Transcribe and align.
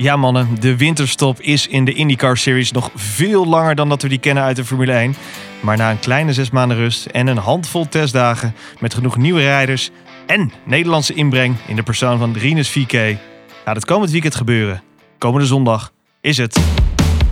Ja 0.00 0.16
mannen, 0.16 0.60
de 0.60 0.76
winterstop 0.76 1.40
is 1.40 1.66
in 1.66 1.84
de 1.84 1.92
IndyCar 1.92 2.36
Series 2.36 2.72
nog 2.72 2.90
veel 2.94 3.46
langer 3.46 3.74
dan 3.74 3.88
dat 3.88 4.02
we 4.02 4.08
die 4.08 4.18
kennen 4.18 4.42
uit 4.42 4.56
de 4.56 4.64
Formule 4.64 4.92
1. 4.92 5.14
Maar 5.60 5.76
na 5.76 5.90
een 5.90 5.98
kleine 5.98 6.32
zes 6.32 6.50
maanden 6.50 6.76
rust 6.76 7.06
en 7.06 7.26
een 7.26 7.36
handvol 7.36 7.88
testdagen 7.88 8.54
met 8.78 8.94
genoeg 8.94 9.16
nieuwe 9.16 9.40
rijders 9.40 9.90
en 10.26 10.52
Nederlandse 10.64 11.14
inbreng 11.14 11.56
in 11.66 11.76
de 11.76 11.82
persoon 11.82 12.18
van 12.18 12.32
Rinus 12.32 12.70
VK 12.70 13.18
gaat 13.64 13.76
het 13.76 13.84
komend 13.84 14.10
weekend 14.10 14.34
gebeuren. 14.34 14.82
Komende 15.18 15.46
zondag 15.46 15.92
is 16.20 16.36
het. 16.36 16.60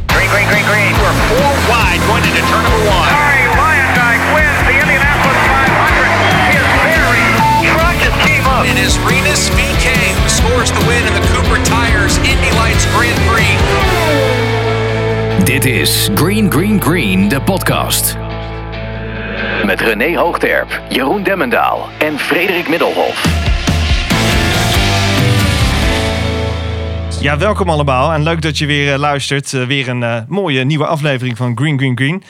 Green, 0.07 0.29
green, 0.29 0.47
green, 0.47 0.65
green. 0.65 0.93
We're 0.93 1.19
four 1.29 1.53
wide 1.71 2.01
going 2.07 2.25
into 2.25 2.43
turn 2.51 2.63
number 2.63 2.83
one. 2.97 3.09
Harry 3.17 3.45
Lyondike 3.61 4.25
wins 4.35 4.59
the 4.69 4.75
Indianapolis 4.83 5.41
500. 5.47 6.09
His 6.57 6.67
very 6.77 7.23
crushes 7.73 8.15
came 8.27 8.45
up. 8.55 8.63
It 8.73 8.79
is 8.87 8.93
Renus 9.09 9.43
VK 9.57 9.87
who 10.21 10.29
scores 10.29 10.71
the 10.77 10.85
win 10.89 11.03
in 11.09 11.15
the 11.15 11.18
Dit 15.45 15.65
is 15.65 16.11
Green 16.15 16.53
Green 16.53 16.83
Green, 16.83 17.29
de 17.29 17.41
podcast. 17.41 18.17
Met 19.65 19.81
René 19.81 20.17
Hoogterp, 20.17 20.83
Jeroen 20.89 21.23
Demmendaal 21.23 21.89
en 21.99 22.19
Frederik 22.19 22.69
Middelhof. 22.69 23.47
Ja, 27.21 27.39
welkom 27.39 27.71
allemaal 27.71 28.13
en 28.13 28.23
leuk 28.23 28.43
dat 28.43 28.59
je 28.59 28.67
weer 28.67 28.93
eh, 28.93 28.99
luistert. 28.99 29.53
Eh, 29.53 29.67
weer 29.67 29.89
een 29.89 30.03
eh, 30.03 30.21
mooie 30.29 30.65
nieuwe 30.65 30.87
aflevering 30.87 31.37
van 31.37 31.57
Green 31.57 31.79
Green 31.79 31.97
Green. 31.97 32.23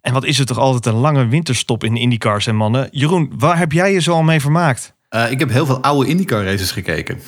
En 0.00 0.12
wat 0.12 0.24
is 0.24 0.38
het 0.38 0.46
toch 0.46 0.58
altijd 0.58 0.86
een 0.86 1.00
lange 1.00 1.26
winterstop 1.26 1.84
in 1.84 1.96
IndyCars 1.96 2.46
en 2.46 2.56
mannen. 2.56 2.88
Jeroen, 2.90 3.32
waar 3.38 3.58
heb 3.58 3.72
jij 3.72 3.92
je 3.92 4.00
zo 4.00 4.12
al 4.12 4.22
mee 4.22 4.40
vermaakt? 4.40 4.94
Uh, 5.10 5.30
ik 5.30 5.38
heb 5.38 5.50
heel 5.50 5.66
veel 5.66 5.82
oude 5.82 6.08
IndyCar 6.08 6.44
races 6.44 6.70
gekeken. 6.70 7.20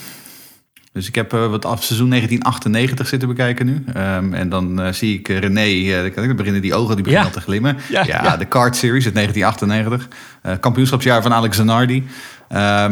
Dus 0.93 1.09
ik 1.09 1.15
heb 1.15 1.33
uh, 1.35 1.47
wat 1.47 1.65
af 1.65 1.85
seizoen 1.85 2.09
1998 2.09 3.09
zitten 3.09 3.29
bekijken 3.29 3.67
nu. 3.67 3.85
Um, 3.97 4.35
en 4.35 4.49
dan 4.49 4.81
uh, 4.81 4.93
zie 4.93 5.19
ik 5.19 5.29
René, 5.29 5.67
uh, 5.67 6.15
dan 6.15 6.37
beginnen 6.37 6.63
die 6.63 6.75
ogen 6.75 6.95
die 6.95 7.05
beginnen 7.05 7.29
Ja. 7.29 7.35
al 7.35 7.41
te 7.41 7.41
glimmen. 7.41 7.77
Ja, 7.89 8.05
Ja, 8.07 8.23
ja. 8.25 8.37
de 8.37 8.45
Kart 8.45 8.77
Series 8.77 9.05
uit 9.05 9.15
1998. 9.15 10.61
kampioenschapsjaar 10.61 11.23
van 11.23 11.33
Alex 11.33 11.57
Zanardi. 11.57 12.05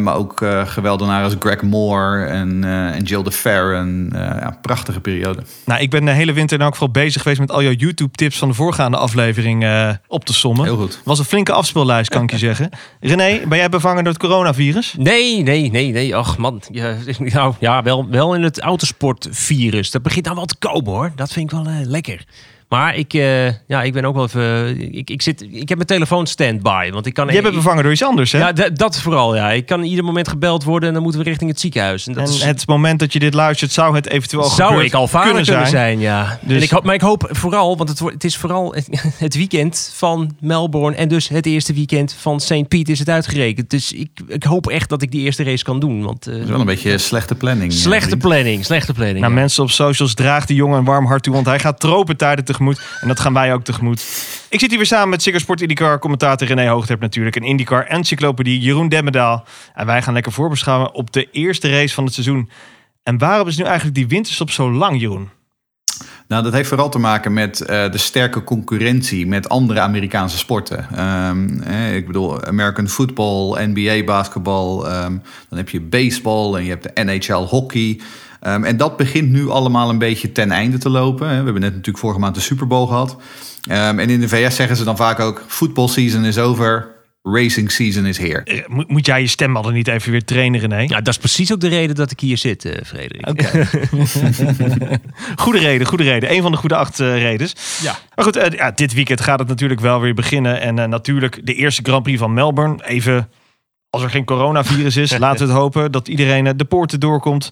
Maar 0.02 0.14
ook 0.14 0.44
geweldenaren 0.64 1.24
als 1.24 1.36
Greg 1.38 1.62
Moore 1.62 2.24
en, 2.24 2.64
en 2.64 3.02
Jill 3.02 3.22
de 3.22 3.32
Fair. 3.32 3.74
En, 3.74 4.10
ja, 4.12 4.58
prachtige 4.62 5.00
periode. 5.00 5.42
Nou, 5.64 5.80
ik 5.80 5.90
ben 5.90 6.04
de 6.04 6.10
hele 6.10 6.32
winter 6.32 6.58
in 6.58 6.64
elk 6.64 6.72
geval 6.72 6.90
bezig 6.90 7.22
geweest 7.22 7.40
met 7.40 7.50
al 7.50 7.62
jouw 7.62 7.72
YouTube-tips 7.72 8.38
van 8.38 8.48
de 8.48 8.54
voorgaande 8.54 8.96
aflevering 8.96 9.64
eh, 9.64 9.90
op 10.06 10.24
te 10.24 10.34
sommen. 10.34 10.64
Heel 10.64 10.76
goed. 10.76 11.00
Was 11.04 11.18
een 11.18 11.24
flinke 11.24 11.52
afspeellijst, 11.52 12.10
kan 12.10 12.22
ik 12.22 12.30
je 12.30 12.38
zeggen. 12.48 12.70
René, 13.00 13.40
ben 13.48 13.58
jij 13.58 13.68
bevangen 13.68 14.04
door 14.04 14.12
het 14.12 14.22
coronavirus? 14.22 14.94
Nee, 14.98 15.42
nee, 15.42 15.70
nee, 15.70 15.92
nee. 15.92 16.16
Ach 16.16 16.38
man, 16.38 16.62
ja, 16.70 16.96
nou, 17.18 17.54
ja 17.58 17.82
wel, 17.82 18.08
wel 18.08 18.34
in 18.34 18.42
het 18.42 18.60
autosportvirus. 18.60 19.90
Dat 19.90 20.02
begint 20.02 20.24
nou 20.24 20.36
wel 20.36 20.46
te 20.46 20.56
komen 20.58 20.92
hoor. 20.92 21.12
Dat 21.14 21.32
vind 21.32 21.52
ik 21.52 21.58
wel 21.58 21.66
eh, 21.66 21.86
lekker. 21.86 22.24
Maar 22.70 22.96
ik, 22.96 23.14
eh, 23.14 23.46
ja, 23.46 23.82
ik 23.82 23.92
ben 23.92 24.04
ook 24.04 24.14
wel 24.14 24.24
even. 24.24 24.76
Ik, 24.94 25.10
ik, 25.10 25.22
zit, 25.22 25.42
ik 25.42 25.68
heb 25.68 25.76
mijn 25.76 25.86
telefoon 25.88 26.26
standby. 26.26 26.90
Want 26.92 27.06
ik 27.06 27.14
kan. 27.14 27.28
Jij 27.28 27.42
bent 27.42 27.54
bevangen 27.54 27.82
door 27.82 27.92
iets 27.92 28.04
anders, 28.04 28.32
hè? 28.32 28.38
Ja, 28.38 28.52
dat 28.52 29.00
vooral. 29.00 29.36
Ja, 29.36 29.50
ik 29.50 29.66
kan 29.66 29.82
ieder 29.82 30.04
moment 30.04 30.28
gebeld 30.28 30.64
worden 30.64 30.88
en 30.88 30.94
dan 30.94 31.02
moeten 31.02 31.20
we 31.22 31.28
richting 31.28 31.50
het 31.50 31.60
ziekenhuis. 31.60 32.06
En 32.06 32.12
dat 32.12 32.28
en 32.28 32.34
is, 32.34 32.44
het 32.44 32.66
moment 32.66 32.98
dat 32.98 33.12
je 33.12 33.18
dit 33.18 33.34
luistert, 33.34 33.72
zou 33.72 33.94
het 33.94 34.08
eventueel 34.08 34.42
zou 34.42 34.84
ik 34.84 34.94
al 34.94 35.08
vader 35.08 35.44
kunnen 35.44 35.66
zijn, 35.66 36.00
ja. 36.00 36.38
Dus- 36.42 36.56
En 36.56 36.62
ik 36.62 36.70
hoop, 36.70 36.84
maar 36.84 36.94
ik 36.94 37.00
hoop 37.00 37.28
vooral, 37.30 37.76
want 37.76 37.88
het, 37.88 37.98
wordt- 37.98 38.14
het 38.14 38.24
is 38.24 38.36
vooral 38.36 38.74
het, 38.74 38.88
het 39.18 39.34
weekend 39.34 39.92
van 39.94 40.36
Melbourne 40.40 40.96
en 40.96 41.08
dus 41.08 41.28
het 41.28 41.46
eerste 41.46 41.72
weekend 41.72 42.16
van 42.18 42.40
St. 42.40 42.68
Piet 42.68 42.88
is 42.88 42.98
het 42.98 43.08
uitgerekend. 43.08 43.70
Dus 43.70 43.92
ik, 43.92 44.10
ik 44.28 44.42
hoop 44.42 44.68
echt 44.68 44.88
dat 44.88 45.02
ik 45.02 45.10
die 45.10 45.22
eerste 45.22 45.42
race 45.42 45.64
kan 45.64 45.80
doen. 45.80 46.02
Want 46.02 46.26
eh, 46.26 46.32
Dat 46.32 46.42
is 46.42 46.48
wel 46.50 46.60
een 46.60 46.66
beetje 46.66 46.98
slechte 46.98 47.34
planning. 47.34 47.72
slechte 47.72 48.06
vriend. 48.08 48.22
planning, 48.22 48.64
slechte 48.64 48.92
planning. 48.92 49.20
Nou, 49.20 49.32
ja. 49.32 49.38
mensen 49.40 49.62
op 49.62 49.70
socials, 49.70 50.14
draag 50.14 50.46
die 50.46 50.56
jongen 50.56 50.78
een 50.78 50.84
warm 50.84 51.06
hart 51.06 51.22
toe, 51.22 51.34
want 51.34 51.46
hij 51.46 51.58
gaat 51.58 51.80
tropentijden 51.80 52.44
En 52.60 53.08
dat 53.08 53.20
gaan 53.20 53.32
wij 53.32 53.52
ook 53.52 53.64
tegemoet. 53.64 54.00
Ik 54.48 54.60
zit 54.60 54.68
hier 54.68 54.78
weer 54.78 54.86
samen 54.86 55.08
met 55.08 55.22
Ziggo 55.22 55.54
IndyCar 55.54 55.98
commentator 55.98 56.46
René 56.46 56.68
Hoogterp 56.68 57.00
natuurlijk. 57.00 57.36
En 57.36 57.42
IndyCar 57.42 57.86
encyclopedie 57.86 58.60
Jeroen 58.60 58.88
Demmendaal. 58.88 59.44
En 59.74 59.86
wij 59.86 60.02
gaan 60.02 60.14
lekker 60.14 60.32
voorbeschouwen 60.32 60.94
op 60.94 61.12
de 61.12 61.28
eerste 61.30 61.70
race 61.70 61.94
van 61.94 62.04
het 62.04 62.14
seizoen. 62.14 62.50
En 63.02 63.18
waarom 63.18 63.48
is 63.48 63.56
nu 63.56 63.64
eigenlijk 63.64 63.94
die 63.94 64.08
winterstop 64.08 64.50
zo 64.50 64.72
lang, 64.72 65.00
Jeroen? 65.00 65.30
Nou, 66.28 66.42
dat 66.42 66.52
heeft 66.52 66.68
vooral 66.68 66.88
te 66.88 66.98
maken 66.98 67.32
met 67.32 67.60
eh, 67.60 67.90
de 67.90 67.98
sterke 67.98 68.44
concurrentie 68.44 69.26
met 69.26 69.48
andere 69.48 69.80
Amerikaanse 69.80 70.38
sporten. 70.38 70.86
Ehm, 70.94 71.60
eh, 71.60 71.96
ik 71.96 72.06
bedoel, 72.06 72.44
American 72.44 72.88
football, 72.88 73.66
NBA 73.66 74.04
basketbal, 74.04 74.88
ehm, 74.88 75.16
dan 75.48 75.58
heb 75.58 75.68
je 75.68 75.80
baseball 75.80 76.54
en 76.54 76.64
je 76.64 76.70
hebt 76.70 76.82
de 76.82 77.04
NHL 77.04 77.32
hockey. 77.32 78.00
Ehm, 78.40 78.64
en 78.64 78.76
dat 78.76 78.96
begint 78.96 79.30
nu 79.30 79.48
allemaal 79.48 79.88
een 79.90 79.98
beetje 79.98 80.32
ten 80.32 80.50
einde 80.50 80.78
te 80.78 80.88
lopen. 80.90 81.28
hè. 81.28 81.36
We 81.38 81.44
hebben 81.44 81.60
net 81.62 81.70
natuurlijk 81.70 81.98
vorige 81.98 82.20
maand 82.20 82.34
de 82.34 82.40
Super 82.40 82.66
Bowl 82.66 82.86
gehad. 82.86 83.16
Ehm, 83.68 83.98
en 83.98 84.10
in 84.10 84.20
de 84.20 84.28
VS 84.28 84.56
zeggen 84.56 84.76
ze 84.76 84.84
dan 84.84 84.96
vaak 84.96 85.20
ook: 85.20 85.44
football 85.46 85.88
season 85.88 86.24
is 86.24 86.38
over, 86.38 86.88
racing 87.22 87.70
season 87.72 88.06
is 88.06 88.18
here. 88.18 88.42
Eh, 88.42 88.66
Moet, 88.66 88.88
moet 88.88 89.06
jij 89.06 89.20
je 89.20 89.26
stem 89.26 89.56
al 89.56 89.62
dan 89.62 89.72
niet 89.72 89.88
even 89.88 90.10
weer 90.10 90.24
trainen, 90.24 90.60
René? 90.60 90.78
Ja, 90.80 90.96
dat 91.00 91.08
is 91.08 91.18
precies 91.18 91.52
ook 91.52 91.60
de 91.60 91.68
reden 91.68 91.96
dat 91.96 92.10
ik 92.10 92.20
hier 92.20 92.38
zit, 92.38 92.64
eh, 92.64 92.84
Frederik. 92.86 93.28
Oké. 93.28 93.68
goede 95.42 95.58
reden, 95.58 95.86
goede 95.86 96.04
reden. 96.04 96.32
Een 96.32 96.42
van 96.42 96.52
de 96.52 96.58
goede 96.58 96.76
acht 96.76 97.00
eh, 97.00 97.18
redens. 97.18 97.54
Ja. 97.82 97.98
Maar 98.14 98.24
goed, 98.24 98.52
ja, 98.56 98.70
dit 98.70 98.94
weekend 98.94 99.20
gaat 99.20 99.38
het 99.38 99.48
natuurlijk 99.48 99.80
wel 99.80 100.00
weer 100.00 100.14
beginnen. 100.14 100.60
En 100.60 100.78
eh, 100.78 100.88
natuurlijk 100.88 101.40
de 101.46 101.54
eerste 101.54 101.82
Grand 101.82 102.02
Prix 102.02 102.18
van 102.18 102.34
Melbourne. 102.34 102.84
Even, 102.86 103.28
als 103.90 104.02
er 104.02 104.10
geen 104.10 104.24
coronavirus 104.24 104.96
is, 104.96 105.18
laten 105.18 105.46
we 105.46 105.52
het 105.52 105.62
hopen 105.62 105.92
dat 105.92 106.08
iedereen 106.08 106.46
eh, 106.46 106.52
de 106.56 106.64
poorten 106.64 107.00
doorkomt. 107.00 107.50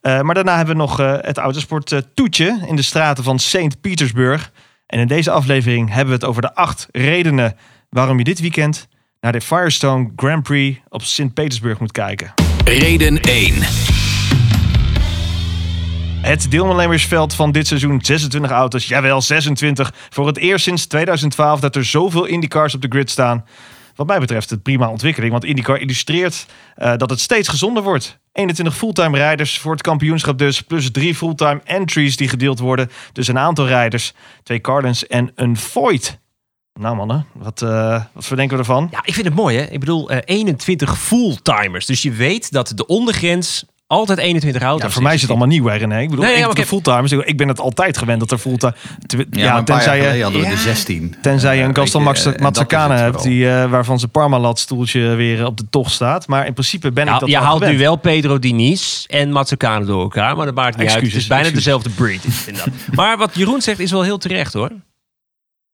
Eh, 0.00 0.20
maar 0.20 0.34
daarna 0.34 0.56
hebben 0.56 0.74
we 0.74 0.80
nog 0.80 1.00
eh, 1.00 1.14
het 1.20 1.38
autosport 1.38 1.92
eh, 1.92 1.98
toetje 2.14 2.64
in 2.66 2.76
de 2.76 2.82
straten 2.82 3.24
van 3.24 3.38
St. 3.38 3.80
Petersburg. 3.80 4.52
En 4.86 4.98
in 4.98 5.06
deze 5.06 5.30
aflevering 5.30 5.88
hebben 5.88 6.06
we 6.06 6.12
het 6.12 6.24
over 6.24 6.42
de 6.42 6.54
acht 6.54 6.88
redenen 6.90 7.56
waarom 7.88 8.18
je 8.18 8.24
dit 8.24 8.40
weekend 8.40 8.88
naar 9.20 9.32
de 9.32 9.40
Firestone 9.40 10.10
Grand 10.16 10.42
Prix 10.42 10.80
op 10.88 11.02
St. 11.02 11.34
Petersburg 11.34 11.80
moet 11.80 11.92
kijken. 11.92 12.34
Reden 12.64 13.20
1. 13.20 13.54
Het 16.20 16.50
deelnemersveld 16.50 17.34
van 17.34 17.52
dit 17.52 17.66
seizoen, 17.66 18.00
26 18.02 18.50
auto's, 18.50 18.88
jawel 18.88 19.22
26. 19.22 19.92
Voor 20.10 20.26
het 20.26 20.36
eerst 20.38 20.64
sinds 20.64 20.86
2012 20.86 21.60
dat 21.60 21.76
er 21.76 21.84
zoveel 21.84 22.24
IndyCars 22.24 22.74
op 22.74 22.82
de 22.82 22.88
grid 22.88 23.10
staan. 23.10 23.44
Wat 24.00 24.08
mij 24.08 24.18
betreft 24.18 24.50
een 24.50 24.62
prima 24.62 24.90
ontwikkeling, 24.90 25.32
want 25.32 25.44
IndyCar 25.44 25.80
illustreert 25.80 26.46
eh, 26.74 26.96
dat 26.96 27.10
het 27.10 27.20
steeds 27.20 27.48
gezonder 27.48 27.82
wordt. 27.82 28.18
21 28.32 28.76
fulltime 28.76 29.16
rijders 29.16 29.58
voor 29.58 29.72
het 29.72 29.82
kampioenschap 29.82 30.38
dus, 30.38 30.60
plus 30.60 30.90
drie 30.90 31.14
fulltime 31.14 31.60
entries 31.64 32.16
die 32.16 32.28
gedeeld 32.28 32.58
worden. 32.58 32.90
Dus 33.12 33.28
een 33.28 33.38
aantal 33.38 33.66
rijders, 33.66 34.12
twee 34.42 34.60
Cardens 34.60 35.06
en 35.06 35.32
een 35.34 35.56
Void. 35.56 36.20
Nou 36.72 36.96
mannen, 36.96 37.26
wat, 37.32 37.62
eh, 37.62 38.04
wat 38.12 38.24
verdenken 38.24 38.56
we 38.56 38.62
ervan? 38.62 38.88
Ja, 38.90 39.00
ik 39.04 39.14
vind 39.14 39.26
het 39.26 39.34
mooi 39.34 39.56
hè. 39.56 39.64
Ik 39.64 39.80
bedoel, 39.80 40.10
eh, 40.10 40.18
21 40.24 40.98
fulltimers. 40.98 41.86
Dus 41.86 42.02
je 42.02 42.12
weet 42.12 42.52
dat 42.52 42.72
de 42.74 42.86
ondergrens 42.86 43.64
altijd 43.90 44.18
21 44.18 44.62
auto's 44.62 44.82
Ja, 44.86 44.90
voor 44.90 45.02
mij 45.02 45.14
is 45.14 45.20
het 45.20 45.30
allemaal 45.30 45.48
nieuw, 45.48 45.66
hè 45.66 45.76
René? 45.76 46.00
Ik 46.00 46.08
bedoel, 46.10 46.24
Nee, 46.24 46.32
ja, 46.32 46.38
ik 46.38 46.44
de 46.44 46.50
ik 46.50 46.56
heb- 46.56 46.66
fulltimers. 46.66 47.12
Ik 47.12 47.36
ben 47.36 47.48
het 47.48 47.60
altijd 47.60 47.98
gewend 47.98 48.20
dat 48.20 48.30
er 48.30 48.38
fulltime... 48.38 48.74
Ja, 49.06 49.24
Ja, 49.30 49.48
maar 49.50 49.58
een 49.58 49.64
paar 49.64 49.84
jaar 49.84 49.94
tenzij 49.94 50.16
je... 50.16 50.22
hadden 50.22 50.40
we 50.40 50.46
Ja. 50.46 50.52
de 50.54 50.60
16. 50.60 51.14
Tenzij 51.22 51.56
je 51.56 51.62
een 51.62 51.76
Gaston 51.76 52.06
het 52.06 52.98
hebt, 52.98 53.22
die, 53.22 53.50
eh, 53.50 53.70
waarvan 53.70 53.98
zijn 53.98 54.10
Parmalat 54.10 54.58
stoeltje 54.58 55.00
weer 55.14 55.46
op 55.46 55.56
de 55.56 55.64
tocht 55.70 55.92
staat. 55.92 56.26
Maar 56.26 56.46
in 56.46 56.52
principe 56.52 56.92
ben 56.92 57.08
ik 57.08 57.20
dat 57.20 57.28
je 57.28 57.36
haalt 57.36 57.58
gewend. 57.58 57.72
nu 57.72 57.78
wel 57.78 57.96
Pedro 57.96 58.38
Diniz 58.38 59.04
en 59.06 59.32
Mazzacane 59.32 59.84
door 59.84 60.02
elkaar, 60.02 60.36
maar 60.36 60.46
dat 60.46 60.54
maakt 60.54 60.76
niet 60.78 60.88
uit. 60.88 61.02
Het 61.04 61.14
is 61.14 61.26
bijna 61.26 61.42
excuses. 61.44 61.64
dezelfde 61.64 61.90
breed. 61.90 62.24
maar 62.94 63.16
wat 63.18 63.30
Jeroen 63.34 63.60
zegt 63.60 63.78
is 63.78 63.90
wel 63.90 64.02
heel 64.02 64.18
terecht 64.18 64.52
hoor. 64.52 64.70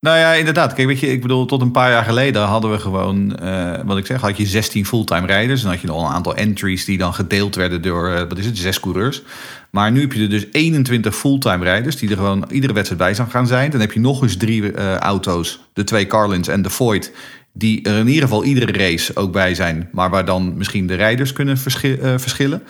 Nou 0.06 0.18
ja, 0.18 0.32
inderdaad. 0.32 0.72
Kijk, 0.72 0.88
weet 0.88 1.00
je, 1.00 1.06
ik 1.06 1.22
bedoel, 1.22 1.46
tot 1.46 1.60
een 1.60 1.70
paar 1.70 1.90
jaar 1.90 2.04
geleden 2.04 2.42
hadden 2.42 2.70
we 2.70 2.78
gewoon, 2.78 3.36
eh, 3.36 3.72
wat 3.84 3.98
ik 3.98 4.06
zeg, 4.06 4.20
had 4.20 4.36
je 4.36 4.46
16 4.46 4.86
fulltime 4.86 5.26
rijders. 5.26 5.62
En 5.62 5.68
had 5.68 5.80
je 5.80 5.86
nog 5.86 6.08
een 6.08 6.14
aantal 6.14 6.34
entries 6.36 6.84
die 6.84 6.98
dan 6.98 7.14
gedeeld 7.14 7.54
werden 7.54 7.82
door, 7.82 8.08
eh, 8.08 8.18
wat 8.28 8.38
is 8.38 8.46
het, 8.46 8.58
zes 8.58 8.80
coureurs. 8.80 9.22
Maar 9.70 9.92
nu 9.92 10.00
heb 10.00 10.12
je 10.12 10.22
er 10.22 10.30
dus 10.30 10.46
21 10.52 11.16
fulltime 11.16 11.64
rijders 11.64 11.96
die 11.96 12.10
er 12.10 12.16
gewoon 12.16 12.44
iedere 12.50 12.72
wedstrijd 12.72 13.02
bij 13.02 13.14
zijn 13.14 13.30
gaan 13.30 13.46
zijn. 13.46 13.70
Dan 13.70 13.80
heb 13.80 13.92
je 13.92 14.00
nog 14.00 14.22
eens 14.22 14.36
drie 14.36 14.72
eh, 14.72 14.96
auto's, 14.96 15.60
de 15.72 15.84
twee 15.84 16.06
Carlins 16.06 16.48
en 16.48 16.62
de 16.62 16.70
Void, 16.70 17.12
die 17.52 17.82
er 17.82 17.98
in 17.98 18.06
ieder 18.08 18.22
geval 18.22 18.44
iedere 18.44 18.72
race 18.72 19.16
ook 19.16 19.32
bij 19.32 19.54
zijn. 19.54 19.88
Maar 19.92 20.10
waar 20.10 20.24
dan 20.24 20.56
misschien 20.56 20.86
de 20.86 20.94
rijders 20.94 21.32
kunnen 21.32 21.58
verschi- 21.58 21.98
verschillen. 22.16 22.62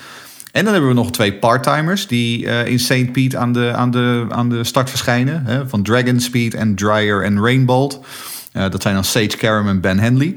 En 0.56 0.64
dan 0.64 0.72
hebben 0.72 0.90
we 0.90 0.96
nog 0.96 1.10
twee 1.10 1.32
parttimers 1.32 2.06
die 2.06 2.46
eh, 2.46 2.66
in 2.66 2.78
St. 2.78 3.12
Pete 3.12 3.36
aan 3.36 3.52
de, 3.52 3.72
aan, 3.74 3.90
de, 3.90 4.26
aan 4.28 4.48
de 4.48 4.64
start 4.64 4.90
verschijnen. 4.90 5.42
Hè, 5.44 5.68
van 5.68 5.82
Dragon 5.82 6.20
Speed 6.20 6.54
en 6.54 6.74
Dryer 6.74 7.22
en 7.22 7.40
Rainbolt. 7.40 8.00
Eh, 8.52 8.70
dat 8.70 8.82
zijn 8.82 8.94
dan 8.94 9.04
Sage 9.04 9.36
Karam 9.36 9.68
en 9.68 9.80
Ben 9.80 9.98
Henley. 9.98 10.34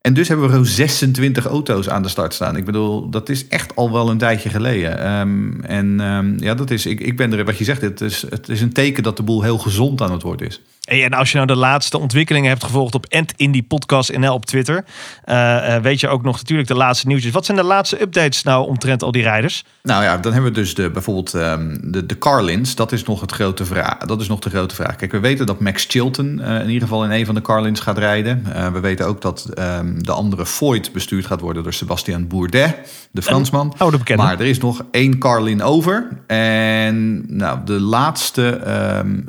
En 0.00 0.14
dus 0.14 0.28
hebben 0.28 0.46
we 0.46 0.52
gewoon 0.52 0.66
26 0.66 1.46
auto's 1.46 1.88
aan 1.88 2.02
de 2.02 2.08
start 2.08 2.34
staan. 2.34 2.56
Ik 2.56 2.64
bedoel, 2.64 3.10
dat 3.10 3.28
is 3.28 3.48
echt 3.48 3.76
al 3.76 3.92
wel 3.92 4.10
een 4.10 4.18
tijdje 4.18 4.48
geleden. 4.48 4.98
Ehm, 4.98 5.60
en 5.60 6.00
ehm, 6.00 6.42
ja, 6.44 6.54
dat 6.54 6.70
is, 6.70 6.86
ik, 6.86 7.00
ik 7.00 7.16
ben 7.16 7.32
er, 7.32 7.44
wat 7.44 7.58
je 7.58 7.64
zegt, 7.64 7.80
het 7.80 8.00
is, 8.00 8.24
het 8.28 8.48
is 8.48 8.60
een 8.60 8.72
teken 8.72 9.02
dat 9.02 9.16
de 9.16 9.22
boel 9.22 9.42
heel 9.42 9.58
gezond 9.58 10.00
aan 10.00 10.12
het 10.12 10.22
worden 10.22 10.46
is. 10.46 10.60
Hey, 10.82 11.04
en 11.04 11.12
als 11.12 11.30
je 11.30 11.36
nou 11.36 11.46
de 11.46 11.56
laatste 11.56 11.98
ontwikkelingen 11.98 12.48
hebt 12.48 12.64
gevolgd 12.64 12.94
op 12.94 13.06
Indie 13.36 13.62
Podcast 13.62 14.16
NL 14.16 14.32
op 14.32 14.46
Twitter, 14.46 14.84
eh, 15.24 15.74
eh, 15.74 15.82
weet 15.82 16.00
je 16.00 16.08
ook 16.08 16.22
nog 16.22 16.36
natuurlijk 16.36 16.68
de 16.68 16.74
laatste 16.74 17.06
nieuwtjes. 17.06 17.32
Wat 17.32 17.44
zijn 17.44 17.56
de 17.56 17.64
laatste 17.64 18.00
updates 18.00 18.42
nou 18.42 18.68
omtrent 18.68 19.02
al 19.02 19.12
die 19.12 19.22
rijders? 19.22 19.64
Nou 19.82 20.02
ja, 20.02 20.18
dan 20.18 20.32
hebben 20.32 20.52
we 20.52 20.58
dus 20.58 20.74
de, 20.74 20.90
bijvoorbeeld 20.90 21.34
ehm, 21.34 21.76
de, 21.80 22.06
de 22.06 22.18
Carlins. 22.18 22.74
Dat 22.74 22.92
is 22.92 23.04
nog 23.04 23.20
het 23.20 23.32
grote 23.32 23.64
vraag. 23.64 23.98
Dat 23.98 24.20
is 24.20 24.28
nog 24.28 24.38
de 24.38 24.50
grote 24.50 24.74
vraag. 24.74 24.96
Kijk, 24.96 25.12
we 25.12 25.20
weten 25.20 25.46
dat 25.46 25.60
Max 25.60 25.86
Chilton 25.88 26.40
eh, 26.40 26.60
in 26.60 26.66
ieder 26.66 26.88
geval 26.88 27.04
in 27.04 27.10
een 27.10 27.26
van 27.26 27.34
de 27.34 27.42
Carlins 27.42 27.80
gaat 27.80 27.98
rijden. 27.98 28.44
We 28.72 28.80
weten 28.80 29.06
ook 29.06 29.20
dat 29.20 29.50
ehm, 29.54 29.98
de 29.98 30.12
andere 30.12 30.46
Voigt 30.46 30.92
bestuurd 30.92 31.26
gaat 31.26 31.40
worden 31.40 31.62
door 31.62 31.72
Sebastian 31.72 32.26
Bourdet, 32.26 32.76
de 33.10 33.22
Fransman. 33.22 33.74
oude 33.76 33.98
bekende. 33.98 34.22
Maar 34.22 34.40
er 34.40 34.46
is 34.46 34.58
nog 34.58 34.84
één 34.90 35.18
Carlin 35.18 35.62
over. 35.62 36.08
En 36.26 37.24
nou, 37.36 37.58
de 37.64 37.80
laatste 37.80 38.48
ehm, 38.48 39.20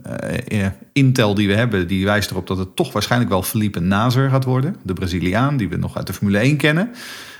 eh, 0.47 0.65
intel 0.93 1.33
die 1.33 1.47
we 1.47 1.53
hebben, 1.53 1.87
die 1.87 2.05
wijst 2.05 2.31
erop 2.31 2.47
dat 2.47 2.57
het 2.57 2.75
toch 2.75 2.91
waarschijnlijk 2.93 3.31
wel 3.31 3.43
Felipe 3.43 3.79
Nazer 3.79 4.29
gaat 4.29 4.43
worden. 4.43 4.75
De 4.81 4.93
Braziliaan, 4.93 5.57
die 5.57 5.69
we 5.69 5.77
nog 5.77 5.97
uit 5.97 6.07
de 6.07 6.13
Formule 6.13 6.37
1 6.39 6.57
kennen. 6.57 6.91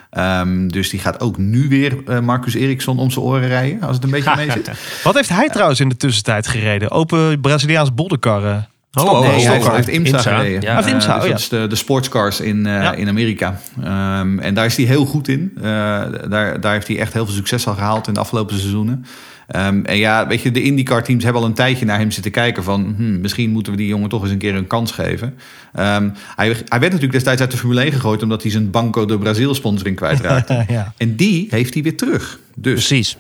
Ehm, 0.10 0.68
dus 0.68 0.90
die 0.90 1.00
gaat 1.00 1.20
ook 1.20 1.38
nu 1.38 1.68
weer 1.70 1.98
eh, 2.08 2.20
Marcus 2.20 2.54
Eriksson 2.54 3.00
om 3.00 3.12
zijn 3.12 3.26
oren 3.26 3.48
rijden, 3.48 3.82
als 3.82 3.96
het 3.96 4.04
een 4.04 4.12
beetje 4.12 4.36
mee 4.36 4.52
zit. 4.52 4.72
Wat 5.04 5.16
heeft 5.16 5.30
hij 5.30 5.50
trouwens 5.50 5.80
in 5.80 5.90
de 5.90 5.98
tussentijd 5.98 6.48
gereden? 6.48 6.92
Open 6.92 7.42
Braziliaans 7.42 7.94
bolderkarren. 7.94 8.68
Oh, 8.94 9.04
Nee, 9.04 9.14
oh, 9.14 9.20
hij 9.22 9.30
oh, 9.30 9.50
heeft, 9.50 9.62
oh. 9.62 9.68
hij 9.68 9.76
heeft 9.76 9.88
IMSA, 9.88 10.18
IMSA, 10.18 10.36
gereden. 10.36 10.62
ja. 10.62 10.86
IMSA, 10.86 10.88
Eh, 10.88 10.94
dus 10.96 11.06
oh 11.08 11.24
ja. 11.24 11.30
dat 11.30 11.40
is 11.40 11.50
de, 11.50 11.68
de 11.68 11.76
sportscars 11.76 12.40
in, 12.40 12.66
eh, 12.66 12.74
Ja. 12.74 12.94
in 12.94 13.08
Amerika. 13.08 13.60
Ehm, 13.84 14.40
en 14.40 14.54
daar 14.54 14.66
is 14.66 14.78
hij 14.78 14.86
heel 14.86 15.06
goed 15.06 15.28
in. 15.28 15.58
Daar, 15.62 16.62
daar 16.62 16.74
heeft 16.74 16.88
hij 16.88 17.00
echt 17.00 17.14
heel 17.14 17.26
veel 17.26 17.36
succes 17.36 17.68
al 17.68 17.74
gehaald 17.74 18.08
in 18.08 18.14
de 18.14 18.20
afgelopen 18.20 18.56
seizoenen. 18.58 19.06
Ehm, 19.48 19.84
en 19.84 19.98
ja, 19.98 20.28
weet 20.28 20.42
je, 20.42 20.52
de 20.52 20.64
IndyCar 20.64 21.04
teams 21.04 21.24
hebben 21.24 21.42
al 21.42 21.48
een 21.48 21.54
tijdje 21.54 21.86
naar 21.86 22.00
hem 22.00 22.12
zitten 22.12 22.32
kijken 22.32 22.64
van... 22.64 22.94
Hmm, 22.98 23.22
misschien 23.22 23.50
moeten 23.50 23.72
we 23.72 23.78
die 23.78 23.88
jongen 23.88 24.10
toch 24.10 24.22
eens 24.22 24.32
een 24.32 24.38
keer 24.38 24.56
een 24.56 24.68
kans 24.68 24.92
geven. 24.92 25.36
Ehm, 25.74 26.10
hij, 26.36 26.48
hij 26.48 26.80
werd 26.80 26.82
natuurlijk 26.82 27.12
destijds 27.12 27.42
uit 27.42 27.52
de 27.52 27.58
Formule 27.58 27.82
1 27.82 27.92
gegooid... 27.92 28.24
omdat 28.24 28.42
hij 28.42 28.52
zijn 28.52 28.72
Banco 28.72 29.06
de 29.06 29.18
Brazil 29.18 29.56
sponsoring 29.56 29.96
kwijtraakte. 29.96 30.66
ja. 30.68 30.94
en 30.98 31.16
die 31.16 31.48
heeft 31.50 31.74
hij 31.74 31.84
weer 31.84 31.98
terug. 31.98 32.40
Dus 32.56 32.74
Precies. 32.74 33.18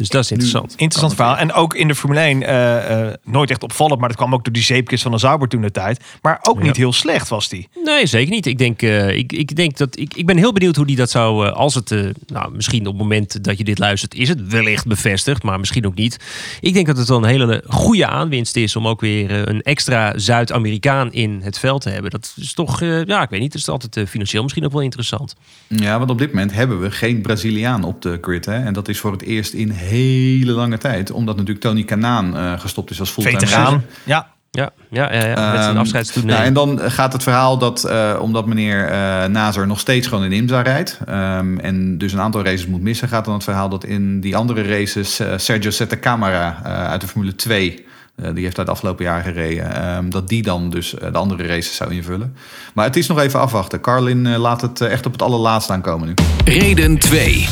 Dus 0.00 0.08
dat 0.08 0.24
is 0.24 0.30
interessant. 0.30 0.74
Interessant 0.76 1.14
verhaal. 1.14 1.36
En 1.36 1.52
ook 1.52 1.74
in 1.74 1.88
de 1.88 1.94
Formule 1.94 2.20
1 2.20 2.42
eh, 2.42 3.08
eh, 3.08 3.14
nooit 3.24 3.50
echt 3.50 3.62
opvallend, 3.62 4.00
maar 4.00 4.08
dat 4.08 4.16
kwam 4.16 4.34
ook 4.34 4.44
door 4.44 4.52
die 4.52 4.62
zeepkist 4.62 5.02
van 5.02 5.12
de 5.12 5.18
Sauber 5.18 5.48
toen 5.48 5.60
de 5.60 5.70
tijd. 5.70 6.00
Maar 6.22 6.38
ook 6.42 6.62
niet 6.62 6.76
heel 6.76 6.92
slecht 6.92 7.28
was 7.28 7.48
die. 7.48 7.68
Nee, 7.84 8.06
zeker 8.06 8.30
niet. 8.30 8.46
Ik 8.46 8.58
denk, 8.58 8.82
eh, 8.82 9.16
ik, 9.16 9.32
ik 9.32 9.56
denk 9.56 9.76
dat 9.76 9.98
ik, 9.98 10.14
ik 10.14 10.26
ben 10.26 10.36
heel 10.36 10.52
benieuwd 10.52 10.76
hoe 10.76 10.86
die 10.86 10.96
dat 10.96 11.10
zou. 11.10 11.50
als 11.50 11.74
het, 11.74 11.90
eh, 11.90 12.04
nou, 12.26 12.52
misschien 12.52 12.80
op 12.80 12.92
het 12.92 13.02
moment 13.02 13.44
dat 13.44 13.58
je 13.58 13.64
dit 13.64 13.78
luistert, 13.78 14.14
is 14.14 14.28
het 14.28 14.48
wellicht 14.48 14.86
bevestigd, 14.86 15.42
maar 15.42 15.58
misschien 15.58 15.86
ook 15.86 15.94
niet. 15.94 16.16
Ik 16.60 16.74
denk 16.74 16.86
dat 16.86 16.96
het 16.96 17.08
wel 17.08 17.18
een 17.18 17.24
hele 17.24 17.64
goede 17.66 18.06
aanwinst 18.06 18.56
is 18.56 18.76
om 18.76 18.88
ook 18.88 19.00
weer 19.00 19.48
een 19.48 19.62
extra 19.62 20.18
Zuid-Amerikaan 20.18 21.12
in 21.12 21.40
het 21.42 21.58
veld 21.58 21.82
te 21.82 21.90
hebben. 21.90 22.10
Dat 22.10 22.34
is 22.36 22.52
toch, 22.52 22.82
eh, 22.82 23.04
ja, 23.04 23.22
ik 23.22 23.30
weet 23.30 23.40
niet, 23.40 23.52
dat 23.52 23.60
is 23.60 23.68
altijd 23.68 24.08
financieel 24.08 24.42
misschien 24.42 24.64
ook 24.64 24.72
wel 24.72 24.82
interessant. 24.82 25.34
Ja, 25.66 25.98
want 25.98 26.10
op 26.10 26.18
dit 26.18 26.28
moment 26.28 26.52
hebben 26.52 26.80
we 26.80 26.90
geen 26.90 27.20
Braziliaan 27.20 27.84
op 27.84 28.02
de 28.02 28.18
grid. 28.20 28.44
Hè? 28.44 28.64
En 28.64 28.72
dat 28.72 28.88
is 28.88 28.98
voor 28.98 29.12
het 29.12 29.22
eerst 29.22 29.52
in 29.52 29.70
hele 29.90 30.52
lange 30.52 30.78
tijd. 30.78 31.10
Omdat 31.10 31.36
natuurlijk 31.36 31.64
Tony 31.64 31.84
Kanaan 31.84 32.36
eh, 32.36 32.60
gestopt 32.60 32.90
is 32.90 33.00
als 33.00 33.10
fulltime 33.10 33.38
Veteraan. 33.38 33.84
Ja. 34.04 34.28
Ja, 34.52 34.70
ja, 34.90 35.12
ja, 35.12 35.26
ja 35.26 35.52
met 35.52 35.62
zijn 35.62 35.76
afscheidstoernooi. 35.76 36.34
nou, 36.34 36.46
en 36.46 36.54
dan 36.54 36.90
gaat 36.90 37.12
het 37.12 37.22
verhaal 37.22 37.58
dat, 37.58 37.84
eh, 37.84 38.18
omdat 38.20 38.46
meneer 38.46 38.88
eh 38.88 39.24
Nazer 39.24 39.66
nog 39.66 39.80
steeds 39.80 40.06
gewoon 40.06 40.24
in 40.24 40.32
IMSA 40.32 40.62
rijdt... 40.62 40.98
ehm, 41.06 41.58
en 41.58 41.98
dus 41.98 42.12
een 42.12 42.20
aantal 42.20 42.44
races 42.44 42.66
moet 42.66 42.80
missen... 42.80 43.08
gaat 43.08 43.24
dan 43.24 43.34
het 43.34 43.44
verhaal 43.44 43.68
dat 43.68 43.84
in 43.84 44.20
die 44.20 44.36
andere 44.36 44.62
races 44.62 45.20
eh, 45.20 45.32
Sergio 45.36 45.70
Sette 45.70 45.98
Camara 45.98 46.60
eh, 46.64 46.90
uit 46.90 47.00
de 47.00 47.06
Formule 47.06 47.34
2... 47.34 47.84
eh, 48.16 48.34
die 48.34 48.44
heeft 48.44 48.58
uit 48.58 48.66
de 48.66 48.72
afgelopen 48.72 49.04
jaar 49.04 49.22
gereden. 49.22 49.74
ehm, 49.74 50.10
dat 50.10 50.28
die 50.28 50.42
dan 50.42 50.70
dus 50.70 50.90
de 50.90 51.18
andere 51.18 51.46
races 51.46 51.76
zou 51.76 51.92
invullen. 51.92 52.36
Maar 52.74 52.84
het 52.84 52.96
is 52.96 53.06
nog 53.06 53.18
even 53.20 53.40
afwachten. 53.40 53.80
Carlin 53.80 54.36
laat 54.36 54.60
het 54.60 54.80
echt 54.80 55.06
op 55.06 55.12
het 55.12 55.22
allerlaatste 55.22 55.72
aankomen 55.72 56.06
nu. 56.06 56.14
Reden 56.44 56.98
2. 56.98 57.48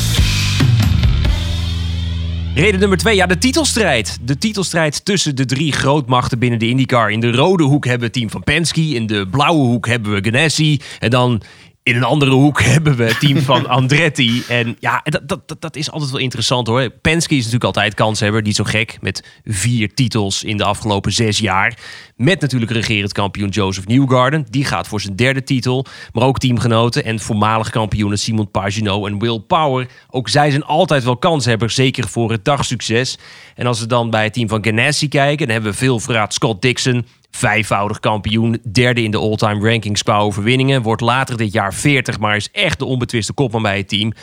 Reden 2.55 2.79
nummer 2.79 2.97
twee, 2.97 3.15
ja, 3.15 3.25
de 3.25 3.37
titelstrijd. 3.37 4.17
De 4.21 4.37
titelstrijd 4.37 5.05
tussen 5.05 5.35
de 5.35 5.45
drie 5.45 5.71
grootmachten 5.71 6.39
binnen 6.39 6.59
de 6.59 6.67
IndyCar. 6.67 7.11
In 7.11 7.19
de 7.19 7.31
rode 7.31 7.63
hoek 7.63 7.83
hebben 7.83 7.99
we 7.99 8.05
het 8.05 8.13
team 8.13 8.29
van 8.29 8.43
Penske. 8.43 8.81
In 8.81 9.07
de 9.07 9.27
blauwe 9.27 9.65
hoek 9.65 9.87
hebben 9.87 10.11
we 10.11 10.23
Ganassi. 10.23 10.79
En 10.99 11.09
dan 11.09 11.41
in 11.83 11.95
een 11.95 12.03
andere 12.03 12.31
hoek 12.31 12.61
hebben 12.73 12.95
we 12.95 13.03
het 13.03 13.19
team 13.19 13.39
van 13.41 13.67
Andretti. 13.67 14.43
En 14.47 14.77
ja, 14.79 15.01
dat, 15.03 15.27
dat, 15.47 15.61
dat, 15.61 15.75
is 15.75 15.91
altijd 15.91 16.11
wel 16.11 16.19
interessant 16.19 16.67
hoor. 16.67 16.89
Penske 16.89 17.33
is 17.33 17.37
natuurlijk 17.37 17.63
altijd 17.63 17.93
kanshebber. 17.93 18.41
Niet 18.41 18.55
zo 18.55 18.63
gek. 18.63 18.97
Met 19.01 19.39
vier 19.45 19.93
titels 19.93 20.43
in 20.43 20.57
de 20.57 20.63
afgelopen 20.63 21.11
zes 21.11 21.37
jaar. 21.37 21.77
Met 22.15 22.41
natuurlijk 22.41 22.71
regerend 22.71 23.13
kampioen 23.13 23.49
Joseph 23.49 23.87
Newgarden. 23.87 24.45
Die 24.49 24.65
gaat 24.65 24.87
voor 24.87 25.01
zijn 25.01 25.15
derde 25.15 25.43
titel. 25.43 25.85
Maar 26.13 26.23
ook 26.23 26.39
teamgenoten 26.39 27.03
en 27.03 27.19
voormalig 27.19 27.69
kampioenen 27.69 28.19
Simon 28.19 28.51
Pagenaud 28.51 29.07
en 29.07 29.19
Will 29.19 29.39
Power. 29.39 29.87
Ook 30.09 30.29
zij 30.29 30.49
zijn 30.49 30.63
altijd 30.63 31.03
wel 31.03 31.17
kanshebbers. 31.17 31.75
Zeker 31.75 32.07
voor 32.07 32.31
het 32.31 32.45
dagsucces. 32.45 33.17
En 33.55 33.65
als 33.65 33.79
we 33.79 33.85
dan 33.85 34.09
bij 34.09 34.23
het 34.23 34.33
team 34.33 34.47
van 34.47 34.63
Ganassi 34.63 35.07
kijken. 35.07 35.45
Dan 35.45 35.55
hebben 35.55 35.71
we 35.71 35.77
veel 35.77 35.99
verraad 35.99 36.33
Scott 36.33 36.61
Dixon. 36.61 37.05
Vijfvoudig 37.39 37.99
kampioen, 37.99 38.59
derde 38.71 39.03
in 39.03 39.11
de 39.11 39.17
all-time 39.17 39.69
rankings 39.69 40.03
qua 40.03 40.17
overwinningen. 40.17 40.81
Wordt 40.81 41.01
later 41.01 41.37
dit 41.37 41.53
jaar 41.53 41.73
40, 41.73 42.19
maar 42.19 42.35
is 42.35 42.51
echt 42.51 42.79
de 42.79 42.85
onbetwiste 42.85 43.33
kopman 43.33 43.61
bij 43.61 43.77
het 43.77 43.87
team. 43.87 44.13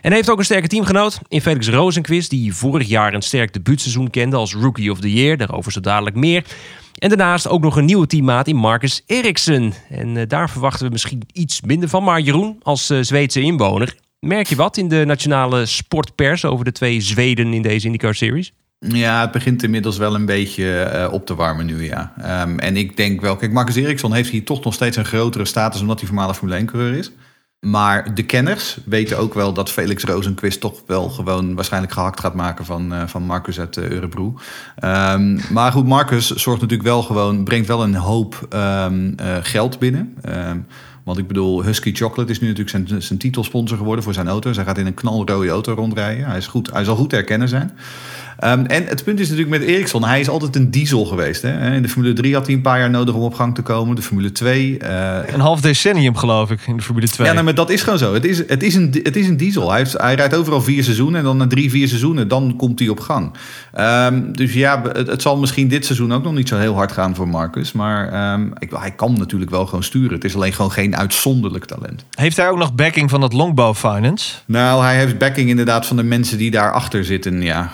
En 0.00 0.12
heeft 0.12 0.30
ook 0.30 0.38
een 0.38 0.44
sterke 0.44 0.68
teamgenoot 0.68 1.20
in 1.28 1.40
Felix 1.40 1.68
Rosenquist, 1.68 2.30
die 2.30 2.54
vorig 2.54 2.88
jaar 2.88 3.14
een 3.14 3.22
sterk 3.22 3.52
debuutseizoen 3.52 4.10
kende 4.10 4.36
als 4.36 4.54
Rookie 4.54 4.90
of 4.90 5.00
the 5.00 5.12
Year. 5.12 5.36
Daarover 5.36 5.72
zo 5.72 5.80
dadelijk 5.80 6.16
meer. 6.16 6.44
En 6.98 7.08
daarnaast 7.08 7.48
ook 7.48 7.62
nog 7.62 7.76
een 7.76 7.84
nieuwe 7.84 8.06
teammaat 8.06 8.48
in 8.48 8.56
Marcus 8.56 9.02
Eriksson. 9.06 9.74
En 9.88 10.16
eh, 10.16 10.28
daar 10.28 10.50
verwachten 10.50 10.86
we 10.86 10.92
misschien 10.92 11.22
iets 11.32 11.60
minder 11.60 11.88
van. 11.88 12.04
Maar 12.04 12.20
Jeroen, 12.20 12.58
als 12.62 12.90
eh, 12.90 12.98
Zweedse 13.00 13.40
inwoner, 13.40 13.96
merk 14.20 14.46
je 14.46 14.56
wat 14.56 14.76
in 14.76 14.88
de 14.88 15.04
nationale 15.04 15.66
sportpers 15.66 16.44
over 16.44 16.64
de 16.64 16.72
twee 16.72 17.00
Zweden 17.00 17.52
in 17.52 17.62
deze 17.62 17.86
IndyCar 17.86 18.14
Series? 18.14 18.52
Ja, 18.88 19.20
het 19.20 19.30
begint 19.30 19.62
inmiddels 19.62 19.96
wel 19.96 20.14
een 20.14 20.26
beetje 20.26 20.80
eh, 20.80 21.12
op 21.12 21.26
te 21.26 21.34
warmen 21.34 21.66
nu, 21.66 21.84
ja. 21.84 22.12
Ehm, 22.18 22.58
en 22.58 22.76
ik 22.76 22.96
denk 22.96 23.20
wel, 23.20 23.36
kijk, 23.36 23.52
Marcus 23.52 23.76
Eriksson 23.76 24.12
heeft 24.12 24.30
hier 24.30 24.44
toch 24.44 24.64
nog 24.64 24.74
steeds 24.74 24.96
een 24.96 25.04
grotere 25.04 25.44
status 25.44 25.80
omdat 25.80 25.98
hij 25.98 26.08
voormalig 26.08 26.36
Formule 26.36 26.60
1-coureur 26.60 26.94
is. 26.94 27.12
Maar 27.66 28.14
de 28.14 28.22
kenners 28.22 28.78
weten 28.84 29.18
ook 29.18 29.34
wel 29.34 29.52
dat 29.52 29.70
Felix 29.70 30.04
Rosenquist 30.04 30.60
toch 30.60 30.82
wel 30.86 31.08
gewoon 31.08 31.54
waarschijnlijk 31.54 31.92
gehakt 31.92 32.20
gaat 32.20 32.34
maken 32.34 32.64
van, 32.64 32.92
eh, 32.92 33.06
van 33.06 33.22
Marcus 33.22 33.60
uit 33.60 33.76
uh, 33.76 33.90
Örebro. 33.90 34.38
Ehm, 34.76 35.38
maar 35.52 35.72
goed, 35.72 35.86
Marcus 35.86 36.30
zorgt 36.30 36.60
natuurlijk 36.60 36.88
wel 36.88 37.02
gewoon, 37.02 37.44
brengt 37.44 37.66
wel 37.66 37.82
een 37.82 37.94
hoop 37.94 38.46
ehm, 38.48 39.12
eh, 39.16 39.36
geld 39.42 39.78
binnen. 39.78 40.14
Want 41.04 41.18
ik 41.18 41.26
bedoel, 41.26 41.64
Husky 41.64 41.92
Chocolate 41.94 42.30
is 42.30 42.40
nu 42.40 42.48
natuurlijk 42.48 42.88
zijn, 42.88 43.02
zijn 43.02 43.18
titelsponsor 43.18 43.76
geworden 43.76 44.04
voor 44.04 44.14
zijn 44.14 44.28
auto's. 44.28 44.56
Hij 44.56 44.64
gaat 44.64 44.78
in 44.78 44.86
een 44.86 44.94
knalrode 44.94 45.48
auto 45.48 45.74
rondrijden. 45.74 46.26
Hij, 46.26 46.36
is 46.36 46.46
goed, 46.46 46.72
hij 46.72 46.84
zal 46.84 46.96
goed 46.96 47.10
te 47.10 47.14
herkennen 47.14 47.48
zijn. 47.48 47.72
Um, 48.44 48.66
en 48.66 48.86
het 48.86 49.04
punt 49.04 49.20
is 49.20 49.28
natuurlijk 49.28 49.58
met 49.58 49.68
Ericsson, 49.68 50.04
hij 50.04 50.20
is 50.20 50.28
altijd 50.28 50.56
een 50.56 50.70
diesel 50.70 51.04
geweest. 51.04 51.42
Hè? 51.42 51.74
In 51.74 51.82
de 51.82 51.88
Formule 51.88 52.12
3 52.12 52.34
had 52.34 52.46
hij 52.46 52.54
een 52.54 52.60
paar 52.60 52.78
jaar 52.78 52.90
nodig 52.90 53.14
om 53.14 53.22
op 53.22 53.34
gang 53.34 53.54
te 53.54 53.62
komen. 53.62 53.96
De 53.96 54.02
Formule 54.02 54.32
2. 54.32 54.78
Uh, 54.82 55.18
Een 55.26 55.40
half 55.40 55.60
decennium 55.60 56.16
geloof 56.16 56.50
ik 56.50 56.60
in 56.66 56.76
de 56.76 56.82
Formule 56.82 57.08
2. 57.08 57.26
ja, 57.26 57.32
nou, 57.32 57.44
maar 57.44 57.54
dat 57.54 57.70
is 57.70 57.82
gewoon 57.82 57.98
zo. 57.98 58.14
Het 58.14 58.24
is, 58.24 58.38
het 58.38 58.62
is, 58.62 58.74
een, 58.74 59.00
het 59.02 59.16
is 59.16 59.28
een 59.28 59.36
diesel. 59.36 59.70
Hij, 59.70 59.78
heeft, 59.78 59.92
hij 59.92 60.14
rijdt 60.14 60.34
overal 60.34 60.62
vier 60.62 60.84
seizoenen 60.84 61.18
en 61.18 61.24
dan 61.24 61.36
na 61.36 61.46
drie, 61.46 61.70
vier 61.70 61.88
seizoenen, 61.88 62.28
dan 62.28 62.54
komt 62.56 62.78
hij 62.78 62.88
op 62.88 63.00
gang. 63.00 63.32
Um, 63.78 64.36
dus 64.36 64.52
ja, 64.52 64.82
het, 64.92 65.06
het, 65.06 65.22
zal 65.22 65.36
misschien 65.36 65.68
dit 65.68 65.84
seizoen 65.84 66.12
ook 66.12 66.22
nog 66.22 66.34
niet 66.34 66.48
zo 66.48 66.56
heel 66.56 66.74
hard 66.74 66.92
gaan 66.92 67.14
voor 67.14 67.28
Marcus. 67.28 67.72
Maar 67.72 68.32
um, 68.32 68.52
ik, 68.58 68.70
hij 68.70 68.90
kan 68.90 69.18
natuurlijk 69.18 69.50
wel 69.50 69.66
gewoon 69.66 69.82
sturen. 69.82 70.12
Het 70.12 70.24
is 70.24 70.34
alleen 70.34 70.52
gewoon 70.52 70.72
geen 70.72 70.96
uitzonderlijk 70.96 71.64
talent. 71.64 72.04
Heeft 72.10 72.36
hij 72.36 72.48
ook 72.48 72.58
nog 72.58 72.74
backing 72.74 73.10
van 73.10 73.22
het 73.22 73.32
Longbow 73.32 73.74
Finance? 73.74 74.34
Nou, 74.46 74.82
hij 74.82 74.96
heeft 74.96 75.18
backing 75.18 75.48
inderdaad 75.48 75.86
van 75.86 75.96
de 75.96 76.02
mensen 76.02 76.38
die 76.38 76.50
daarachter 76.50 77.04
zitten, 77.04 77.42
ja. 77.42 77.70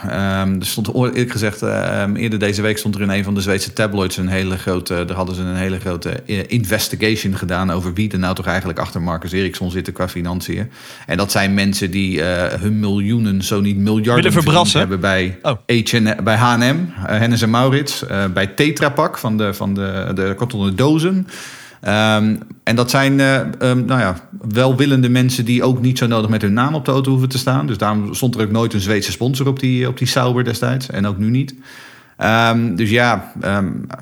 Er 0.61 0.67
stond 0.67 0.95
eerlijk 0.95 1.31
gezegd, 1.31 1.63
uh, 1.63 2.05
eerder 2.15 2.39
deze 2.39 2.63
week 2.63 2.79
stond 2.79 2.95
er 2.95 3.01
in 3.01 3.09
een 3.09 3.25
van 3.25 3.35
de 3.35 3.41
Zweedse 3.41 3.73
tabloids 3.73 4.17
een 4.17 4.29
hele 4.29 4.57
grote, 4.57 5.05
daar 5.05 5.17
hadden 5.17 5.35
ze 5.35 5.43
een 5.43 5.57
hele 5.57 5.81
grote 5.81 6.23
uh, 6.27 6.39
investigation 6.47 7.37
gedaan 7.37 7.71
over 7.71 7.95
wie 7.95 8.13
er 8.13 8.19
nou 8.19 8.35
toch 8.35 8.47
eigenlijk 8.47 8.79
achter 8.79 9.03
Marcus 9.03 9.33
Eriksson 9.33 9.71
zitten 9.71 9.93
qua 9.93 10.09
financiën. 10.09 10.71
En 11.07 11.17
dat 11.17 11.31
zijn 11.31 11.55
mensen 11.55 11.91
die 11.91 12.19
uh, 12.19 12.45
hun 12.45 12.79
miljoenen, 12.79 13.43
zo 13.43 13.61
niet 13.61 13.77
miljarden 13.77 14.33
hebben 14.73 15.01
bij, 15.01 15.39
oh. 15.43 15.53
H&M, 15.67 16.25
bij 16.25 16.37
H&M, 16.37 16.77
Hennes 16.95 17.43
en 17.43 17.51
Maurits, 17.51 18.07
eh, 18.07 18.25
bij 18.27 18.47
Tetra 18.47 18.89
Pak 18.89 19.19
van 19.19 19.37
de, 19.37 19.55
van 19.55 19.75
de, 19.75 20.11
de 20.15 20.35
kartonnen 20.37 20.77
dozen. 20.77 21.27
Um, 21.83 22.39
en 22.63 22.77
dat 22.77 22.91
zijn 22.91 23.19
uh, 23.19 23.41
um, 23.61 23.85
nou 23.85 24.01
ja, 24.01 24.17
welwillende 24.49 25.09
mensen 25.09 25.45
die 25.45 25.63
ook 25.63 25.81
niet 25.81 25.99
zo 25.99 26.07
nodig 26.07 26.31
met 26.31 26.43
hun 26.43 26.53
naam 26.53 26.75
op 26.75 26.85
de 26.85 26.91
auto 26.91 27.11
hoeven 27.11 27.29
te 27.29 27.39
staan. 27.39 27.67
Dus 27.67 27.79
daarom 27.79 28.15
stond 28.15 28.35
er 28.35 28.43
ook 28.43 28.51
nooit 28.51 28.75
een 28.75 28.81
Zweedse 28.81 29.13
sponsor 29.13 29.47
op 29.47 29.61
die, 29.61 29.89
op 29.89 29.99
die 29.99 30.07
Sauber 30.07 30.45
destijds. 30.45 30.91
En 30.91 31.07
ook 31.07 31.19
nu 31.19 31.31
niet. 31.31 31.55
Um, 32.19 32.77
dus 32.77 32.91
ja, 32.91 33.33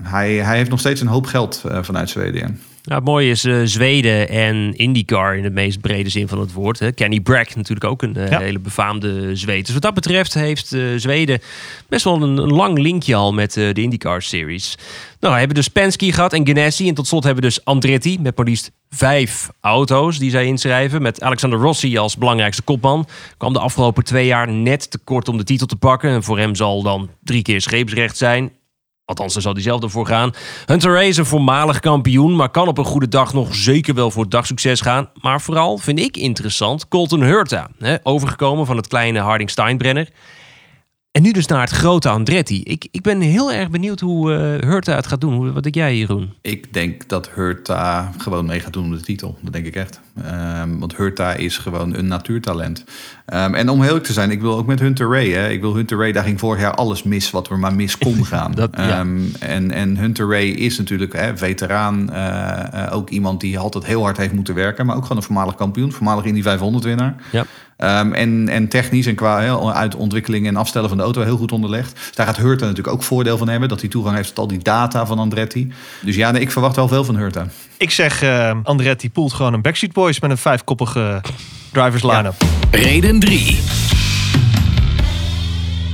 hij, 0.02 0.34
hij 0.34 0.56
heeft 0.56 0.70
nog 0.70 0.80
steeds 0.80 1.00
een 1.00 1.06
hoop 1.06 1.26
geld 1.26 1.62
uh, 1.66 1.78
vanuit 1.82 2.10
Zweden. 2.10 2.60
Nou, 2.86 3.00
het 3.00 3.08
mooie 3.10 3.30
is 3.30 3.44
eh, 3.44 3.60
Zweden 3.64 4.28
en 4.28 4.76
IndyCar 4.76 5.36
in 5.36 5.42
de 5.42 5.50
meest 5.50 5.80
brede 5.80 6.08
zin 6.08 6.28
van 6.28 6.40
het 6.40 6.52
woord. 6.52 6.78
Hè. 6.78 6.92
Kenny 6.92 7.20
Bragg 7.20 7.56
natuurlijk 7.56 7.84
ook 7.90 8.02
een 8.02 8.16
eh, 8.16 8.30
Ja. 8.30 8.38
hele 8.38 8.58
befaamde 8.58 9.36
Zweed. 9.36 9.64
Dus 9.64 9.72
wat 9.74 9.82
dat 9.82 9.94
betreft 9.94 10.34
heeft 10.34 10.72
eh, 10.72 10.82
Zweden 10.96 11.40
best 11.88 12.04
wel 12.04 12.22
een, 12.22 12.36
een 12.36 12.52
lang 12.52 12.78
linkje 12.78 13.14
al 13.14 13.32
met 13.32 13.52
de 13.52 13.72
IndyCar 13.74 14.22
Series. 14.22 14.78
Nou, 15.20 15.32
we 15.32 15.38
hebben 15.38 15.56
dus 15.56 15.68
Penske 15.68 16.12
gehad 16.12 16.32
en 16.32 16.46
Ganassi. 16.46 16.88
En 16.88 16.94
tot 16.94 17.06
slot 17.06 17.24
hebben 17.24 17.42
we 17.42 17.48
dus 17.48 17.64
Andretti 17.64 18.18
met 18.20 18.36
maar 18.36 18.46
liefst 18.46 18.70
vijf 18.90 19.48
auto's 19.60 20.18
die 20.18 20.30
zij 20.30 20.46
inschrijven. 20.46 21.02
Met 21.02 21.22
Alexander 21.22 21.58
Rossi 21.58 21.96
als 21.96 22.16
belangrijkste 22.16 22.62
kopman. 22.62 23.06
Kwam 23.36 23.52
de 23.52 23.58
afgelopen 23.58 24.04
twee 24.04 24.26
jaar 24.26 24.48
net 24.52 24.90
te 24.90 24.98
kort 24.98 25.28
om 25.28 25.36
de 25.36 25.44
titel 25.44 25.66
te 25.66 25.76
pakken. 25.76 26.10
En 26.10 26.22
voor 26.22 26.38
hem 26.38 26.54
zal 26.54 26.82
dan 26.82 27.10
drie 27.22 27.42
keer 27.42 27.60
scheepsrecht 27.60 28.16
zijn. 28.16 28.52
Althans, 29.06 29.32
daar 29.32 29.42
zal 29.42 29.52
hij 29.52 29.62
zelf 29.62 29.82
ervoor 29.82 30.06
gaan. 30.06 30.32
Hunter 30.64 30.92
Ray 30.92 31.06
is 31.06 31.16
een 31.16 31.26
voormalig 31.26 31.80
kampioen, 31.80 32.36
maar 32.36 32.48
kan 32.48 32.68
op 32.68 32.78
een 32.78 32.84
goede 32.84 33.08
dag 33.08 33.32
nog 33.32 33.54
zeker 33.54 33.94
wel 33.94 34.10
voor 34.10 34.28
dagsucces 34.28 34.80
gaan. 34.80 35.08
Maar 35.20 35.40
vooral 35.40 35.78
vind 35.78 35.98
ik 35.98 36.16
interessant 36.16 36.88
Colton 36.88 37.22
Hurta, 37.22 37.68
overgekomen 38.02 38.66
van 38.66 38.76
het 38.76 38.86
kleine 38.86 39.18
Harding 39.18 39.50
Steinbrenner. 39.50 40.08
En 41.16 41.22
nu 41.22 41.32
dus 41.32 41.46
naar 41.46 41.60
het 41.60 41.70
grote 41.70 42.08
Andretti. 42.08 42.62
Ik, 42.62 42.88
ik 42.90 43.02
ben 43.02 43.20
heel 43.20 43.52
erg 43.52 43.70
benieuwd 43.70 44.00
hoe 44.00 44.34
eh 44.34 44.68
Hurta 44.68 44.94
het 44.94 45.06
gaat 45.06 45.20
doen. 45.20 45.34
Hoe- 45.34 45.52
Wat 45.52 45.62
denk 45.62 45.74
jij, 45.74 45.96
Jeroen? 45.98 46.32
Ik 46.40 46.72
denk 46.72 47.08
dat 47.08 47.30
Hurta 47.34 48.12
gewoon 48.18 48.46
mee 48.46 48.60
gaat 48.60 48.72
doen 48.72 48.84
om 48.84 48.90
de 48.90 49.00
titel. 49.00 49.38
Dat 49.40 49.52
denk 49.52 49.66
ik 49.66 49.76
echt. 49.76 50.00
Ehm, 50.24 50.78
want 50.78 50.96
Hurta 50.96 51.32
is 51.34 51.58
gewoon 51.58 51.94
een 51.94 52.06
natuurtalent. 52.06 52.84
Ehm, 53.26 53.54
en 53.54 53.68
om 53.68 53.82
heel 53.82 54.00
te 54.00 54.12
zijn, 54.12 54.30
ik 54.30 54.40
wil 54.40 54.56
ook 54.56 54.66
met 54.66 54.80
Hunter 54.80 55.08
Ray. 55.10 55.28
Hè, 55.30 55.48
ik 55.48 55.60
wil 55.60 55.74
Hunter 55.74 55.98
Ray, 55.98 56.12
daar 56.12 56.24
ging 56.24 56.40
vorig 56.40 56.60
jaar 56.60 56.74
alles 56.74 57.02
mis 57.02 57.30
wat 57.30 57.48
er 57.50 57.58
maar 57.58 57.74
mis 57.74 57.98
kon 57.98 58.24
gaan. 58.32 58.52
Dat- 58.52 58.70
ja. 58.76 58.98
Ehm, 58.98 59.18
en, 59.40 59.70
en 59.70 59.96
Hunter 59.96 60.28
Ray 60.28 60.46
is 60.48 60.78
natuurlijk 60.78 61.12
hè, 61.12 61.36
veteraan. 61.36 62.12
eh, 62.12 62.84
eh, 62.84 62.92
ook 62.96 63.10
iemand 63.10 63.40
die 63.40 63.58
altijd 63.58 63.86
heel 63.86 64.02
hard 64.02 64.16
heeft 64.16 64.32
moeten 64.32 64.54
werken. 64.54 64.86
Maar 64.86 64.96
ook 64.96 65.02
gewoon 65.02 65.16
een 65.16 65.22
voormalig 65.22 65.54
kampioen. 65.54 65.92
Voormalig 65.92 66.24
Indy 66.24 66.42
500 66.42 66.84
winnaar. 66.84 67.14
Ja. 67.32 67.44
Ehm, 67.76 68.12
en, 68.12 68.48
en 68.48 68.68
technisch 68.68 69.06
en 69.06 69.14
qua 69.14 69.58
uit 69.72 69.94
ontwikkeling 69.94 70.46
en 70.46 70.56
afstellen 70.56 70.88
van 70.88 70.98
de 70.98 71.04
auto 71.04 71.22
heel 71.22 71.36
goed 71.36 71.52
onderlegd. 71.52 71.92
Dus 71.94 72.14
daar 72.14 72.26
gaat 72.26 72.36
Hurta 72.36 72.66
natuurlijk 72.66 72.94
ook 72.94 73.02
voordeel 73.02 73.38
van 73.38 73.48
hebben. 73.48 73.68
Dat 73.68 73.80
hij 73.80 73.88
toegang 73.88 74.16
heeft 74.16 74.28
tot 74.28 74.38
al 74.38 74.46
die 74.46 74.58
data 74.58 75.06
van 75.06 75.18
Andretti. 75.18 75.72
Dus 76.02 76.16
ja, 76.16 76.30
nee, 76.30 76.40
ik 76.40 76.50
verwacht 76.50 76.76
wel 76.76 76.88
veel 76.88 77.04
van 77.04 77.16
Hurta. 77.16 77.46
Ik 77.76 77.90
zeg, 77.90 78.22
eh 78.22 78.56
Andretti 78.62 79.10
poelt 79.10 79.32
gewoon 79.32 79.52
een 79.52 79.62
Backstreet 79.62 79.92
Boys 79.92 80.20
met 80.20 80.30
een 80.30 80.38
vijfkoppige 80.38 81.20
drivers 81.72 82.02
line-up. 82.02 82.34
Reden 82.70 83.18
3. 83.18 83.58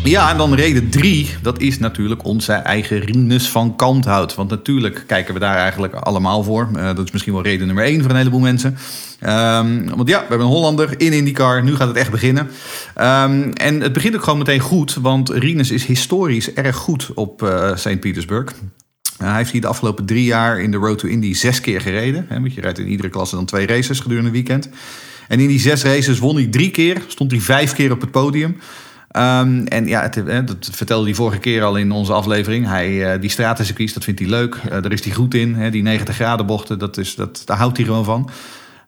Ja, 0.04 0.30
en 0.30 0.36
dan 0.36 0.54
reden 0.54 0.90
drie, 0.90 1.30
dat 1.42 1.60
is 1.60 1.78
natuurlijk 1.78 2.24
onze 2.24 2.52
eigen 2.52 2.98
Rinus 2.98 3.48
van 3.48 3.76
Kanthout. 3.76 4.34
Want 4.34 4.50
natuurlijk 4.50 5.04
kijken 5.06 5.34
we 5.34 5.40
daar 5.40 5.56
eigenlijk 5.56 5.94
allemaal 5.94 6.42
voor. 6.42 6.68
Eh, 6.74 6.84
dat 6.84 7.04
is 7.04 7.10
misschien 7.10 7.32
wel 7.32 7.42
reden 7.42 7.66
nummer 7.66 7.84
één 7.84 8.00
voor 8.00 8.10
een 8.10 8.16
heleboel 8.16 8.40
mensen. 8.40 8.76
Ehm, 9.20 9.84
want 9.94 10.08
ja, 10.08 10.18
we 10.18 10.26
hebben 10.28 10.46
een 10.46 10.52
Hollander 10.52 11.00
in 11.00 11.12
IndyCar. 11.12 11.64
Nu 11.64 11.76
gaat 11.76 11.88
het 11.88 11.96
echt 11.96 12.10
beginnen. 12.10 12.48
Ehm, 12.94 13.50
en 13.54 13.80
het 13.80 13.92
begint 13.92 14.14
ook 14.14 14.22
gewoon 14.22 14.38
meteen 14.38 14.60
goed. 14.60 14.94
Want 14.94 15.28
Rinus 15.28 15.70
is 15.70 15.84
historisch 15.84 16.52
erg 16.52 16.76
goed 16.76 17.10
op 17.14 17.42
eh 17.42 17.76
St. 17.76 18.00
Petersburg. 18.00 18.52
Uh, 18.52 19.28
hij 19.28 19.36
heeft 19.36 19.50
hier 19.50 19.60
de 19.60 19.66
afgelopen 19.66 20.06
drie 20.06 20.24
jaar 20.24 20.60
in 20.60 20.70
de 20.70 20.76
Road 20.76 20.98
to 20.98 21.08
Indy 21.08 21.34
zes 21.34 21.60
keer 21.60 21.80
gereden. 21.80 22.26
Want 22.28 22.54
je 22.54 22.60
rijdt 22.60 22.78
in 22.78 22.88
iedere 22.88 23.08
klasse 23.08 23.34
dan 23.34 23.44
twee 23.44 23.66
races 23.66 24.00
gedurende 24.00 24.28
een 24.28 24.34
weekend. 24.34 24.68
En 25.28 25.40
in 25.40 25.48
die 25.48 25.60
zes 25.60 25.82
races 25.82 26.18
won 26.18 26.36
hij 26.36 26.46
drie 26.46 26.70
keer. 26.70 27.02
Stond 27.06 27.30
hij 27.30 27.40
vijf 27.40 27.72
keer 27.72 27.92
op 27.92 28.00
het 28.00 28.10
podium. 28.10 28.56
Ehm, 29.12 29.64
en 29.66 29.86
ja, 29.86 30.02
het, 30.02 30.46
dat 30.46 30.68
vertelde 30.72 31.04
hij 31.04 31.14
vorige 31.14 31.38
keer 31.38 31.62
al 31.62 31.76
in 31.76 31.90
onze 31.90 32.12
aflevering. 32.12 32.66
Hij, 32.66 33.12
eh, 33.12 33.20
die 33.20 33.30
stratencircuits, 33.30 33.92
dat 33.92 34.04
vindt 34.04 34.20
hij 34.20 34.28
leuk. 34.28 34.54
Eh, 34.54 34.70
daar 34.70 34.92
is 34.92 35.04
hij 35.04 35.14
goed 35.14 35.34
in. 35.34 35.54
Hè, 35.54 35.70
die 35.70 35.82
90 35.82 36.14
graden 36.14 36.46
bochten, 36.46 36.78
dat 36.78 36.96
is, 36.96 37.14
dat, 37.14 37.42
daar 37.44 37.56
houdt 37.56 37.76
hij 37.76 37.86
gewoon 37.86 38.04
van. 38.04 38.30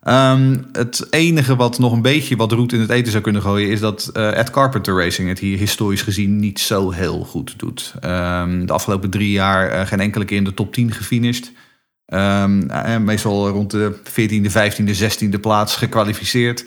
Ehm, 0.01 0.57
het 0.71 1.07
enige 1.09 1.55
wat 1.55 1.79
nog 1.79 1.91
een 1.91 2.01
beetje 2.01 2.35
wat 2.35 2.51
roet 2.51 2.73
in 2.73 2.79
het 2.79 2.89
eten 2.89 3.11
zou 3.11 3.23
kunnen 3.23 3.41
gooien... 3.41 3.69
is 3.69 3.79
dat 3.79 4.09
eh, 4.13 4.37
Ed 4.37 4.49
Carpenter 4.49 4.97
Racing 4.97 5.27
het 5.29 5.39
hier 5.39 5.57
historisch 5.57 6.01
gezien 6.01 6.39
niet 6.39 6.59
zo 6.59 6.91
heel 6.91 7.23
goed 7.23 7.53
doet. 7.57 7.93
Ehm, 7.99 8.65
de 8.65 8.73
afgelopen 8.73 9.09
drie 9.09 9.31
jaar 9.31 9.87
geen 9.87 9.99
enkele 9.99 10.25
keer 10.25 10.37
in 10.37 10.43
de 10.43 10.53
top 10.53 10.73
10 10.73 10.91
gefinished. 10.91 11.51
Eh, 12.05 12.45
meestal 12.97 13.49
rond 13.49 13.71
de 13.71 13.93
14e, 14.03 14.51
15e, 14.51 14.93
16e 14.93 15.39
plaats 15.41 15.75
gekwalificeerd. 15.75 16.65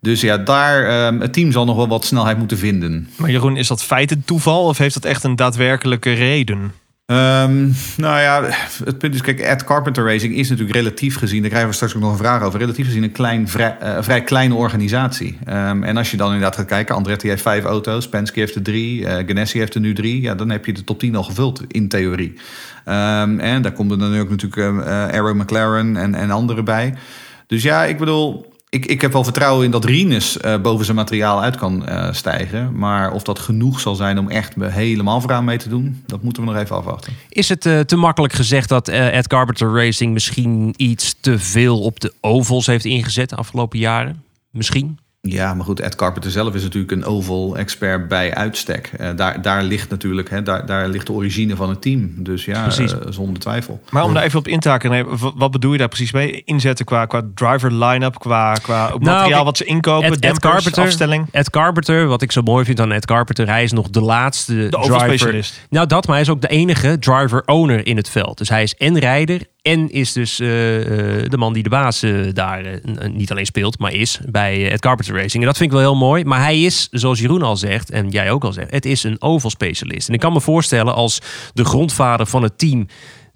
Dus 0.00 0.20
ja, 0.20 0.36
daar, 0.36 0.86
ehm, 0.86 1.20
het 1.20 1.32
team 1.32 1.52
zal 1.52 1.64
nog 1.64 1.76
wel 1.76 1.88
wat 1.88 2.04
snelheid 2.04 2.38
moeten 2.38 2.58
vinden. 2.58 3.08
Maar 3.16 3.30
Jeroen, 3.30 3.56
is 3.56 3.68
dat 3.68 3.82
feit 3.82 4.10
een 4.10 4.24
toeval 4.24 4.64
of 4.64 4.78
heeft 4.78 4.94
dat 4.94 5.04
echt 5.04 5.24
een 5.24 5.36
daadwerkelijke 5.36 6.12
reden? 6.12 6.72
Ehm, 7.10 7.68
nou 7.96 8.20
ja, 8.20 8.44
het 8.84 8.98
punt 8.98 9.14
is, 9.14 9.20
kijk, 9.20 9.40
Ed 9.40 9.64
Carpenter 9.64 10.04
Racing 10.04 10.34
is 10.34 10.48
natuurlijk 10.48 10.76
relatief 10.76 11.16
gezien, 11.16 11.40
daar 11.40 11.48
krijgen 11.48 11.70
we 11.70 11.74
straks 11.74 11.94
ook 11.94 12.02
nog 12.02 12.10
een 12.10 12.18
vraag 12.18 12.42
over, 12.42 12.58
relatief 12.58 12.86
gezien 12.86 13.02
een 13.02 13.12
klein, 13.12 13.48
vrij, 13.48 13.76
eh, 13.78 13.96
vrij 14.00 14.22
kleine 14.22 14.54
organisatie. 14.54 15.38
Ehm, 15.44 15.82
en 15.82 15.96
als 15.96 16.10
je 16.10 16.16
dan 16.16 16.26
inderdaad 16.26 16.56
gaat 16.56 16.66
kijken, 16.66 16.94
Andretti 16.94 17.28
heeft 17.28 17.42
vijf 17.42 17.64
auto's, 17.64 18.08
Penske 18.08 18.40
heeft 18.40 18.54
er 18.54 18.62
drie, 18.62 19.06
eh 19.06 19.26
Ganassi 19.26 19.58
heeft 19.58 19.74
er 19.74 19.80
nu 19.80 19.94
drie, 19.94 20.20
ja, 20.20 20.34
dan 20.34 20.50
heb 20.50 20.66
je 20.66 20.72
de 20.72 20.84
top 20.84 20.98
10 20.98 21.16
al 21.16 21.22
gevuld, 21.22 21.62
in 21.68 21.88
theorie. 21.88 22.34
En 22.84 23.62
daar 23.62 23.72
komt 23.72 23.90
er 23.90 23.98
dan 23.98 24.18
ook 24.18 24.30
natuurlijk 24.30 24.86
eh 24.86 25.06
Arrow 25.06 25.36
McLaren 25.40 25.96
en, 25.96 26.14
en 26.14 26.30
anderen 26.30 26.64
bij. 26.64 26.94
Dus 27.46 27.62
ja, 27.62 27.84
ik 27.84 27.98
bedoel, 27.98 28.49
ik, 28.70 28.86
ik 28.86 29.00
heb 29.00 29.12
wel 29.12 29.24
vertrouwen 29.24 29.64
in 29.64 29.70
dat 29.70 29.84
Rinus 29.84 30.38
eh, 30.38 30.60
boven 30.60 30.84
zijn 30.84 30.96
materiaal 30.96 31.42
uit 31.42 31.56
kan 31.56 31.86
eh, 31.86 32.12
stijgen. 32.12 32.78
Maar 32.78 33.12
of 33.12 33.22
dat 33.22 33.38
genoeg 33.38 33.80
zal 33.80 33.94
zijn 33.94 34.18
om 34.18 34.28
echt 34.28 34.54
helemaal 34.60 35.20
vooraan 35.20 35.44
mee 35.44 35.58
te 35.58 35.68
doen, 35.68 36.02
dat 36.06 36.22
moeten 36.22 36.42
we 36.44 36.50
nog 36.50 36.58
even 36.60 36.76
afwachten. 36.76 37.12
Is 37.28 37.48
het 37.48 37.66
eh, 37.66 37.80
te 37.80 37.96
makkelijk 37.96 38.32
gezegd 38.32 38.68
dat 38.68 38.88
Ed 38.88 39.26
Carpenter 39.26 39.74
Racing 39.74 40.12
misschien 40.12 40.74
iets 40.76 41.14
te 41.20 41.38
veel 41.38 41.80
op 41.80 42.00
de 42.00 42.12
ovals 42.20 42.66
heeft 42.66 42.84
ingezet 42.84 43.28
de 43.28 43.36
afgelopen 43.36 43.78
jaren? 43.78 44.22
Misschien. 44.50 44.98
Ja, 45.22 45.54
maar 45.54 45.64
goed, 45.64 45.80
Ed 45.80 45.94
Carpenter 45.94 46.30
zelf 46.30 46.54
is 46.54 46.62
natuurlijk 46.62 46.92
een 46.92 47.04
oval-expert 47.04 48.08
bij 48.08 48.34
uitstek. 48.34 48.90
Eh, 48.98 49.08
daar, 49.16 49.42
daar 49.42 49.62
ligt 49.62 49.90
natuurlijk 49.90 50.30
hè, 50.30 50.42
daar, 50.42 50.66
daar 50.66 50.88
ligt 50.88 51.06
de 51.06 51.12
origine 51.12 51.56
van 51.56 51.68
het 51.68 51.82
team. 51.82 52.12
Dus 52.16 52.44
ja, 52.44 52.62
Precies. 52.62 52.92
eh, 52.92 52.98
zonder 53.08 53.40
twijfel. 53.40 53.80
Maar 53.90 54.04
om 54.04 54.14
daar 54.14 54.22
even 54.22 54.38
op 54.38 54.48
in 54.48 54.60
te 54.60 54.68
haken, 54.68 55.06
wat 55.36 55.50
bedoel 55.50 55.72
je 55.72 55.78
daar 55.78 55.88
precies 55.88 56.12
mee? 56.12 56.42
Inzetten 56.44 56.84
qua, 56.84 57.06
qua 57.06 57.22
driver 57.34 57.72
line-up, 57.72 58.18
qua, 58.18 58.54
qua 58.54 58.88
Nou, 58.88 59.00
materiaal 59.00 59.44
wat 59.44 59.56
ze 59.56 59.64
inkopen, 59.64 60.12
Ed, 60.12 60.18
Ed 60.18 60.38
Carpenter, 60.38 60.82
afstelling. 60.84 61.28
Ed 61.30 61.50
Carpenter, 61.50 62.06
wat 62.06 62.22
ik 62.22 62.32
zo 62.32 62.42
mooi 62.42 62.64
vind 62.64 62.80
aan 62.80 62.92
Ed 62.92 63.06
Carpenter, 63.06 63.48
hij 63.48 63.62
is 63.62 63.72
nog 63.72 63.90
de 63.90 64.00
laatste 64.00 64.54
De 64.54 64.68
driver. 64.68 65.50
Nou, 65.70 65.86
dat, 65.86 66.06
maar 66.06 66.14
hij 66.14 66.24
is 66.24 66.30
ook 66.30 66.40
de 66.40 66.48
enige 66.48 66.98
driver-owner 66.98 67.86
in 67.86 67.96
het 67.96 68.08
veld. 68.08 68.38
Dus 68.38 68.48
hij 68.48 68.62
is 68.62 68.74
en 68.74 68.98
rijder 68.98 69.40
en 69.62 69.90
is 69.90 70.12
dus 70.12 70.40
eh, 70.40 70.80
eh, 70.80 71.30
de 71.30 71.36
man 71.36 71.52
die 71.52 71.62
de 71.62 71.68
baas 71.68 72.02
eh, 72.02 72.12
daar 72.32 72.80
niet 73.12 73.30
alleen 73.30 73.46
speelt, 73.46 73.78
maar 73.78 73.92
is 73.92 74.18
bij 74.28 74.70
Ed 74.70 74.80
Carpenter 74.80 75.14
Racing. 75.14 75.42
En 75.42 75.48
dat 75.48 75.56
vind 75.56 75.70
ik 75.70 75.76
wel 75.76 75.86
heel 75.86 75.98
mooi. 75.98 76.24
Maar 76.24 76.40
hij 76.40 76.62
is, 76.62 76.88
zoals 76.90 77.18
Jeroen 77.18 77.42
al 77.42 77.56
zegt, 77.56 77.90
en 77.90 78.08
jij 78.08 78.30
ook 78.30 78.44
al 78.44 78.52
zegt, 78.52 78.70
het 78.70 78.84
is 78.84 79.02
een 79.02 79.22
oval 79.22 79.50
specialist. 79.50 80.08
En 80.08 80.14
ik 80.14 80.20
kan 80.20 80.32
me 80.32 80.40
voorstellen 80.40 80.94
als 80.94 81.20
de 81.52 81.64
grondvader 81.64 82.26
van 82.26 82.42
het 82.42 82.58
team 82.58 82.86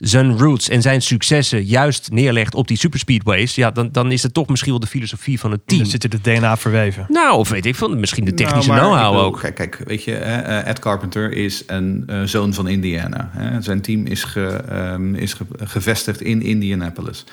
zijn 0.09 0.39
roots 0.39 0.69
en 0.69 0.83
zijn 0.83 1.03
successen 1.03 1.65
juist 1.65 2.11
neerlegt 2.11 2.55
op 2.55 2.69
die 2.69 2.77
superspeedways, 2.79 3.55
ja, 3.55 3.71
dan, 3.71 3.89
dan 3.93 4.13
is 4.13 4.23
het 4.23 4.35
toch 4.35 4.49
misschien 4.49 4.71
wel 4.71 4.81
de 4.81 4.87
filosofie 4.87 5.41
van 5.41 5.51
het 5.51 5.61
team. 5.67 5.81
Dan 5.81 5.91
zit 5.91 6.03
er 6.05 6.11
de 6.11 6.21
DNA 6.23 6.57
verweven. 6.57 7.07
Nou, 7.09 7.39
of 7.39 7.49
weet 7.49 7.67
ik 7.67 7.75
veel, 7.75 7.97
misschien 7.97 8.25
de 8.25 8.35
technische 8.35 8.71
Nou, 8.71 8.81
maar 8.81 8.91
ik 8.91 9.01
know-how 9.01 9.27
ook. 9.27 9.41
Kijk, 9.41 9.55
kijk 9.55 9.83
weet 9.87 10.05
je, 10.05 10.11
hè, 10.13 10.41
eh, 10.41 10.69
Ed 10.71 10.79
Carpenter 10.79 11.33
is 11.33 11.63
een 11.67 12.05
eh, 12.07 12.23
zoon 12.23 12.55
van 12.55 12.69
Indiana. 12.69 13.31
Hè. 13.33 13.61
Zijn 13.63 13.81
team 13.81 14.07
is, 14.07 14.25
ge, 14.25 14.47
ehm, 14.47 15.15
is 15.15 15.33
ge- 15.33 15.45
gevestigd 15.59 16.21
in 16.21 16.43
Indianapolis. 16.43 17.25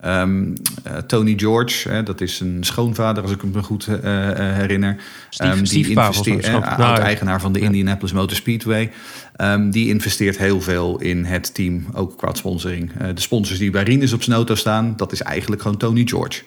Ehm, 0.00 0.44
eh, 0.82 0.96
Tony 0.96 1.34
George, 1.36 1.88
hè, 1.88 2.02
dat 2.02 2.20
is 2.20 2.40
een 2.40 2.58
schoonvader, 2.60 3.22
als 3.22 3.32
ik 3.32 3.42
me 3.42 3.62
goed 3.62 3.86
eh, 3.86 4.30
eh, 4.30 4.56
herinner. 4.56 4.96
Stief- 5.30 5.46
Ehm, 5.48 5.58
was 5.58 5.72
investeert- 5.72 6.44
eh, 6.44 6.52
nou, 6.52 6.82
oud-eigenaar 6.82 7.40
van 7.40 7.52
de. 7.52 7.58
Indianapolis 7.60 8.12
Motor 8.12 8.36
Speedway. 8.36 8.90
Ehm, 9.36 9.70
die 9.70 9.88
investeert 9.88 10.38
heel 10.38 10.60
veel 10.60 11.00
in 11.00 11.24
het 11.24 11.54
team, 11.54 11.84
ook 11.94 12.18
qua 12.18 12.34
sponsoring. 12.34 12.92
De 13.14 13.20
sponsors 13.20 13.58
die 13.58 13.70
bij 13.70 13.82
Rinus 13.82 14.12
op 14.12 14.22
zijn 14.22 14.36
auto 14.36 14.54
staan, 14.54 14.92
dat 14.96 15.12
is 15.12 15.22
eigenlijk 15.22 15.62
gewoon 15.62 15.76
Tony 15.76 16.02
George. 16.06 16.42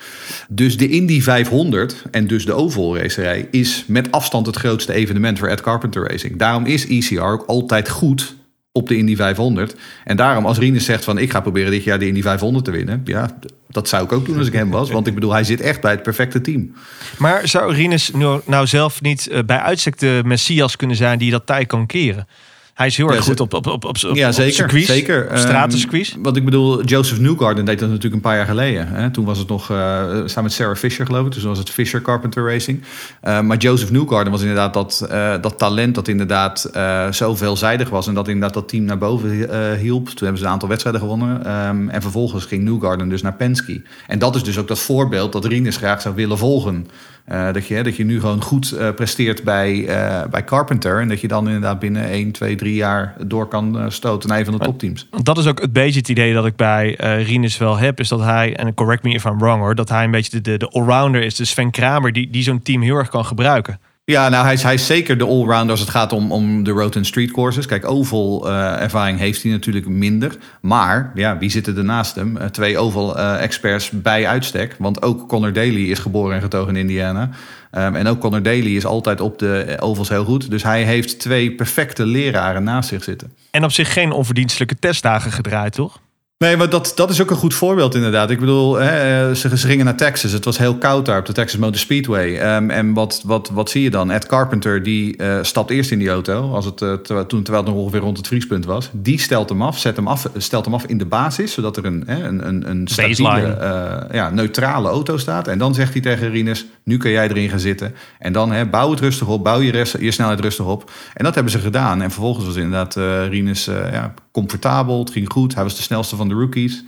Dus 0.49 0.77
de 0.77 0.89
Indy 0.89 1.21
500 1.21 2.03
en 2.11 2.27
dus 2.27 2.45
de 2.45 2.53
oval 2.53 2.97
racerij 2.97 3.47
is 3.51 3.83
met 3.87 4.11
afstand 4.11 4.45
het 4.45 4.55
grootste 4.55 4.93
evenement 4.93 5.39
voor 5.39 5.47
Ed 5.47 5.61
Carpenter 5.61 6.07
Racing. 6.09 6.37
Daarom 6.37 6.65
is 6.65 6.87
ECR 6.87 7.21
ook 7.21 7.45
altijd 7.45 7.89
goed 7.89 8.35
op 8.75 8.87
de 8.87 8.97
Indy 8.97 9.15
500. 9.15 9.75
En 10.03 10.17
daarom 10.17 10.45
als 10.45 10.57
Rinus 10.57 10.85
zegt 10.85 11.03
van 11.03 11.17
ik 11.17 11.31
ga 11.31 11.39
proberen 11.41 11.71
dit 11.71 11.83
jaar 11.83 11.99
de 11.99 12.07
Indy 12.07 12.21
500 12.21 12.65
te 12.65 12.71
winnen. 12.71 13.01
Ja, 13.05 13.37
dat 13.69 13.87
zou 13.89 14.03
ik 14.03 14.11
ook 14.11 14.25
doen 14.25 14.37
als 14.37 14.47
ik 14.47 14.53
hem 14.53 14.69
was. 14.69 14.91
Want 14.91 15.07
ik 15.07 15.13
bedoel, 15.13 15.31
hij 15.31 15.43
zit 15.43 15.61
echt 15.61 15.81
bij 15.81 15.91
het 15.91 16.03
perfecte 16.03 16.41
team. 16.41 16.73
Maar 17.17 17.47
zou 17.47 17.73
Rinus 17.73 18.11
nou, 18.11 18.41
nou 18.45 18.67
zelf 18.67 19.01
niet 19.01 19.27
eh, 19.27 19.39
bij 19.45 19.57
uitstek 19.57 19.99
de 19.99 20.21
Messias 20.25 20.75
kunnen 20.75 20.95
zijn 20.95 21.19
die 21.19 21.31
dat 21.31 21.45
tij 21.45 21.65
kan 21.65 21.85
keren? 21.85 22.27
Hij 22.73 22.87
is 22.87 22.97
heel 22.97 23.07
erg 23.07 23.15
Ja, 23.17 23.21
goed 23.21 23.39
op, 23.39 23.53
op, 23.53 23.67
op, 23.67 23.85
op, 23.85 23.85
op 23.85 24.15
Ja, 24.15 24.27
op 24.27 24.33
zeker. 24.33 24.53
circuits, 24.53 24.87
zeker. 24.87 25.29
op 25.31 25.37
stratencircuits. 25.37 26.11
Ehm, 26.11 26.21
wat 26.21 26.35
ik 26.35 26.45
bedoel, 26.45 26.83
Joseph 26.83 27.19
Newgarden 27.19 27.65
deed 27.65 27.79
dat 27.79 27.87
natuurlijk 27.87 28.15
een 28.15 28.21
paar 28.21 28.35
jaar 28.35 28.45
geleden. 28.45 28.87
Hè? 28.87 29.11
Toen 29.11 29.25
was 29.25 29.37
het 29.37 29.47
nog 29.47 29.69
eh, 29.69 29.77
samen 30.25 30.43
met 30.43 30.53
Sarah 30.53 30.75
Fisher, 30.75 31.05
geloof 31.05 31.25
ik. 31.25 31.31
Dus 31.31 31.41
toen 31.41 31.49
was 31.49 31.59
het 31.59 31.69
Fisher 31.69 32.01
Carpenter 32.01 32.43
Racing. 32.51 32.83
Eh, 33.21 33.41
maar 33.41 33.57
Joseph 33.57 33.91
Newgarden 33.91 34.31
was 34.31 34.41
inderdaad 34.41 34.73
dat, 34.73 35.05
eh, 35.09 35.33
dat 35.41 35.57
talent 35.57 35.95
dat 35.95 36.07
inderdaad 36.07 36.63
eh, 36.63 37.11
zo 37.11 37.35
veelzijdig 37.35 37.89
was. 37.89 38.07
En 38.07 38.13
dat 38.13 38.27
inderdaad 38.27 38.53
dat 38.53 38.69
team 38.69 38.83
naar 38.83 38.97
boven 38.97 39.29
hielp. 39.77 40.05
Toen 40.05 40.17
hebben 40.19 40.37
ze 40.37 40.45
een 40.45 40.51
aantal 40.51 40.69
wedstrijden 40.69 41.01
gewonnen. 41.01 41.45
Ehm, 41.45 41.89
en 41.89 42.01
vervolgens 42.01 42.45
ging 42.45 42.63
Newgarden 42.63 43.09
dus 43.09 43.21
naar 43.21 43.33
Penske. 43.33 43.81
En 44.07 44.19
dat 44.19 44.35
is 44.35 44.43
dus 44.43 44.57
ook 44.57 44.67
dat 44.67 44.79
voorbeeld 44.79 45.31
dat 45.31 45.45
Rinus 45.45 45.77
graag 45.77 46.01
zou 46.01 46.15
willen 46.15 46.37
volgen. 46.37 46.87
Eh, 47.25 47.53
dat, 47.53 47.67
je, 47.67 47.83
dat 47.83 47.95
je 47.95 48.05
nu 48.05 48.19
gewoon 48.19 48.41
goed 48.41 48.71
eh, 48.71 48.93
presteert 48.93 49.43
bij, 49.43 49.87
eh, 49.87 50.29
bij 50.29 50.43
Carpenter. 50.43 50.99
En 50.99 51.07
dat 51.07 51.21
je 51.21 51.27
dan 51.27 51.45
inderdaad 51.45 51.79
binnen 51.79 52.03
1, 52.09 52.31
2, 52.31 52.55
3 52.55 52.75
jaar 52.75 53.15
door 53.25 53.47
kan 53.47 53.91
stoten 53.91 54.29
naar 54.29 54.39
een 54.39 54.45
van 54.45 54.57
de 54.57 54.63
topteams. 54.63 55.07
Dat 55.23 55.37
is 55.37 55.47
ook 55.47 55.61
het 55.61 55.73
beetje 55.73 55.99
het 55.99 56.09
idee 56.09 56.33
dat 56.33 56.45
ik 56.45 56.55
bij 56.55 56.93
Rinus 57.23 57.57
wel 57.57 57.77
heb. 57.77 57.99
Is 57.99 58.07
dat 58.07 58.19
hij, 58.19 58.55
en 58.55 58.73
correct 58.73 59.03
me 59.03 59.13
if 59.13 59.25
I'm 59.25 59.39
wrong 59.39 59.61
hoor, 59.61 59.75
dat 59.75 59.89
hij 59.89 60.03
een 60.03 60.11
beetje 60.11 60.31
de, 60.31 60.41
de, 60.41 60.57
de 60.57 60.69
allrounder 60.69 61.23
is. 61.23 61.35
De 61.35 61.45
Sven 61.45 61.71
Kramer 61.71 62.13
die, 62.13 62.29
die 62.29 62.43
zo'n 62.43 62.61
team 62.61 62.81
heel 62.81 62.95
erg 62.95 63.09
kan 63.09 63.25
gebruiken. 63.25 63.79
Ja, 64.05 64.29
nou, 64.29 64.43
hij 64.43 64.53
is, 64.53 64.63
hij 64.63 64.73
is 64.73 64.85
zeker 64.85 65.17
de 65.17 65.25
allrounder 65.25 65.71
als 65.71 65.79
het 65.79 65.89
gaat 65.89 66.13
om, 66.13 66.31
om 66.31 66.63
de 66.63 66.71
road 66.71 66.95
and 66.95 67.05
street 67.05 67.31
courses. 67.31 67.65
Kijk, 67.65 67.89
oval 67.89 68.49
eh, 68.49 68.81
ervaring 68.81 69.19
heeft 69.19 69.43
hij 69.43 69.51
natuurlijk 69.51 69.87
minder. 69.87 70.37
Maar, 70.61 71.11
ja, 71.15 71.37
wie 71.37 71.49
zitten 71.49 71.77
er 71.77 71.83
naast 71.83 72.15
hem? 72.15 72.37
Eh, 72.37 72.47
twee 72.47 72.77
oval 72.77 73.17
eh, 73.17 73.41
experts 73.41 73.89
bij 73.89 74.27
uitstek. 74.27 74.75
Want 74.79 75.01
ook 75.01 75.27
Connor 75.27 75.53
Daly 75.53 75.91
is 75.91 75.99
geboren 75.99 76.35
en 76.35 76.41
getogen 76.41 76.75
in 76.75 76.81
Indiana. 76.81 77.29
Ehm, 77.71 77.95
en 77.95 78.07
ook 78.07 78.19
Connor 78.19 78.43
Daly 78.43 78.75
is 78.75 78.85
altijd 78.85 79.21
op 79.21 79.39
de 79.39 79.77
ovals 79.79 80.09
heel 80.09 80.25
goed. 80.25 80.49
Dus 80.49 80.63
hij 80.63 80.83
heeft 80.83 81.19
twee 81.19 81.51
perfecte 81.51 82.05
leraren 82.05 82.63
naast 82.63 82.89
zich 82.89 83.03
zitten. 83.03 83.33
En 83.51 83.63
op 83.63 83.71
zich 83.71 83.93
geen 83.93 84.11
onverdienstelijke 84.11 84.79
testdagen 84.79 85.31
gedraaid, 85.31 85.73
toch? 85.73 85.99
Nee, 86.37 86.57
maar 86.57 86.69
dat, 86.69 86.91
dat 86.95 87.09
is 87.09 87.21
ook 87.21 87.29
een 87.29 87.35
goed 87.35 87.53
voorbeeld 87.53 87.95
inderdaad. 87.95 88.29
Ik 88.29 88.39
bedoel, 88.39 88.75
hè, 88.75 89.27
eh, 89.29 89.35
ze, 89.35 89.57
ze 89.57 89.67
gingen 89.67 89.85
naar 89.85 89.95
Texas. 89.95 90.31
Het 90.31 90.45
was 90.45 90.57
heel 90.57 90.75
koud 90.75 91.05
daar 91.05 91.19
op 91.19 91.25
de 91.25 91.33
Texas 91.33 91.59
Motor 91.59 91.79
Speedway. 91.79 92.37
Ehm, 92.37 92.69
en 92.69 92.93
wat, 92.93 93.21
wat, 93.25 93.49
wat 93.53 93.69
zie 93.69 93.83
je 93.83 93.89
dan? 93.89 94.11
Ed 94.11 94.25
Carpenter 94.25 94.83
die 94.83 95.17
eh, 95.17 95.39
stapt 95.41 95.69
eerst 95.69 95.91
in 95.91 95.99
die 95.99 96.09
auto. 96.09 96.51
Als 96.53 96.65
het, 96.65 96.81
eh, 96.81 96.93
terwijl, 96.93 97.25
toen, 97.25 97.43
terwijl 97.43 97.65
het 97.65 97.73
nog 97.73 97.83
ongeveer 97.83 97.99
rond 97.99 98.17
het 98.17 98.27
vriespunt 98.27 98.65
was. 98.65 98.89
Die 98.91 99.19
stelt 99.19 99.49
hem 99.49 99.61
af, 99.61 99.79
zet 99.79 99.95
hem 99.95 100.07
af, 100.07 100.29
stelt 100.37 100.65
hem 100.65 100.73
af 100.73 100.85
in 100.85 100.97
de 100.97 101.05
basis. 101.05 101.53
Zodat 101.53 101.77
er 101.77 101.85
een, 101.85 102.03
hè, 102.05 102.23
een, 102.23 102.47
een, 102.47 102.69
een 102.69 102.87
stabiele, 102.87 103.53
eh, 103.53 104.15
ja, 104.15 104.29
neutrale 104.29 104.89
auto 104.89 105.17
staat. 105.17 105.47
En 105.47 105.57
dan 105.57 105.73
zegt 105.73 105.93
hij 105.93 106.01
tegen 106.01 106.29
Rinus, 106.29 106.65
nu 106.83 106.97
kun 106.97 107.11
jij 107.11 107.27
erin 107.29 107.49
gaan 107.49 107.59
zitten. 107.59 107.95
En 108.19 108.33
dan 108.33 108.51
hè, 108.51 108.65
bouw 108.65 108.89
het 108.89 108.99
rustig 108.99 109.27
op, 109.27 109.43
bouw 109.43 109.59
je, 109.59 109.71
rest, 109.71 109.97
je 109.99 110.11
snelheid 110.11 110.39
rustig 110.39 110.65
op. 110.65 110.91
En 111.13 111.23
dat 111.23 111.33
hebben 111.33 111.51
ze 111.51 111.59
gedaan. 111.59 112.01
En 112.01 112.11
vervolgens 112.11 112.45
was 112.45 112.55
inderdaad 112.55 112.95
Rinus 113.29 113.65
ja, 113.65 114.13
comfortabel. 114.33 114.99
Het 114.99 115.11
ging 115.11 115.31
goed. 115.31 115.53
Hij 115.55 115.63
was 115.63 115.75
de 115.75 115.81
snelste 115.81 116.15
van 116.15 116.27
de 116.27 116.33
rookies. 116.33 116.83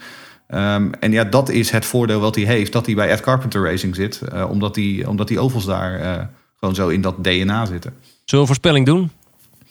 Ehm, 0.48 0.92
en 1.00 1.12
ja, 1.12 1.24
dat 1.24 1.50
is 1.50 1.72
het 1.72 1.86
voordeel 1.86 2.20
wat 2.20 2.36
hij 2.36 2.44
heeft. 2.44 2.72
Dat 2.72 2.86
hij 2.86 2.96
bij 2.96 3.10
Ed 3.10 3.22
Carpenter 3.22 3.64
Racing 3.64 3.96
zit. 3.96 4.22
eh, 4.22 4.50
omdat, 4.50 4.74
die, 4.74 5.10
omdat 5.10 5.28
die 5.28 5.40
ovals 5.40 5.66
daar 5.66 6.00
eh, 6.00 6.25
gewoon 6.60 6.75
zo 6.75 6.88
in 6.88 7.02
dat 7.02 7.24
DNA 7.24 7.66
zitten. 7.66 7.92
Zullen 8.02 8.25
we 8.25 8.38
een 8.38 8.46
voorspelling 8.46 8.86
doen? 8.86 9.12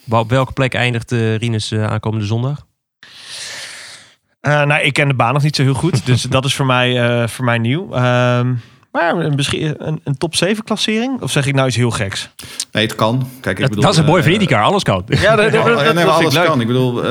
Op 0.08 0.30
welke 0.30 0.52
plek 0.52 0.74
eindigt 0.74 1.12
uh, 1.12 1.36
Rinus 1.36 1.70
eh, 1.70 1.84
aankomende 1.86 2.26
zondag? 2.26 2.66
Eh, 4.40 4.62
nou, 4.64 4.82
ik 4.82 4.92
ken 4.92 5.08
de 5.08 5.14
baan 5.14 5.32
nog 5.32 5.42
niet 5.42 5.56
zo 5.56 5.62
heel 5.62 5.74
goed. 5.74 6.06
dus 6.06 6.22
dat 6.36 6.44
is 6.44 6.54
voor 6.54 6.66
mij, 6.66 7.02
eh, 7.02 7.28
voor 7.28 7.44
mij 7.44 7.58
nieuw. 7.58 7.92
Ehm, 7.92 8.54
maar 8.94 9.32
misschien 9.34 9.74
een, 9.88 10.00
een 10.04 10.18
top 10.18 10.34
7 10.34 10.64
klassering? 10.64 11.20
Of 11.22 11.30
zeg 11.30 11.46
ik 11.46 11.54
nou 11.54 11.66
iets 11.66 11.76
heel 11.76 11.90
geks? 11.90 12.28
Nee, 12.72 12.86
het 12.86 12.94
kan. 12.94 13.28
Kijk, 13.40 13.54
ik 13.56 13.60
Dat, 13.60 13.68
bedoel, 13.68 13.84
dat 13.84 13.92
is 13.92 13.98
een 13.98 14.04
mooi 14.04 14.22
eh, 14.22 14.32
IndyCar, 14.32 14.62
alles 14.64 14.82
kan. 14.82 15.02
Ja, 15.06 15.36
dat, 15.36 15.52
Ja, 15.52 15.62
dat, 15.64 15.84
dat, 15.84 15.94
nee, 15.94 16.04
alles 16.04 16.34
kan. 16.34 16.60
Ik 16.60 16.66
bedoel, 16.66 16.96
eh, 16.96 17.04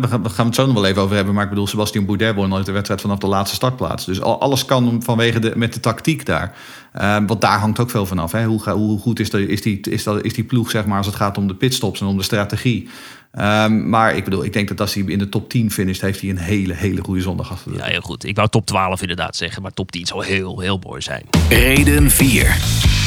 we, 0.00 0.08
gaan, 0.08 0.22
we 0.22 0.28
gaan 0.28 0.46
het 0.46 0.54
zo 0.54 0.66
nog 0.66 0.74
wel 0.74 0.86
even 0.86 1.02
over 1.02 1.16
hebben. 1.16 1.34
Maar 1.34 1.42
ik 1.44 1.48
bedoel, 1.48 1.66
Sebastian 1.66 2.06
Bourdais 2.06 2.34
won 2.34 2.48
nooit 2.48 2.66
de 2.66 2.72
wedstrijd 2.72 3.00
vanaf 3.00 3.18
de 3.18 3.26
laatste 3.26 3.54
startplaats. 3.56 4.04
Dus 4.04 4.20
al- 4.20 4.40
alles 4.40 4.64
kan 4.64 5.02
vanwege 5.04 5.38
de, 5.38 5.52
met 5.56 5.72
de 5.74 5.80
tactiek 5.80 6.26
daar. 6.26 6.54
Eh, 6.92 7.16
want 7.26 7.40
daar 7.40 7.58
hangt 7.58 7.78
ook 7.80 7.90
veel 7.90 8.06
van 8.06 8.18
af. 8.18 8.32
Hè? 8.32 8.44
Hoe, 8.44 8.62
ga- 8.62 8.74
hoe 8.74 8.98
goed 9.00 9.20
is, 9.20 9.30
de, 9.30 9.46
is, 9.46 9.62
die, 9.62 9.80
is, 9.80 10.02
dat, 10.04 10.22
is 10.24 10.34
die 10.34 10.44
ploeg, 10.44 10.70
zeg 10.70 10.86
maar, 10.86 10.96
als 10.96 11.06
het 11.06 11.16
gaat 11.16 11.38
om 11.38 11.46
de 11.48 11.54
pitstops 11.54 12.00
en 12.00 12.06
om 12.06 12.16
de 12.16 12.22
strategie. 12.22 12.88
Ehm, 13.30 13.88
maar 13.88 14.16
ik 14.16 14.24
bedoel, 14.24 14.44
ik 14.44 14.52
denk 14.52 14.68
dat 14.68 14.80
als 14.80 14.94
hij 14.94 15.02
in 15.02 15.18
de 15.18 15.28
top 15.28 15.50
10 15.50 15.70
finisht, 15.70 16.00
heeft 16.00 16.20
hij 16.20 16.30
een 16.30 16.38
hele, 16.38 16.74
hele 16.74 17.02
goede 17.02 17.20
zondag 17.20 17.50
achter 17.50 17.70
de 17.70 17.76
rug. 17.76 17.86
Ja, 17.86 17.92
heel 17.92 18.00
goed. 18.00 18.24
Ik 18.24 18.36
wou 18.36 18.48
top 18.48 18.66
12 18.66 19.00
inderdaad 19.00 19.36
zeggen, 19.36 19.62
maar 19.62 19.72
top 19.72 19.92
10 19.92 20.06
zou 20.06 20.24
heel, 20.24 20.60
heel 20.60 20.80
mooi 20.82 21.02
zijn. 21.02 21.22
Reden 21.48 22.10
4. 22.10 22.97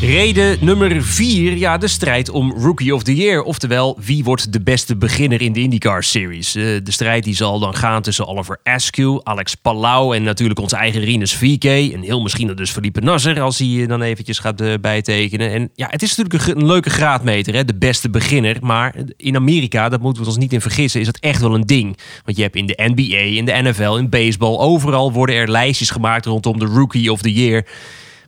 Reden 0.00 0.56
nummer 0.60 1.02
4, 1.02 1.56
ja, 1.56 1.78
de 1.78 1.88
strijd 1.88 2.30
om 2.30 2.52
Rookie 2.52 2.94
of 2.94 3.02
the 3.02 3.14
Year. 3.14 3.42
Oftewel, 3.42 3.98
wie 4.00 4.24
wordt 4.24 4.52
de 4.52 4.60
beste 4.60 4.96
beginner 4.96 5.42
in 5.42 5.52
de 5.52 5.60
IndyCar 5.60 6.02
Series? 6.02 6.54
Eh, 6.54 6.64
de 6.82 6.90
strijd 6.90 7.24
die 7.24 7.34
zal 7.34 7.58
dan 7.58 7.74
gaan 7.74 8.02
tussen 8.02 8.26
Oliver 8.26 8.60
Askew, 8.62 9.20
Alex 9.22 9.54
Palau 9.54 10.16
en 10.16 10.22
natuurlijk 10.22 10.60
onze 10.60 10.76
eigen 10.76 11.00
Rinus 11.00 11.34
VK. 11.34 11.64
En 11.64 12.02
heel 12.02 12.22
misschien 12.22 12.56
dus 12.56 12.70
Felipe 12.70 13.00
Nasser 13.00 13.40
als 13.40 13.58
hij 13.58 13.82
eh, 13.82 13.88
dan 13.88 14.02
eventjes 14.02 14.38
gaat 14.38 14.60
eh, 14.60 14.74
bijtekenen. 14.80 15.50
En 15.50 15.70
ja, 15.74 15.88
het 15.90 16.02
is 16.02 16.16
natuurlijk 16.16 16.46
een, 16.46 16.56
een 16.56 16.66
leuke 16.66 16.90
graadmeter, 16.90 17.54
hè, 17.54 17.64
de 17.64 17.78
beste 17.78 18.10
beginner. 18.10 18.56
Maar 18.60 18.94
in 19.16 19.36
Amerika, 19.36 19.88
dat 19.88 20.00
moeten 20.00 20.22
we 20.22 20.28
ons 20.28 20.38
niet 20.38 20.52
in 20.52 20.60
vergissen, 20.60 21.00
is 21.00 21.06
dat 21.06 21.18
echt 21.18 21.40
wel 21.40 21.54
een 21.54 21.66
ding. 21.66 21.98
Want 22.24 22.36
je 22.36 22.42
hebt 22.42 22.56
in 22.56 22.66
de 22.66 22.90
NBA, 22.94 23.36
in 23.36 23.44
de 23.44 23.62
NFL, 23.62 23.96
in 23.96 24.08
baseball, 24.08 24.58
overal 24.58 25.12
worden 25.12 25.36
er 25.36 25.50
lijstjes 25.50 25.90
gemaakt 25.90 26.26
rondom 26.26 26.58
de 26.58 26.66
Rookie 26.66 27.12
of 27.12 27.22
the 27.22 27.32
Year. 27.32 27.66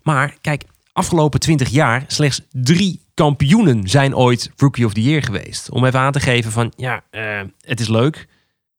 Maar 0.02 0.34
kijk, 0.40 0.62
afgelopen 0.92 1.40
20 1.40 1.68
jaar 1.68 2.04
slechts 2.06 2.40
drie 2.50 3.00
kampioenen 3.14 3.88
zijn 3.88 4.16
ooit 4.16 4.50
Rookie 4.56 4.84
of 4.86 4.92
the 4.92 5.02
Year 5.02 5.22
geweest. 5.22 5.70
Om 5.70 5.84
even 5.84 6.00
aan 6.00 6.12
te 6.12 6.20
geven 6.20 6.52
van, 6.52 6.72
ja, 6.76 7.02
eh, 7.10 7.40
het 7.60 7.80
is 7.80 7.88
leuk. 7.88 8.26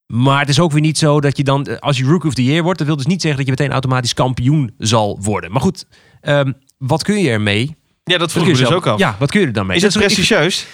Maar 0.07 0.39
het 0.39 0.49
is 0.49 0.59
ook 0.59 0.71
weer 0.71 0.81
niet 0.81 0.97
zo 0.97 1.21
dat 1.21 1.37
je 1.37 1.43
dan, 1.43 1.65
eh, 1.65 1.77
als 1.79 1.97
je 1.97 2.03
Rookie 2.05 2.29
of 2.29 2.33
the 2.35 2.43
Year 2.43 2.63
wordt, 2.63 2.77
dat 2.77 2.87
wil 2.87 2.95
dus 2.95 3.05
niet 3.05 3.21
zeggen 3.21 3.37
dat 3.45 3.45
je 3.49 3.55
meteen 3.61 3.73
automatisch 3.73 4.13
kampioen 4.13 4.73
zal 4.77 5.19
worden. 5.21 5.51
Maar 5.51 5.61
goed, 5.61 5.85
ehm, 6.21 6.51
wat 6.77 7.03
kun 7.03 7.19
je 7.19 7.29
ermee? 7.29 7.75
Ja, 8.03 8.17
dat 8.17 8.31
vroeg 8.31 8.43
ik 8.43 8.49
je 8.51 8.57
dus 8.57 8.67
zelf- 8.67 8.79
ook 8.79 8.87
af. 8.87 8.99
Ja, 8.99 9.15
wat 9.19 9.31
kun 9.31 9.39
je 9.41 9.45
er 9.47 9.53
dan 9.53 9.65
mee? 9.65 9.75
Is 9.77 9.83
het 9.83 9.93
prestigieus? 9.93 10.65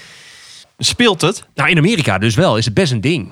Speelt 0.78 1.22
het? 1.22 1.44
Nou, 1.56 1.70
in 1.70 1.78
Amerika 1.78 2.18
dus 2.18 2.36
wel. 2.36 2.58
Is 2.58 2.66
het 2.66 2.74
best 2.74 2.92
een 2.92 3.02
ding. 3.02 3.32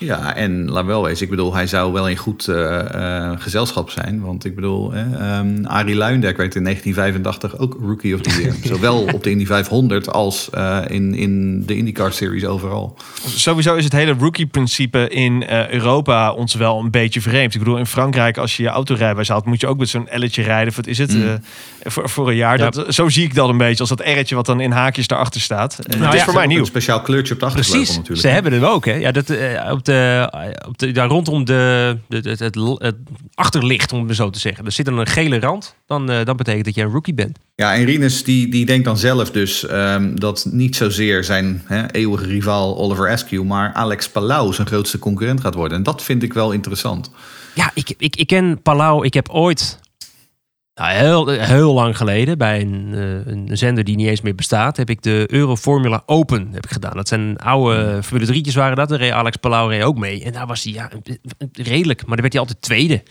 Ja, 0.00 0.34
en 0.34 0.70
laat 0.70 0.84
wel 0.84 1.02
wezen, 1.02 1.24
ik 1.24 1.30
bedoel, 1.30 1.54
hij 1.54 1.66
zou 1.66 1.92
wel 1.92 2.08
in 2.08 2.16
goed 2.16 2.48
eh, 2.48 2.94
eh, 3.30 3.40
gezelschap 3.40 3.90
zijn. 3.90 4.20
Want 4.20 4.44
ik 4.44 4.54
bedoel, 4.54 4.92
hè, 4.92 5.16
ehm, 5.18 5.64
Arie 5.64 5.94
Luindijk 5.94 6.36
werd 6.36 6.54
in 6.54 6.62
1985 6.62 7.58
ook 7.58 7.76
Rookie 7.80 8.14
of 8.14 8.20
the 8.20 8.42
Year. 8.42 8.54
Zowel 8.74 9.02
op 9.12 9.22
de 9.22 9.30
Indy 9.30 9.46
500 9.46 10.12
als 10.12 10.50
eh, 10.50 10.78
in, 10.88 11.14
in 11.14 11.62
de 11.66 11.76
IndyCar 11.76 12.12
Series 12.12 12.44
overal. 12.44 12.96
Sowieso 13.26 13.74
is 13.74 13.84
het 13.84 13.92
hele 13.92 14.14
rookie-principe 14.18 15.08
in 15.08 15.46
eh, 15.46 15.68
Europa 15.68 16.32
ons 16.32 16.54
wel 16.54 16.78
een 16.78 16.90
beetje 16.90 17.20
vreemd. 17.20 17.52
Ik 17.54 17.58
bedoel, 17.58 17.78
in 17.78 17.86
Frankrijk, 17.86 18.36
als 18.38 18.56
je 18.56 18.62
je 18.62 18.68
autorijbewijs 18.68 19.28
haalt, 19.28 19.44
moet 19.44 19.60
je 19.60 19.66
ook 19.66 19.78
met 19.78 19.88
zo'n 19.88 20.08
elletje 20.08 20.42
rijden. 20.42 20.68
Of 20.68 20.76
Wat 20.76 20.86
is 20.86 20.98
het? 20.98 21.14
Mm. 21.14 21.22
eh, 21.22 21.34
voor, 21.84 22.08
voor 22.08 22.28
een 22.28 22.36
jaar. 22.36 22.58
Ja. 22.58 22.70
Dat, 22.70 22.94
zo 22.94 23.08
zie 23.08 23.24
ik 23.24 23.34
dat 23.34 23.48
een 23.48 23.58
beetje, 23.58 23.80
als 23.80 23.88
dat 23.88 24.00
R'tje 24.00 24.34
wat 24.34 24.46
dan 24.46 24.60
in 24.60 24.70
haakjes 24.70 25.06
daarachter 25.06 25.40
staat. 25.40 25.78
Eh, 25.78 25.86
Nou 25.86 26.04
het 26.04 26.12
is 26.12 26.18
ja, 26.18 26.24
voor 26.24 26.34
mij 26.34 26.46
nieuw. 26.46 26.58
Een 26.60 26.66
speciaal 26.66 27.00
kleurtje 27.00 27.34
op 27.34 27.40
de 27.40 27.46
Precies, 27.46 27.96
natuurlijk. 27.96 28.20
ze 28.20 28.28
hebben 28.28 28.52
hem 28.52 28.64
ook. 28.64 28.84
Hè? 28.84 28.92
Ja, 28.92 29.12
dat, 29.12 29.30
eh, 29.30 29.70
op 29.70 29.84
de, 29.84 29.93
op 30.66 30.78
de, 30.78 30.92
daar 30.92 31.08
rondom 31.08 31.44
de, 31.44 31.96
de, 32.08 32.16
het, 32.16 32.38
het, 32.38 32.54
het 32.78 32.96
achterlicht, 33.34 33.92
om 33.92 34.08
het 34.08 34.16
zo 34.16 34.30
te 34.30 34.38
zeggen. 34.38 34.64
Er 34.64 34.72
zit 34.72 34.84
dan 34.84 34.98
een 34.98 35.06
gele 35.06 35.40
rand, 35.40 35.74
dan, 35.86 36.10
eh, 36.10 36.24
dan 36.24 36.36
betekent 36.36 36.64
dat 36.64 36.74
je 36.74 36.82
een 36.82 36.90
rookie 36.90 37.14
bent. 37.14 37.38
Ja, 37.54 37.74
en 37.74 37.84
Rinus 37.84 38.24
die, 38.24 38.50
die 38.50 38.66
denkt 38.66 38.84
dan 38.84 38.98
zelf 38.98 39.30
dus 39.30 39.66
ehm, 39.66 40.14
dat 40.14 40.46
niet 40.50 40.76
zozeer 40.76 41.24
zijn 41.24 41.62
hè, 41.64 41.90
eeuwige 41.90 42.26
rivaal 42.26 42.76
Oliver 42.76 43.10
Askew, 43.10 43.42
maar 43.42 43.72
Alex 43.72 44.08
Palau 44.08 44.52
zijn 44.52 44.66
grootste 44.66 44.98
concurrent 44.98 45.40
gaat 45.40 45.54
worden. 45.54 45.78
En 45.78 45.82
dat 45.82 46.02
vind 46.02 46.22
ik 46.22 46.32
wel 46.32 46.52
interessant. 46.52 47.10
Ja, 47.54 47.70
ik, 47.74 47.94
ik, 47.98 48.16
ik 48.16 48.26
ken 48.26 48.62
Palau. 48.62 49.04
Ik 49.04 49.14
heb 49.14 49.28
ooit, 49.28 49.78
nou, 50.74 50.92
heel, 50.92 51.28
heel 51.28 51.74
lang 51.74 51.96
geleden, 51.96 52.38
bij 52.38 52.60
een, 52.60 52.90
eh, 52.94 53.32
een 53.32 53.56
zender 53.56 53.84
die 53.84 53.96
niet 53.96 54.08
eens 54.08 54.20
meer 54.20 54.34
bestaat, 54.34 54.76
heb 54.76 54.90
ik 54.90 55.02
de 55.02 55.26
Euro 55.30 55.56
Formula 55.56 56.02
Open 56.06 56.48
heb 56.52 56.64
ik 56.64 56.72
gedaan. 56.72 56.96
Dat 56.96 57.08
zijn 57.08 57.38
oude 57.38 58.02
Formule 58.02 58.26
3'tjes 58.26 58.54
waren 58.54 58.76
dat. 58.76 58.88
Daar 58.88 58.98
reed 58.98 59.12
Alex 59.12 59.36
Palau 59.36 59.82
ook 59.82 59.98
mee. 59.98 60.24
En 60.24 60.32
daar 60.32 60.46
was 60.46 60.62
hij 60.62 60.72
ja, 60.72 60.90
redelijk, 61.52 62.00
maar 62.00 62.16
dan 62.16 62.20
werd 62.20 62.32
hij 62.32 62.40
altijd 62.42 62.62
tweede. 62.62 63.02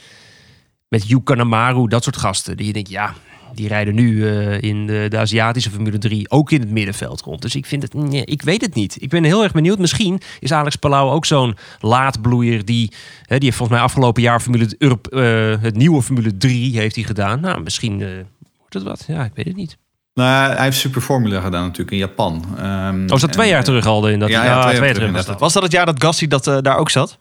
Met 0.88 1.08
Yu 1.08 1.20
Kanemaru, 1.24 1.88
dat 1.88 2.04
soort 2.04 2.18
gasten. 2.18 2.58
Die 2.58 2.66
je 2.66 2.74
denkt, 2.74 2.90
ja, 2.90 3.14
die 3.56 3.68
rijden 3.68 3.96
nu 3.96 4.28
eh, 4.28 4.62
in 4.62 4.88
de, 4.88 5.06
de 5.10 5.18
Aziatische 5.18 5.70
Formule 5.70 5.98
3 5.98 6.30
ook 6.30 6.52
in 6.52 6.60
het 6.60 6.70
middenveld 6.70 7.22
rond. 7.22 7.42
Dus 7.42 7.56
ik 7.56 7.66
vind 7.66 7.84
het, 7.84 7.94
nee, 7.94 8.26
ik 8.26 8.42
weet 8.42 8.62
het 8.62 8.76
niet. 8.76 8.98
Ik 9.00 9.10
ben 9.10 9.24
heel 9.24 9.44
erg 9.44 9.52
benieuwd. 9.52 9.80
Misschien 9.80 10.22
is 10.40 10.52
Alex 10.52 10.76
Palau 10.76 11.12
ook 11.12 11.26
zo'n 11.26 11.56
laadbloeier 11.80 12.66
die, 12.66 12.92
hè, 13.22 13.36
die 13.36 13.46
heeft 13.46 13.58
volgens 13.58 13.78
mij 13.78 13.88
afgelopen 13.88 14.22
jaar 14.22 14.40
Formule, 14.40 14.76
Europe, 14.78 15.10
eh, 15.10 15.64
het 15.64 15.76
nieuwe 15.76 16.02
Formule 16.02 16.38
3 16.38 16.78
heeft 16.78 16.96
hij 16.96 17.04
gedaan. 17.04 17.40
Nou, 17.40 17.62
misschien 17.62 18.02
eh, 18.02 18.08
wordt 18.58 18.74
het 18.74 18.84
wat. 18.84 19.04
Ja, 19.08 19.24
ik 19.24 19.32
weet 19.34 19.46
het 19.46 19.56
niet. 19.56 19.78
Nou, 20.14 20.54
hij 20.54 20.64
heeft 20.64 20.78
Super 20.78 21.02
Formula 21.02 21.42
gedaan 21.42 21.64
natuurlijk 21.64 21.92
in 21.92 21.98
Japan. 21.98 22.46
Ehm, 22.58 23.04
Oh, 23.08 23.16
is 23.16 23.22
dat 23.22 23.32
twee 23.32 23.46
en, 23.46 23.54
jaar 23.54 23.64
terug 23.64 23.86
al? 23.86 24.10
In 24.10 24.20
dat, 24.20 24.30
Ja, 24.30 24.44
ja, 24.44 24.52
ja, 24.52 24.70
twee 24.70 24.86
jaar 24.86 24.94
terug 24.94 25.12
was 25.12 25.26
dat. 25.26 25.40
Was 25.40 25.54
dat 25.54 25.64
het 25.64 25.72
jaar 25.72 25.86
dat 25.86 26.04
Gassi 26.04 26.28
dat, 26.28 26.44
daar 26.44 26.78
ook 26.78 26.90
zat? 26.90 27.18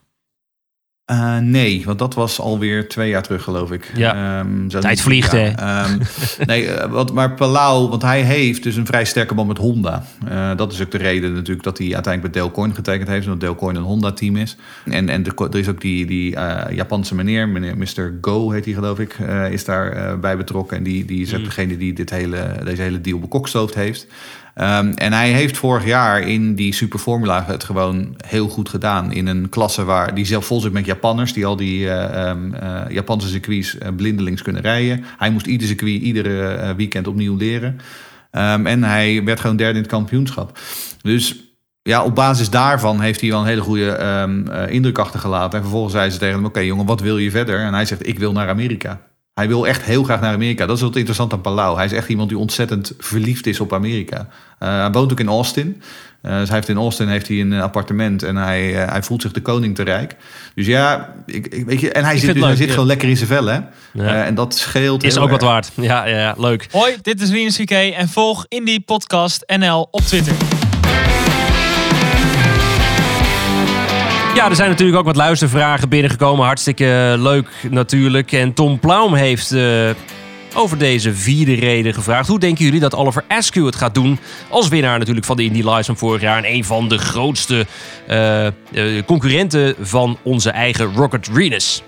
Eh, 1.04 1.38
nee, 1.38 1.82
want 1.84 1.98
dat 1.98 2.14
was 2.14 2.40
alweer 2.40 2.88
twee 2.88 3.08
jaar 3.08 3.22
terug, 3.22 3.42
geloof 3.42 3.72
ik. 3.72 3.90
Ja. 3.94 4.46
Zo 4.68 4.80
Tijd 4.80 5.00
vliegt, 5.00 5.32
hè? 5.32 5.48
ehm, 5.48 5.98
nee, 6.46 6.66
eh, 6.66 6.90
wat, 6.90 7.12
maar 7.12 7.34
Palau, 7.34 7.88
want 7.88 8.02
hij 8.02 8.22
heeft 8.22 8.62
dus 8.62 8.76
een 8.76 8.86
vrij 8.86 9.04
sterke 9.04 9.34
band 9.34 9.48
met 9.48 9.58
Honda. 9.58 10.04
Eh, 10.28 10.56
dat 10.56 10.72
is 10.72 10.82
ook 10.82 10.90
de 10.90 10.98
reden 10.98 11.32
natuurlijk 11.32 11.62
dat 11.62 11.78
hij 11.78 11.94
uiteindelijk 11.94 12.32
bij 12.32 12.42
Dale 12.42 12.54
Coyne 12.54 12.74
getekend 12.74 13.08
heeft. 13.08 13.26
Omdat 13.26 13.40
Dale 13.40 13.54
Coyne 13.54 13.78
een 13.78 13.84
Honda-team 13.84 14.36
is. 14.36 14.56
En, 14.84 15.08
en 15.08 15.22
de, 15.22 15.48
er 15.50 15.58
is 15.58 15.68
ook 15.68 15.80
die, 15.80 16.06
die 16.06 16.36
Japanse 16.70 17.14
meneer, 17.14 17.48
meneer 17.48 17.76
Mr. 17.76 18.14
Go 18.20 18.50
heet 18.50 18.64
hij 18.64 18.74
geloof 18.74 18.98
ik, 18.98 19.18
is 19.50 19.64
daar 19.64 19.92
eh, 19.92 20.18
bij 20.18 20.36
betrokken. 20.36 20.76
En 20.76 20.82
die, 20.82 21.04
die 21.04 21.22
is 21.22 21.34
ook 21.34 21.44
degene 21.44 21.76
die 21.76 21.92
dit 21.92 22.10
hele, 22.10 22.54
deze 22.64 22.82
hele 22.82 23.00
deal 23.00 23.18
bekokstoofd 23.18 23.74
heeft. 23.74 24.06
Ehm, 24.54 24.92
en 24.92 25.12
hij 25.12 25.32
heeft 25.32 25.56
vorig 25.56 25.84
jaar 25.84 26.20
in 26.20 26.54
die 26.54 26.74
Super 26.74 26.98
Formula 26.98 27.44
het 27.46 27.64
gewoon 27.64 28.16
heel 28.26 28.48
goed 28.48 28.68
gedaan. 28.68 29.12
In 29.12 29.26
een 29.26 29.48
klasse 29.48 29.84
waar 29.84 30.14
die 30.14 30.24
zelf 30.24 30.46
vol 30.46 30.60
zit 30.60 30.72
met 30.72 30.84
Japanners. 30.84 31.32
Die 31.32 31.46
al 31.46 31.56
die 31.56 31.88
eh, 31.88 32.28
ehm, 32.28 32.54
eh, 32.54 32.80
Japanse 32.88 33.28
circuits 33.28 33.78
eh, 33.78 33.88
blindelings 33.96 34.42
kunnen 34.42 34.62
rijden. 34.62 35.04
Hij 35.18 35.30
moest 35.30 35.46
ieder 35.46 35.66
circuit 35.66 36.02
iedere 36.02 36.74
weekend 36.76 37.06
opnieuw 37.06 37.36
leren. 37.36 37.78
Ehm, 38.30 38.66
en 38.66 38.84
hij 38.84 39.24
werd 39.24 39.40
gewoon 39.40 39.56
derde 39.56 39.74
in 39.74 39.82
het 39.82 39.90
kampioenschap. 39.90 40.58
Dus 41.02 41.36
ja, 41.82 42.04
op 42.04 42.14
basis 42.14 42.50
daarvan 42.50 43.00
heeft 43.00 43.20
hij 43.20 43.30
wel 43.30 43.40
een 43.40 43.46
hele 43.46 43.60
goede 43.60 44.28
indruk 44.68 44.98
achtergelaten. 44.98 45.58
En 45.58 45.64
vervolgens 45.64 45.94
zei 45.94 46.10
ze 46.10 46.18
tegen 46.18 46.34
hem: 46.34 46.44
Oké, 46.44 46.60
jongen, 46.60 46.86
wat 46.86 47.00
wil 47.00 47.18
je 47.18 47.30
verder? 47.30 47.58
En 47.58 47.74
hij 47.74 47.84
zegt: 47.84 48.06
Ik 48.06 48.18
wil 48.18 48.32
naar 48.32 48.48
Amerika. 48.48 49.00
Hij 49.34 49.48
wil 49.48 49.66
echt 49.66 49.82
heel 49.82 50.02
graag 50.02 50.20
naar 50.20 50.34
Amerika. 50.34 50.66
Dat 50.66 50.76
is 50.76 50.82
wat 50.82 50.96
interessant 50.96 51.32
aan 51.32 51.40
Palau. 51.40 51.76
Hij 51.76 51.84
is 51.84 51.92
echt 51.92 52.08
iemand 52.08 52.28
die 52.28 52.38
ontzettend 52.38 52.92
verliefd 52.98 53.46
is 53.46 53.60
op 53.60 53.72
Amerika. 53.72 54.28
Eh, 54.58 54.68
hij 54.80 54.90
woont 54.90 55.12
ook 55.12 55.20
in 55.20 55.28
Austin. 55.28 55.82
Eh, 56.22 56.38
dus 56.38 56.48
hij 56.48 56.56
heeft 56.56 56.68
in 56.68 56.76
Austin 56.76 57.08
heeft 57.08 57.28
hij 57.28 57.40
een 57.40 57.52
appartement 57.52 58.22
en 58.22 58.36
hij, 58.36 58.82
eh, 58.82 58.90
hij 58.90 59.02
voelt 59.02 59.22
zich 59.22 59.32
de 59.32 59.40
koning 59.40 59.74
te 59.74 59.82
rijk. 59.82 60.16
Dus 60.54 60.66
ja, 60.66 61.14
ik, 61.26 61.46
ik, 61.46 61.64
weet 61.64 61.80
je, 61.80 61.92
en 61.92 62.04
hij 62.04 62.14
Ik 62.14 62.20
zit, 62.20 62.34
dus, 62.34 62.44
hij 62.44 62.56
zit 62.56 62.66
ja. 62.66 62.72
gewoon 62.72 62.86
lekker 62.86 63.08
in 63.08 63.16
zijn 63.16 63.28
vel, 63.28 63.46
hè? 63.46 63.60
Ja. 63.92 64.04
Eh, 64.04 64.26
en 64.26 64.34
dat 64.34 64.54
scheelt. 64.54 65.02
Is 65.02 65.14
heel 65.14 65.22
ook 65.22 65.30
wat 65.30 65.42
waard. 65.42 65.70
Ja, 65.74 66.06
ja, 66.06 66.18
ja, 66.18 66.34
leuk. 66.38 66.68
Hoi, 66.70 66.96
dit 67.02 67.20
is 67.20 67.54
VK 67.56 67.70
en 67.70 68.08
volg 68.08 68.44
Indie 68.48 68.80
Podcast 68.80 69.44
NL 69.46 69.88
op 69.90 70.00
Twitter. 70.00 70.61
Ja, 74.34 74.48
er 74.48 74.56
zijn 74.56 74.70
natuurlijk 74.70 74.98
ook 74.98 75.04
wat 75.04 75.16
luistervragen 75.16 75.88
binnengekomen. 75.88 76.44
Hartstikke 76.44 77.14
leuk 77.18 77.48
natuurlijk. 77.70 78.32
En 78.32 78.52
Tom 78.54 78.78
Plaum 78.78 79.14
heeft 79.14 79.52
eh, 79.52 79.90
over 80.54 80.78
deze 80.78 81.14
vierde 81.14 81.54
reden 81.54 81.94
gevraagd. 81.94 82.28
Hoe 82.28 82.38
denken 82.38 82.64
jullie 82.64 82.80
dat 82.80 82.94
Oliver 82.94 83.24
Askew 83.28 83.66
het 83.66 83.76
gaat 83.76 83.94
doen? 83.94 84.18
Als 84.48 84.68
winnaar 84.68 84.98
natuurlijk 84.98 85.26
van 85.26 85.36
de 85.36 85.44
Indy 85.44 85.62
Lights 85.62 85.86
van 85.86 85.96
vorig 85.96 86.20
jaar. 86.20 86.36
En 86.38 86.52
een 86.52 86.64
van 86.64 86.88
de 86.88 86.98
grootste 86.98 87.66
eh, 88.06 88.46
eh, 88.46 88.52
concurrenten 89.06 89.74
van 89.80 90.18
onze 90.22 90.50
eigen 90.50 90.94
Rocket 90.94 91.28
Renus. 91.32 91.82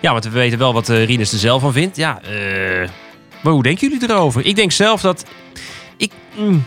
Ja, 0.00 0.12
want 0.12 0.24
we 0.24 0.30
weten 0.30 0.58
wel 0.58 0.72
wat 0.72 0.88
Renus 0.88 1.32
er 1.32 1.38
zelf 1.38 1.60
van 1.60 1.72
vindt. 1.72 1.96
Ja, 1.96 2.20
maar 3.42 3.52
hoe 3.52 3.62
denken 3.62 3.88
jullie 3.88 4.10
erover? 4.10 4.46
Ik 4.46 4.56
denk 4.56 4.72
zelf 4.72 5.00
dat... 5.00 5.24
Ik, 5.96 6.12
mm, 6.36 6.64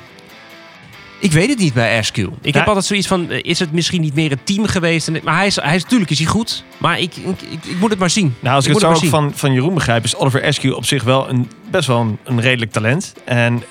ik 1.22 1.32
weet 1.32 1.50
het 1.50 1.58
niet 1.60 1.74
bij 1.74 1.98
Askew. 1.98 2.30
Ik 2.42 2.54
heb 2.54 2.68
altijd 2.68 2.86
zoiets 2.86 3.08
van, 3.08 3.30
eh, 3.30 3.40
is 3.42 3.60
het 3.60 3.72
misschien 3.72 4.02
niet 4.02 4.14
meer 4.16 4.32
een 4.32 4.44
team 4.44 4.66
geweest? 4.66 5.08
En- 5.08 5.20
Maar 5.24 5.36
hij 5.36 5.46
is, 5.48 5.56
hij 5.56 5.76
is, 5.76 5.84
natuurlijk 5.84 6.12
is 6.12 6.18
hij 6.20 6.28
goed. 6.28 6.64
Maar 6.78 7.00
ik, 7.00 7.16
ik, 7.16 7.42
ik, 7.42 7.66
ik 7.66 7.80
moet 7.80 7.90
het 7.90 8.00
maar 8.00 8.10
zien. 8.10 8.36
Nou, 8.40 8.56
als 8.56 8.66
ik, 8.66 8.74
het 8.74 8.82
zo 8.82 9.08
van, 9.08 9.32
van 9.36 9.54
Jeroen 9.54 9.74
begrijp, 9.74 10.04
is 10.04 10.16
Oliver 10.16 10.44
Askew 10.46 10.74
op 10.76 10.86
zich 10.86 11.04
wel 11.04 11.30
een, 11.30 11.50
best 11.72 11.88
wel 11.88 12.00
een, 12.00 12.18
een 12.24 12.42
redelijk 12.42 12.72
talent. 12.72 13.14
En 13.26 13.64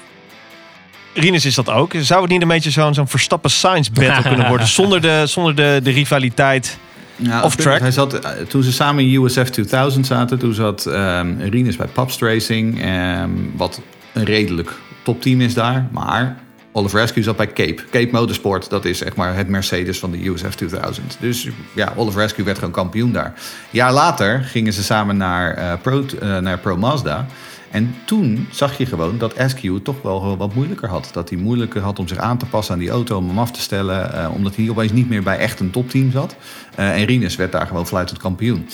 Rinus 1.14 1.44
is 1.44 1.54
dat 1.54 1.70
ook. 1.70 1.92
Zou 1.98 2.22
het 2.22 2.30
niet 2.30 2.42
een 2.42 2.48
beetje 2.48 2.70
zo'n 2.70 2.94
zo'n 2.94 3.08
Verstappen 3.08 3.50
Science 3.50 3.90
battle 3.92 4.22
kunnen 4.28 4.48
worden? 4.48 4.66
Zonder 4.80 5.00
de, 5.00 5.22
zonder 5.26 5.54
de, 5.54 5.80
de 5.82 5.90
rivaliteit. 5.90 6.78
Ja, 7.16 7.42
Off 7.42 7.56
track. 7.56 7.80
Hij 7.80 7.90
zat, 7.90 8.14
eh, 8.14 8.30
toen 8.48 8.62
ze 8.62 8.72
samen 8.72 9.04
in 9.04 9.22
USF 9.22 9.50
2000 9.50 10.06
zaten, 10.06 10.38
toen 10.38 10.54
zat 10.54 10.86
ehm 10.86 11.40
Rinus 11.40 11.76
bij 11.76 11.86
Pabst 11.86 12.20
Racing, 12.20 12.82
ehm, 12.82 13.30
wat 13.56 13.80
een 14.12 14.24
redelijk 14.24 14.72
topteam 15.02 15.40
is 15.40 15.54
daar. 15.54 15.88
Maar 15.92 16.36
Oliver 16.72 17.00
Askew 17.00 17.22
zat 17.22 17.36
bij 17.36 17.46
Cape. 17.46 17.82
Cape 17.90 18.08
Motorsport, 18.12 18.70
dat 18.70 18.84
is 18.84 18.98
zeg 18.98 19.16
maar 19.16 19.36
het 19.36 19.48
Mercedes 19.48 19.98
van 19.98 20.10
de 20.10 20.28
USF 20.28 20.54
2000. 20.54 21.16
Dus 21.20 21.48
ja, 21.74 21.92
Oliver 21.96 22.22
Askew 22.22 22.44
werd 22.44 22.58
gewoon 22.58 22.74
kampioen 22.74 23.12
daar. 23.12 23.26
Een 23.26 23.32
jaar 23.70 23.92
later 23.92 24.40
gingen 24.40 24.72
ze 24.72 24.82
samen 24.82 25.16
naar, 25.16 25.54
eh, 25.54 25.72
Pro, 25.82 26.04
eh, 26.20 26.38
naar 26.38 26.58
Pro 26.58 26.76
Mazda. 26.76 27.26
En 27.70 27.94
toen 28.04 28.48
zag 28.50 28.78
je 28.78 28.86
gewoon 28.86 29.18
dat 29.18 29.38
Askew 29.38 29.78
toch 29.78 30.02
wel 30.02 30.36
wat 30.36 30.54
moeilijker 30.54 30.88
had. 30.88 31.10
Dat 31.12 31.28
hij 31.28 31.38
moeilijker 31.38 31.82
had 31.82 31.98
om 31.98 32.08
zich 32.08 32.18
aan 32.18 32.38
te 32.38 32.46
passen 32.46 32.74
aan 32.74 32.80
die 32.80 32.90
auto, 32.90 33.16
om 33.16 33.28
hem 33.28 33.38
af 33.38 33.50
te 33.50 33.60
stellen. 33.60 34.12
eh, 34.14 34.34
omdat 34.34 34.56
hij 34.56 34.70
opeens 34.70 34.92
niet 34.92 35.08
meer 35.08 35.22
bij 35.22 35.38
echt 35.38 35.60
een 35.60 35.70
topteam 35.70 36.10
zat. 36.10 36.36
En 36.74 37.04
Rinus 37.04 37.36
werd 37.36 37.52
daar 37.52 37.66
gewoon 37.66 37.86
fluitend 37.86 38.18
kampioen. 38.18 38.68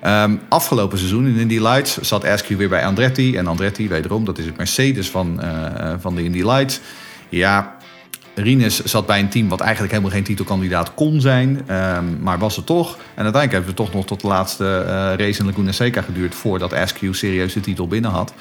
Ehm, 0.00 0.36
afgelopen 0.48 0.98
seizoen 0.98 1.26
in 1.26 1.36
Indy 1.36 1.58
Lights 1.58 1.98
zat 1.98 2.24
Askew 2.24 2.56
weer 2.56 2.68
bij 2.68 2.84
Andretti. 2.84 3.36
En 3.36 3.46
Andretti, 3.46 3.88
wederom, 3.88 4.24
dat 4.24 4.38
is 4.38 4.44
het 4.46 4.56
Mercedes 4.56 5.10
van, 5.10 5.40
van 6.00 6.14
de 6.14 6.24
Indy 6.24 6.42
Lights. 6.42 6.80
Ja, 7.30 7.76
Rinus 8.34 8.84
zat 8.84 9.06
bij 9.06 9.20
een 9.20 9.28
team 9.28 9.48
wat 9.48 9.60
eigenlijk 9.60 9.92
helemaal 9.92 10.12
geen 10.14 10.22
titelkandidaat 10.24 10.94
kon 10.94 11.20
zijn. 11.20 11.62
ehm, 11.66 12.04
maar 12.22 12.38
was 12.38 12.56
het 12.56 12.66
toch. 12.66 12.92
En 12.96 13.22
uiteindelijk 13.24 13.52
hebben 13.52 13.70
we 13.70 13.76
toch 13.76 13.92
nog 13.92 14.06
tot 14.06 14.20
de 14.20 14.26
laatste 14.26 14.84
eh, 14.86 14.92
race 15.26 15.40
in 15.40 15.46
Laguna 15.46 15.72
Seca 15.72 16.02
geduurd... 16.02 16.34
voordat 16.34 16.72
Askew 16.72 17.14
serieus 17.14 17.52
de 17.52 17.60
titel 17.60 17.86
binnen 17.88 18.10
had. 18.10 18.34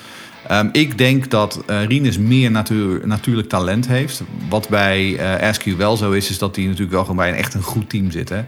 Ehm, 0.47 0.69
ik 0.71 0.97
denk 0.97 1.30
dat 1.30 1.63
eh 1.65 1.86
Rinus 1.86 2.17
meer 2.17 2.52
natuur, 2.52 3.08
natuurlijk 3.08 3.49
talent 3.49 3.88
heeft. 3.88 4.21
Wat 4.49 4.69
bij 4.69 5.17
eh 5.17 5.47
Askew 5.49 5.75
wel 5.78 5.97
zo 5.97 6.12
is, 6.12 6.30
is 6.30 6.38
dat 6.38 6.56
hij 6.56 6.65
natuurlijk 6.65 6.91
wel 6.91 7.02
gewoon 7.02 7.15
bij 7.15 7.30
een 7.30 7.36
echt 7.36 7.54
een 7.54 7.62
goed 7.63 7.89
team 7.89 8.12
zit. 8.12 8.30
Hè? 8.30 8.41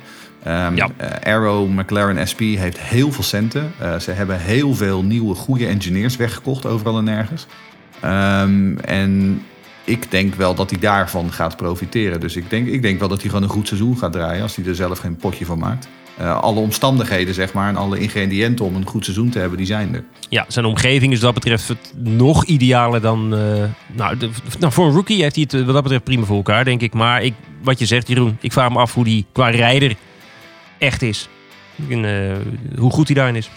Ehm, 0.43 0.75
Ja. 0.75 0.89
eh, 0.97 1.33
Arrow 1.33 1.69
McLaren 1.69 2.27
SP 2.31 2.39
heeft 2.39 2.79
heel 2.79 3.11
veel 3.11 3.23
centen. 3.23 3.71
Ze 3.99 4.11
hebben 4.11 4.39
heel 4.39 4.75
veel 4.75 5.03
nieuwe 5.03 5.35
goede 5.35 5.65
engineers 5.67 6.15
weggekocht 6.15 6.65
overal 6.65 6.97
en 6.97 7.03
nergens. 7.03 7.47
En 8.85 9.41
ik 9.83 10.11
denk 10.11 10.35
wel 10.35 10.55
dat 10.55 10.69
hij 10.69 10.79
daarvan 10.79 11.31
gaat 11.31 11.57
profiteren. 11.57 12.19
Dus 12.19 12.35
ik 12.35 12.49
denk, 12.49 12.67
ik 12.67 12.81
denk 12.81 12.99
wel 12.99 13.07
dat 13.07 13.21
hij 13.21 13.29
gewoon 13.29 13.43
een 13.43 13.49
goed 13.53 13.67
seizoen 13.67 13.97
gaat 13.97 14.11
draaien 14.11 14.41
als 14.41 14.55
hij 14.55 14.65
er 14.65 14.75
zelf 14.75 14.99
geen 14.99 15.15
potje 15.15 15.45
van 15.45 15.59
maakt. 15.59 15.87
Eh, 16.17 16.39
alle 16.41 16.59
omstandigheden, 16.59 17.33
zeg 17.33 17.53
maar, 17.53 17.69
en 17.69 17.75
alle 17.75 17.99
ingrediënten 17.99 18.65
om 18.65 18.75
een 18.75 18.85
goed 18.87 19.03
seizoen 19.03 19.29
te 19.29 19.39
hebben, 19.39 19.57
die 19.57 19.67
zijn 19.67 19.95
er. 19.95 20.03
Ja, 20.29 20.45
zijn 20.47 20.65
omgeving 20.65 21.13
is 21.13 21.21
wat 21.21 21.33
dat 21.33 21.43
betreft 21.43 21.73
nog 21.97 22.43
idealer 22.45 23.01
dan... 23.01 23.35
eh, 23.35 23.63
nou, 23.91 24.17
de- 24.17 24.29
nou, 24.59 24.73
voor 24.73 24.85
een 24.85 24.93
rookie 24.93 25.21
heeft 25.21 25.35
hij 25.35 25.43
het 25.43 25.53
eh, 25.53 25.63
wat 25.65 25.73
dat 25.73 25.83
betreft 25.83 26.03
prima 26.03 26.25
voor 26.25 26.35
elkaar, 26.35 26.63
denk 26.65 26.81
ik. 26.81 26.93
Maar 26.93 27.23
ik, 27.23 27.33
wat 27.63 27.79
je 27.79 27.85
zegt, 27.85 28.07
Jeroen, 28.07 28.37
ik 28.41 28.51
vraag 28.51 28.69
me 28.71 28.77
af 28.77 28.93
hoe 28.93 29.03
die 29.03 29.25
qua 29.31 29.49
rijder 29.49 29.95
echt 30.77 31.01
is. 31.01 31.29
En, 31.89 32.05
hoe 32.77 32.91
goed 32.91 33.07
hij 33.07 33.15
daarin 33.15 33.35
is. 33.35 33.49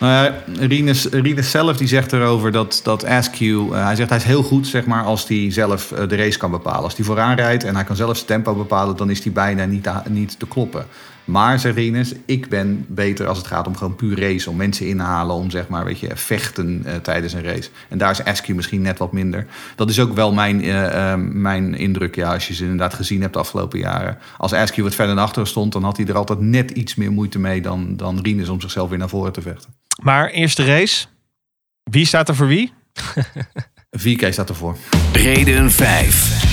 Nou 0.00 0.12
ja, 0.12 0.34
Rinus, 0.66 1.04
Rinus 1.04 1.50
zelf 1.50 1.76
die 1.76 1.88
zegt 1.88 2.12
erover 2.12 2.52
dat, 2.52 2.80
dat 2.82 3.04
Askew... 3.04 3.74
eh, 3.74 3.84
hij 3.84 3.96
zegt 3.96 4.08
hij 4.08 4.18
is 4.18 4.24
heel 4.24 4.42
goed 4.42 4.66
zeg 4.66 4.86
maar, 4.86 5.04
als 5.04 5.28
hij 5.28 5.52
zelf 5.52 5.92
eh, 5.92 6.08
de 6.08 6.16
race 6.16 6.38
kan 6.38 6.50
bepalen. 6.50 6.82
Als 6.82 6.96
hij 6.96 7.04
vooraan 7.04 7.36
rijdt 7.36 7.64
en 7.64 7.74
hij 7.74 7.84
kan 7.84 7.96
zelf 7.96 8.16
zijn 8.16 8.26
tempo 8.28 8.54
bepalen... 8.54 8.96
dan 8.96 9.10
is 9.10 9.24
hij 9.24 9.32
bijna 9.32 9.64
niet 9.64 9.82
te, 9.82 9.92
niet 10.08 10.38
te 10.38 10.46
kloppen. 10.46 10.86
Maar, 11.24 11.60
zegt 11.60 11.76
Rinus, 11.76 12.14
ik 12.24 12.48
ben 12.48 12.84
beter 12.88 13.26
als 13.26 13.38
het 13.38 13.46
gaat 13.46 13.66
om 13.66 13.76
gewoon 13.76 13.96
puur 13.96 14.20
race. 14.20 14.50
Om 14.50 14.56
mensen 14.56 14.86
inhalen, 14.86 15.36
om 15.36 15.50
zeg 15.50 15.68
maar, 15.68 15.84
weet 15.84 15.98
je, 15.98 16.16
vechten 16.16 16.82
eh, 16.84 16.94
tijdens 16.96 17.32
een 17.32 17.44
race. 17.44 17.70
En 17.88 17.98
daar 17.98 18.10
is 18.10 18.24
Askew 18.24 18.56
misschien 18.56 18.82
net 18.82 18.98
wat 18.98 19.12
minder. 19.12 19.46
Dat 19.76 19.90
is 19.90 20.00
ook 20.00 20.14
wel 20.14 20.32
mijn, 20.32 20.62
mijn 21.42 21.74
indruk, 21.74 22.14
ja, 22.14 22.32
als 22.32 22.48
je 22.48 22.54
ze 22.54 22.62
inderdaad 22.62 22.94
gezien 22.94 23.20
hebt 23.20 23.32
de 23.32 23.38
afgelopen 23.38 23.78
jaren. 23.78 24.18
Als 24.36 24.52
Askew 24.52 24.84
wat 24.84 24.94
verder 24.94 25.14
naar 25.14 25.24
achteren 25.24 25.48
stond... 25.48 25.72
dan 25.72 25.84
had 25.84 25.96
hij 25.96 26.06
er 26.06 26.16
altijd 26.16 26.40
net 26.40 26.70
iets 26.70 26.94
meer 26.94 27.12
moeite 27.12 27.38
mee 27.38 27.62
dan, 27.62 27.96
dan 27.96 28.20
Rinus... 28.22 28.48
om 28.48 28.60
zichzelf 28.60 28.88
weer 28.88 28.98
naar 28.98 29.08
voren 29.08 29.32
te 29.32 29.42
vechten. 29.42 29.79
Maar 30.00 30.30
eerste 30.30 30.64
race. 30.64 31.06
Wie 31.90 32.06
staat 32.06 32.28
er 32.28 32.34
voor 32.36 32.46
wie? 32.46 32.72
4K 33.98 34.28
staat 34.28 34.48
ervoor. 34.48 34.76
Reden 35.12 35.70
5. 35.70 36.48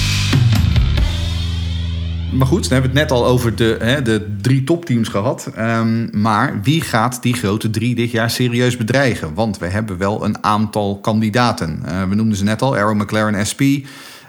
Maar 2.31 2.47
goed, 2.47 2.61
dan 2.63 2.71
hebben 2.71 2.91
we 2.91 2.99
het 2.99 3.09
net 3.09 3.17
al 3.17 3.25
over 3.25 3.55
de, 3.55 3.77
hè, 3.79 4.01
de 4.01 4.35
drie 4.41 4.63
topteams 4.63 5.07
gehad. 5.07 5.51
Ehm, 5.55 6.21
maar 6.21 6.61
wie 6.61 6.81
gaat 6.81 7.21
die 7.21 7.33
grote 7.33 7.69
drie 7.69 7.95
dit 7.95 8.11
jaar 8.11 8.29
serieus 8.29 8.77
bedreigen? 8.77 9.33
Want 9.33 9.57
we 9.57 9.67
hebben 9.67 9.97
wel 9.97 10.25
een 10.25 10.43
aantal 10.43 10.99
kandidaten. 10.99 11.81
Eh, 11.85 12.03
we 12.09 12.15
noemden 12.15 12.37
ze 12.37 12.43
net 12.43 12.61
al, 12.61 12.75
Arrow 12.75 13.01
McLaren 13.01 13.45
SP. 13.51 13.61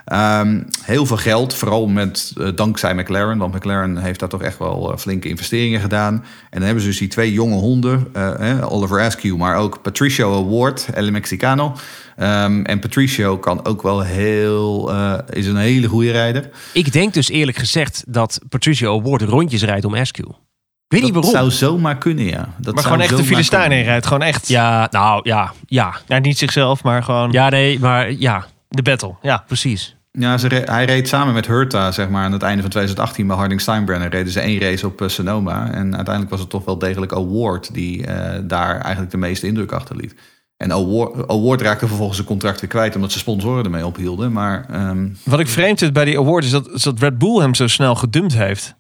Ehm, 0.09 0.63
heel 0.83 1.07
veel 1.07 1.17
geld, 1.17 1.55
vooral 1.55 1.87
met, 1.87 2.33
eh, 2.41 2.49
dankzij 2.55 2.95
McLaren. 2.95 3.39
Want 3.39 3.55
McLaren 3.55 3.97
heeft 3.97 4.21
daar 4.21 4.29
toch 4.29 4.43
echt 4.43 4.59
wel 4.59 4.93
eh, 4.93 4.99
flinke 4.99 5.29
investeringen 5.29 5.81
gedaan. 5.81 6.15
En 6.15 6.25
dan 6.51 6.63
hebben 6.63 6.83
ze 6.83 6.89
dus 6.89 6.99
die 6.99 7.09
twee 7.09 7.33
jonge 7.33 7.55
honden. 7.55 8.07
eh, 8.13 8.31
hè, 8.39 8.67
Oliver 8.71 9.01
Askew, 9.01 9.37
maar 9.37 9.57
ook 9.57 9.83
Patricio 9.83 10.45
Award, 10.45 10.89
El 10.95 11.11
Mexicano. 11.11 11.73
Ehm, 12.17 12.63
en 12.63 12.79
Patricio 12.79 13.39
kan 13.39 13.65
ook 13.67 13.83
wel 13.83 14.01
heel... 14.01 14.93
eh, 14.93 15.15
is 15.31 15.47
een 15.47 15.57
hele 15.57 15.87
goede 15.89 16.11
rijder. 16.11 16.51
Ik 16.73 16.93
denk 16.93 17.15
dus 17.15 17.29
eerlijk 17.29 17.57
gezegd 17.59 18.05
dat 18.07 18.41
Patricio 18.49 18.99
Award 19.01 19.23
rondjes 19.23 19.63
rijdt 19.63 19.85
om 19.85 19.95
Askew. 19.95 20.29
Ik 20.29 20.95
weet 20.99 21.03
niet 21.03 21.15
Dat 21.15 21.25
waarom. 21.33 21.51
zou 21.51 21.71
zomaar 21.71 21.99
kunnen, 21.99 22.25
ja. 22.25 22.49
Dat 22.59 22.75
Maar 22.75 22.83
gewoon 22.85 23.01
echt 23.01 23.17
de 23.17 23.25
Filistijn 23.25 23.73
in 23.73 23.85
rijdt. 23.85 24.07
Gewoon 24.07 24.23
echt. 24.23 24.49
Ja, 24.49 24.89
nou 24.91 25.21
ja, 25.23 25.53
ja. 25.67 25.95
Nou, 26.07 26.21
niet 26.21 26.39
zichzelf, 26.39 26.83
maar 26.83 27.03
gewoon 27.03 27.33
Ja, 27.33 27.49
nee, 27.49 27.79
maar 27.79 28.13
ja, 28.13 28.47
de 28.69 28.83
battle. 28.83 29.15
Ja. 29.23 29.45
precies. 29.47 29.97
Ja, 30.19 30.39
ze 30.39 30.47
hij 30.65 30.85
reed 30.85 31.09
samen 31.09 31.35
met 31.35 31.47
Hurta, 31.47 31.93
zeg 31.93 32.09
maar, 32.09 32.25
aan 32.25 32.33
het 32.33 32.43
einde 32.43 32.61
van 32.61 32.71
2018 32.71 33.27
bij 33.27 33.37
Harding 33.37 33.61
Steinbrenner. 33.61 34.09
Reden 34.09 34.33
ze 34.33 34.41
één 34.41 34.61
race 34.61 34.87
op 34.87 35.01
eh, 35.01 35.09
Sonoma. 35.09 35.71
En 35.71 35.97
uiteindelijk 35.97 36.31
was 36.31 36.41
het 36.41 36.51
toch 36.51 36.65
wel 36.65 36.79
degelijk 36.79 37.13
Award 37.13 37.75
die 37.75 38.07
eh, 38.07 38.41
daar 38.45 38.81
eigenlijk 38.81 39.11
de 39.11 39.17
meeste 39.17 39.47
indruk 39.47 39.73
achter 39.73 39.97
liet. 39.97 40.15
En 40.57 40.73
Award, 40.73 41.29
Award 41.29 41.61
raakte 41.61 41.87
vervolgens 41.87 42.17
zijn 42.17 42.29
contract 42.29 42.67
kwijt 42.67 42.95
omdat 42.95 43.13
ze 43.13 43.19
sponsoren 43.19 43.65
ermee 43.65 43.87
ophielden. 43.87 44.33
Maar 44.33 44.67
ehm, 44.71 45.09
Wat 45.25 45.41
ik 45.41 45.49
vreemd 45.49 45.79
vind 45.79 45.93
bij 45.93 46.05
die 46.05 46.19
award 46.19 46.45
is 46.45 46.51
dat, 46.51 46.71
is 46.71 46.83
dat 46.83 46.99
Red 46.99 47.19
Bull 47.19 47.41
hem 47.41 47.55
zo 47.55 47.67
snel 47.67 47.95
gedumpt 47.95 48.35
heeft. 48.35 48.78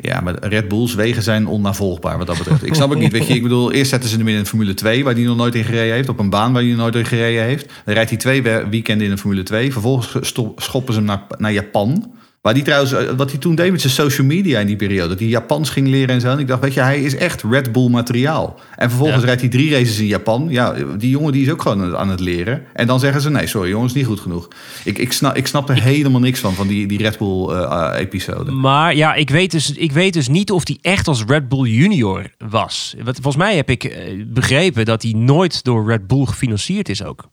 Ja, 0.00 0.20
maar 0.20 0.34
Red 0.48 0.68
Bulls 0.68 0.94
wegen 0.94 1.22
zijn 1.22 1.46
onnavolgbaar 1.46 2.18
wat 2.18 2.26
dat 2.26 2.38
betreft. 2.38 2.66
Ik 2.66 2.74
snap 2.74 2.90
het 2.90 2.98
niet. 2.98 3.12
Weet 3.12 3.26
je, 3.26 3.34
ik 3.34 3.42
bedoel, 3.42 3.72
eerst 3.72 3.90
zetten 3.90 4.10
ze 4.10 4.16
hem 4.16 4.28
in 4.28 4.36
een 4.36 4.46
Formule 4.46 4.74
2 4.74 5.04
waar 5.04 5.14
hij 5.14 5.22
nog 5.22 5.36
nooit 5.36 5.54
in 5.54 5.64
gereden 5.64 5.94
heeft. 5.94 6.08
Op 6.08 6.18
een 6.18 6.30
baan 6.30 6.52
waar 6.52 6.62
hij 6.62 6.70
nog 6.70 6.80
nooit 6.80 6.94
in 6.94 7.04
gereden 7.04 7.42
heeft. 7.42 7.66
Dan 7.84 7.94
rijdt 7.94 8.10
hij 8.10 8.18
twee 8.18 8.42
we- 8.42 8.66
weekenden 8.70 9.06
in 9.06 9.12
een 9.12 9.18
Formule 9.18 9.42
2. 9.42 9.72
Vervolgens 9.72 10.32
schoppen 10.56 10.94
ze 10.94 10.98
hem 11.00 11.08
naar, 11.08 11.22
naar 11.38 11.52
Japan. 11.52 12.12
Waar 12.40 12.54
die 12.54 12.62
trouwens, 12.62 12.92
eh, 12.92 13.10
wat 13.16 13.30
hij 13.30 13.40
toen 13.40 13.54
deed 13.54 13.70
met 13.70 13.80
zijn 13.80 13.92
social 13.92 14.26
media 14.26 14.58
in 14.60 14.66
die 14.66 14.76
periode. 14.76 15.08
Dat 15.08 15.18
hij 15.18 15.28
Japans 15.28 15.70
ging 15.70 15.88
leren 15.88 16.14
en 16.14 16.20
zo. 16.20 16.30
En 16.30 16.38
ik 16.38 16.46
dacht, 16.46 16.60
weet 16.60 16.74
je, 16.74 16.80
hij 16.80 17.00
is 17.00 17.16
echt 17.16 17.42
Red 17.50 17.72
Bull 17.72 17.88
materiaal. 17.88 18.60
En 18.76 18.88
vervolgens 18.88 19.20
Ja. 19.20 19.24
rijdt 19.26 19.40
hij 19.40 19.50
drie 19.50 19.70
races 19.70 19.98
in 19.98 20.06
Japan. 20.06 20.46
Ja, 20.50 20.74
die 20.96 21.10
jongen 21.10 21.32
die 21.32 21.42
is 21.42 21.50
ook 21.50 21.62
gewoon 21.62 21.96
aan 21.96 22.08
het 22.08 22.20
leren. 22.20 22.62
En 22.72 22.86
dan 22.86 23.00
zeggen 23.00 23.20
ze, 23.20 23.30
nee, 23.30 23.46
sorry 23.46 23.68
jongens, 23.68 23.92
niet 23.92 24.06
goed 24.06 24.20
genoeg. 24.20 24.48
Ik, 24.84 24.98
ik, 24.98 25.12
snap, 25.12 25.36
ik 25.36 25.46
snap 25.46 25.68
er 25.68 25.82
helemaal 25.82 26.20
niks 26.20 26.40
van, 26.40 26.54
van 26.54 26.66
die, 26.68 26.86
die 26.86 26.98
Red 26.98 27.18
Bull 27.18 27.48
eh, 27.48 27.62
eh, 27.62 28.00
episode. 28.00 28.50
Maar 28.50 28.94
ja, 28.96 29.14
ik 29.14 29.30
weet, 29.30 29.50
dus, 29.50 29.72
ik 29.72 29.92
weet 29.92 30.12
dus 30.12 30.28
niet 30.28 30.50
of 30.50 30.66
hij 30.66 30.78
echt 30.80 31.08
als 31.08 31.24
Red 31.26 31.48
Bull 31.48 31.68
Junior 31.68 32.26
was. 32.38 32.94
Want 33.04 33.14
volgens 33.16 33.36
mij 33.44 33.56
heb 33.56 33.70
ik 33.70 33.96
begrepen 34.32 34.84
dat 34.84 35.02
hij 35.02 35.12
nooit 35.12 35.64
door 35.64 35.86
Red 35.90 36.06
Bull 36.06 36.24
gefinancierd 36.24 36.88
is 36.88 37.04
ook. 37.04 37.28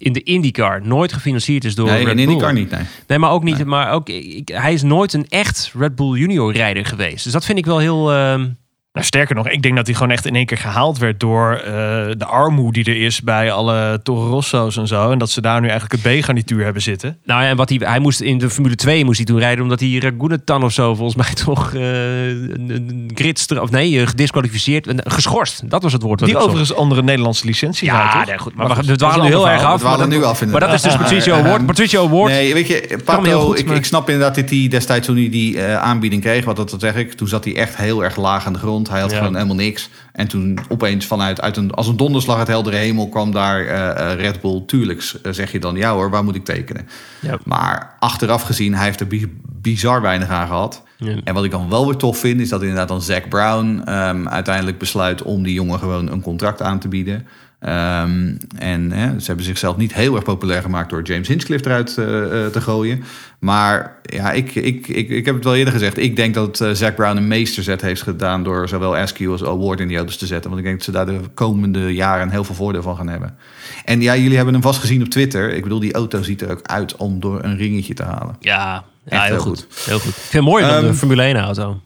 In 0.00 0.12
de 0.12 0.22
IndyCar. 0.22 0.86
Nooit 0.86 1.12
gefinancierd 1.12 1.64
is 1.64 1.74
door 1.74 1.86
Nee, 1.86 1.98
Red 2.04 2.08
in 2.08 2.14
Bull. 2.16 2.24
IndyCar 2.24 2.52
niet, 2.52 2.70
nee. 2.70 2.80
Nee, 3.06 3.18
maar 3.18 3.30
ook 3.30 3.42
niet. 3.42 3.64
Maar 3.64 3.92
ook, 3.92 4.08
ik, 4.08 4.48
hij 4.48 4.72
is 4.72 4.82
nooit 4.82 5.12
een 5.12 5.26
echt 5.28 5.72
Red 5.78 5.94
Bull 5.94 6.18
Junior 6.18 6.52
rijder 6.52 6.84
geweest. 6.86 7.24
Dus 7.24 7.32
dat 7.32 7.44
vind 7.44 7.58
ik 7.58 7.66
wel 7.66 7.78
heel. 7.78 8.12
ehm, 8.12 8.48
Nou, 8.92 9.06
sterker 9.06 9.34
nog, 9.34 9.48
ik 9.48 9.62
denk 9.62 9.76
dat 9.76 9.86
hij 9.86 9.94
gewoon 9.94 10.10
echt 10.12 10.26
in 10.26 10.34
één 10.34 10.46
keer 10.46 10.58
gehaald 10.58 10.98
werd 10.98 11.20
door 11.20 11.52
eh, 11.54 11.72
de 12.16 12.24
armoede 12.26 12.82
die 12.82 12.94
er 12.94 13.02
is 13.02 13.20
bij 13.22 13.52
alle 13.52 14.00
Toro 14.02 14.28
Rosso's 14.30 14.76
en 14.76 14.86
zo. 14.86 15.10
En 15.10 15.18
dat 15.18 15.30
ze 15.30 15.40
daar 15.40 15.60
nu 15.60 15.68
eigenlijk 15.68 16.02
het 16.04 16.18
B-garnituur 16.20 16.64
hebben 16.64 16.82
zitten. 16.82 17.18
nou 17.24 17.42
ja, 17.42 17.48
en 17.48 17.56
wat 17.56 17.68
hij, 17.68 17.78
hij 17.84 17.98
moest 17.98 18.20
in 18.20 18.38
de 18.38 18.50
Formule 18.50 18.74
2 18.74 19.04
moest 19.04 19.16
hij 19.16 19.26
toen 19.26 19.38
rijden 19.38 19.62
omdat 19.62 19.80
hij 19.80 19.98
Ragunetan 19.98 20.62
of 20.64 20.72
zo 20.72 20.94
volgens 20.94 21.16
mij 21.26 21.34
toch 21.44 21.74
eh 21.74 21.80
een, 22.28 22.70
een 22.70 23.10
gridstraf, 23.14 23.62
of 23.62 23.70
nee, 23.70 24.06
gedisqualificeerd, 24.06 24.86
een- 24.86 25.00
geschorst. 25.04 25.70
Dat 25.70 25.82
was 25.82 25.92
het 25.92 26.02
woord. 26.02 26.20
wat 26.20 26.28
Die 26.28 26.38
zocht. 26.38 26.48
overigens 26.50 26.78
onder 26.78 26.98
een 26.98 27.04
Nederlandse 27.04 27.46
licentie 27.46 27.86
Ja, 27.86 28.12
rijdt, 28.12 28.28
nee, 28.28 28.38
goed. 28.38 28.54
Maar, 28.54 28.66
Maar 28.68 28.84
we, 28.84 28.96
dwalen 28.96 29.24
nu 29.24 29.30
heel 29.30 29.48
erg 29.48 29.62
af. 29.62 29.72
We 29.72 29.78
dwalen 29.78 29.98
maar 29.98 30.08
dat- 30.08 30.18
nu 30.18 30.24
af, 30.24 30.46
Maar 30.46 30.60
dat 30.60 30.72
is 30.72 30.82
dus 30.82 30.92
inderdaad. 30.92 30.98
Patricio 31.16 31.34
Award. 31.34 31.56
ehm, 31.56 31.66
Patricio 31.66 32.04
Award. 32.06 32.32
Nee, 32.32 32.54
weet 32.54 32.66
je, 32.66 32.98
Pato, 33.04 33.40
goed, 33.40 33.58
ik, 33.58 33.66
maar- 33.66 33.76
ik 33.76 33.84
snap 33.84 34.08
inderdaad 34.10 34.34
dat 34.34 34.50
hij 34.50 34.66
destijds 34.70 35.06
toen 35.06 35.16
hij 35.16 35.28
die 35.30 35.62
eh, 35.62 35.76
aanbieding 35.76 36.22
kreeg, 36.22 36.44
wat 36.44 36.56
dat, 36.56 36.70
dat 36.70 36.80
zeg 36.80 36.94
ik, 36.96 37.12
toen 37.12 37.28
zat 37.28 37.44
hij 37.44 37.56
echt 37.56 37.76
heel 37.76 38.04
erg 38.04 38.16
laag 38.16 38.46
aan 38.46 38.52
de 38.52 38.58
grond. 38.58 38.78
Hij 38.88 39.00
had 39.00 39.10
Ja. 39.10 39.16
gewoon 39.18 39.34
helemaal 39.34 39.54
niks. 39.56 39.88
En 40.12 40.28
toen 40.28 40.58
opeens 40.68 41.06
vanuit 41.06 41.40
uit 41.40 41.56
een, 41.56 41.70
als 41.70 41.86
een 41.86 41.96
donderslag 41.96 42.38
uit 42.38 42.46
heldere 42.48 42.76
hemel 42.76 43.08
kwam 43.08 43.32
daar 43.32 43.66
eh, 43.66 44.12
eh, 44.12 44.18
Red 44.20 44.40
Bull. 44.40 44.62
Tuurlijk 44.66 45.12
eh, 45.22 45.32
zeg 45.32 45.52
je 45.52 45.58
dan, 45.58 45.76
ja 45.76 45.92
hoor, 45.92 46.10
waar 46.10 46.24
moet 46.24 46.34
ik 46.34 46.44
tekenen? 46.44 46.88
Ja. 47.20 47.38
Maar 47.44 47.94
achteraf 47.98 48.42
gezien, 48.42 48.74
hij 48.74 48.84
heeft 48.84 49.00
er 49.00 49.06
bi- 49.06 49.38
bizar 49.52 50.00
weinig 50.02 50.28
aan 50.28 50.46
gehad. 50.46 50.82
Ja. 50.96 51.16
En 51.24 51.34
wat 51.34 51.44
ik 51.44 51.50
dan 51.50 51.68
wel 51.70 51.86
weer 51.86 51.96
tof 51.96 52.18
vind, 52.18 52.40
is 52.40 52.48
dat 52.48 52.60
inderdaad 52.60 52.88
dan 52.88 53.02
Zack 53.02 53.28
Brown 53.28 53.82
ehm, 53.84 54.28
uiteindelijk 54.28 54.78
besluit 54.78 55.22
om 55.22 55.42
die 55.42 55.54
jongen 55.54 55.78
gewoon 55.78 56.10
een 56.12 56.22
contract 56.22 56.62
aan 56.62 56.78
te 56.78 56.88
bieden. 56.88 57.26
Ehm, 57.60 58.34
en 58.58 58.92
hè, 58.92 59.20
ze 59.20 59.26
hebben 59.26 59.44
zichzelf 59.44 59.76
niet 59.76 59.94
heel 59.94 60.14
erg 60.14 60.24
populair 60.24 60.62
gemaakt 60.62 60.90
door 60.90 61.02
James 61.02 61.28
Hinchcliffe 61.28 61.66
eruit 61.66 61.98
eh, 61.98 62.44
eh, 62.44 62.52
te 62.52 62.60
gooien. 62.60 63.04
Maar 63.38 63.98
ja, 64.02 64.32
ik, 64.32 64.54
ik, 64.54 64.88
ik, 64.88 65.08
ik 65.08 65.24
heb 65.24 65.34
het 65.34 65.44
wel 65.44 65.56
eerder 65.56 65.72
gezegd. 65.72 65.98
Ik 65.98 66.16
denk 66.16 66.34
dat 66.34 66.60
eh 66.60 66.70
Zack 66.70 66.94
Brown 66.94 67.16
een 67.16 67.28
meesterzet 67.28 67.80
heeft 67.80 68.02
gedaan 68.02 68.42
door 68.42 68.68
zowel 68.68 68.96
Askew 68.96 69.32
als 69.32 69.44
Award 69.44 69.80
in 69.80 69.88
die 69.88 69.96
auto's 69.96 70.16
te 70.16 70.26
zetten. 70.26 70.50
Want 70.50 70.62
ik 70.62 70.66
denk 70.66 70.76
dat 70.76 70.86
ze 70.86 70.92
daar 70.92 71.06
de 71.06 71.28
komende 71.34 71.94
jaren 71.94 72.30
heel 72.30 72.44
veel 72.44 72.54
voordeel 72.54 72.82
van 72.82 72.96
gaan 72.96 73.08
hebben. 73.08 73.36
En 73.84 74.00
ja, 74.00 74.16
jullie 74.16 74.36
hebben 74.36 74.54
hem 74.54 74.62
vast 74.62 74.80
gezien 74.80 75.02
op 75.02 75.08
Twitter. 75.08 75.54
Ik 75.54 75.62
bedoel, 75.62 75.80
die 75.80 75.92
auto 75.92 76.22
ziet 76.22 76.42
er 76.42 76.50
ook 76.50 76.62
uit 76.62 76.96
om 76.96 77.20
door 77.20 77.44
een 77.44 77.56
ringetje 77.56 77.94
te 77.94 78.02
halen. 78.02 78.36
Ja, 78.40 78.84
ja 79.04 79.22
heel, 79.22 79.32
heel 79.32 79.40
goed. 79.40 79.66
Heel 79.84 79.98
goed. 79.98 80.08
Ik 80.08 80.14
vind 80.14 80.32
het 80.32 80.52
mooier 80.52 80.68
dan 80.68 80.76
Ehm, 80.76 80.86
de 80.86 80.94
Formule 80.94 81.22
1 81.22 81.36
auto 81.36 81.80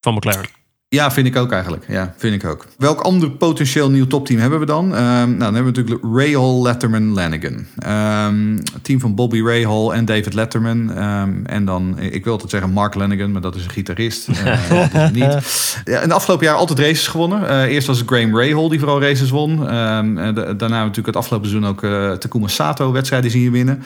van 0.00 0.14
McLaren. 0.14 0.48
Ja, 0.88 1.10
vind 1.10 1.26
ik 1.26 1.36
ook 1.36 1.52
eigenlijk. 1.52 1.84
Ja, 1.88 2.14
vind 2.16 2.42
ik 2.42 2.50
ook. 2.50 2.66
Welk 2.78 3.00
ander 3.00 3.30
potentieel 3.30 3.90
nieuw 3.90 4.06
topteam 4.06 4.40
hebben 4.40 4.60
we 4.60 4.66
dan? 4.66 4.94
Ehm, 4.94 5.02
nou, 5.02 5.38
dan 5.38 5.54
hebben 5.54 5.72
we 5.74 5.80
natuurlijk 5.80 6.04
Rahal, 6.14 6.62
Letterman, 6.62 7.12
Lanigan. 7.12 7.66
Ehm, 7.78 8.56
het 8.56 8.84
team 8.84 9.00
van 9.00 9.14
Bobby 9.14 9.42
Rahal 9.42 9.94
en 9.94 10.04
David 10.04 10.34
Letterman. 10.34 10.92
Ehm, 10.92 11.44
en 11.44 11.64
dan, 11.64 11.98
ik 11.98 12.24
wil 12.24 12.32
altijd 12.32 12.50
zeggen 12.50 12.70
Mark 12.70 12.94
Lanigan, 12.94 13.32
maar 13.32 13.40
dat 13.40 13.54
is 13.54 13.64
een 13.64 13.70
gitarist. 13.70 14.28
Eh, 14.28 14.70
dat 14.92 15.02
is 15.02 15.10
niet. 15.10 15.80
Ja, 15.84 16.00
in 16.00 16.08
de 16.08 16.14
afgelopen 16.14 16.46
jaar 16.46 16.56
altijd 16.56 16.78
races 16.78 17.06
gewonnen. 17.06 17.48
Eh, 17.48 17.62
eerst 17.62 17.86
was 17.86 17.98
het 17.98 18.08
Graham 18.08 18.38
Rahal 18.38 18.68
die 18.68 18.78
vooral 18.78 19.00
races 19.00 19.30
won. 19.30 19.56
Daarna 19.56 20.56
natuurlijk 20.68 21.06
het 21.06 21.16
afgelopen 21.16 21.48
seizoen 21.48 21.70
ook 21.70 21.82
eh 21.82 22.12
Takuma 22.12 22.48
Sato 22.48 22.92
wedstrijden 22.92 23.30
zien 23.30 23.52
winnen. 23.52 23.82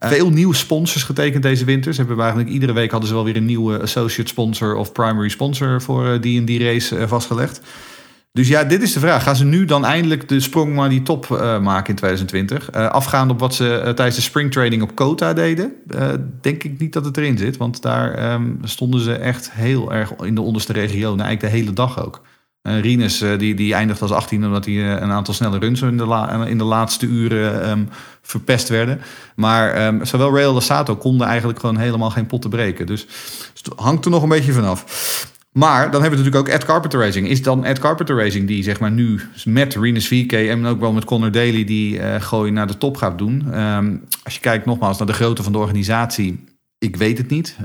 Eh, 0.00 0.10
Veel 0.10 0.30
nieuwe 0.30 0.54
sponsors 0.54 1.02
getekend 1.02 1.42
deze 1.42 1.64
winter. 1.64 1.94
Ze 1.94 2.00
hebben 2.00 2.18
eigenlijk 2.20 2.50
iedere 2.50 2.72
week 2.72 2.90
hadden 2.90 3.08
ze 3.08 3.14
wel 3.14 3.24
weer 3.24 3.36
een 3.36 3.44
nieuwe 3.44 3.80
associate 3.80 4.28
sponsor 4.28 4.74
of 4.74 4.92
primary 4.92 5.28
sponsor 5.28 5.82
voor 5.82 6.06
eh, 6.06 6.20
die 6.20 6.38
en 6.38 6.44
die 6.44 6.64
race 6.64 6.96
eh, 6.96 7.08
vastgelegd. 7.08 7.60
Dus 8.32 8.48
ja, 8.48 8.64
dit 8.64 8.82
is 8.82 8.92
de 8.92 9.00
vraag. 9.00 9.22
Gaan 9.22 9.36
ze 9.36 9.44
nu 9.44 9.64
dan 9.64 9.84
eindelijk 9.84 10.28
de 10.28 10.40
sprong 10.40 10.74
naar 10.74 10.88
die 10.88 11.02
top 11.02 11.28
maken 11.62 11.88
in 11.88 11.94
2020? 11.94 12.70
Eh 12.70 12.90
afgaand 12.90 13.30
op 13.30 13.40
wat 13.40 13.54
ze 13.54 13.92
tijdens 13.94 14.16
de 14.16 14.22
springtraining 14.22 14.82
op 14.82 14.94
Kota 14.94 15.32
deden, 15.32 15.72
denk 16.40 16.64
ik 16.64 16.78
niet 16.78 16.92
dat 16.92 17.04
het 17.04 17.16
erin 17.16 17.38
zit. 17.38 17.56
Want 17.56 17.82
daar 17.82 18.14
ehm, 18.14 18.50
stonden 18.62 19.00
ze 19.00 19.14
echt 19.14 19.50
heel 19.52 19.92
erg 19.92 20.12
in 20.16 20.34
de 20.34 20.40
onderste 20.40 20.72
regionen, 20.72 21.24
eigenlijk 21.24 21.54
de 21.54 21.60
hele 21.60 21.72
dag 21.72 22.04
ook. 22.04 22.22
Eh 22.62 22.80
Rinus 22.80 23.20
eh, 23.20 23.38
die, 23.38 23.54
die 23.54 23.74
eindigt 23.74 24.02
als 24.02 24.10
18 24.10 24.44
omdat 24.44 24.64
hij 24.64 24.74
eh, 24.74 25.00
een 25.02 25.10
aantal 25.10 25.34
snelle 25.34 25.58
runs 25.58 25.82
in 25.82 25.96
de, 25.96 26.44
in 26.48 26.58
de 26.58 26.64
laatste 26.64 27.06
uren 27.06 27.62
ehm, 27.64 27.84
verpest 28.22 28.68
werden. 28.68 29.00
Maar 29.36 29.70
ehm, 29.72 30.04
zowel 30.04 30.34
Rail 30.34 30.54
als 30.54 30.64
Sato 30.66 30.96
konden 30.96 31.26
eigenlijk 31.26 31.60
gewoon 31.60 31.76
helemaal 31.76 32.10
geen 32.10 32.26
pot 32.26 32.42
te 32.42 32.48
breken. 32.48 32.86
Dus 32.86 33.06
het 33.62 33.72
hangt 33.76 34.04
er 34.04 34.10
nog 34.10 34.22
een 34.22 34.28
beetje 34.28 34.52
vanaf. 34.52 34.84
Maar 35.52 35.90
dan 35.90 36.00
hebben 36.02 36.18
we 36.18 36.24
natuurlijk 36.24 36.48
ook 36.48 36.54
Ed 36.54 36.64
Carpenter 36.64 37.00
Racing. 37.00 37.28
Is 37.28 37.42
dan 37.42 37.64
Ed 37.64 37.78
Carpenter 37.78 38.16
Racing 38.16 38.46
die 38.46 38.62
zeg 38.62 38.80
maar 38.80 38.90
nu 38.90 39.20
met 39.44 39.74
Renus 39.74 40.08
VK 40.08 40.32
en 40.32 40.66
ook 40.66 40.80
wel 40.80 40.92
met 40.92 41.04
Connor 41.04 41.32
Daly 41.32 41.64
die 41.64 42.00
gooi 42.20 42.50
naar 42.50 42.66
de 42.66 42.78
top 42.78 42.96
gaat 42.96 43.18
doen. 43.18 43.52
Ehm, 43.52 43.96
als 44.24 44.34
je 44.34 44.40
kijkt 44.40 44.66
nogmaals 44.66 44.98
naar 44.98 45.06
de 45.06 45.12
grootte 45.12 45.42
van 45.42 45.52
de 45.52 45.58
organisatie, 45.58 46.44
ik 46.78 46.96
weet 46.96 47.18
het 47.18 47.30
niet. 47.30 47.56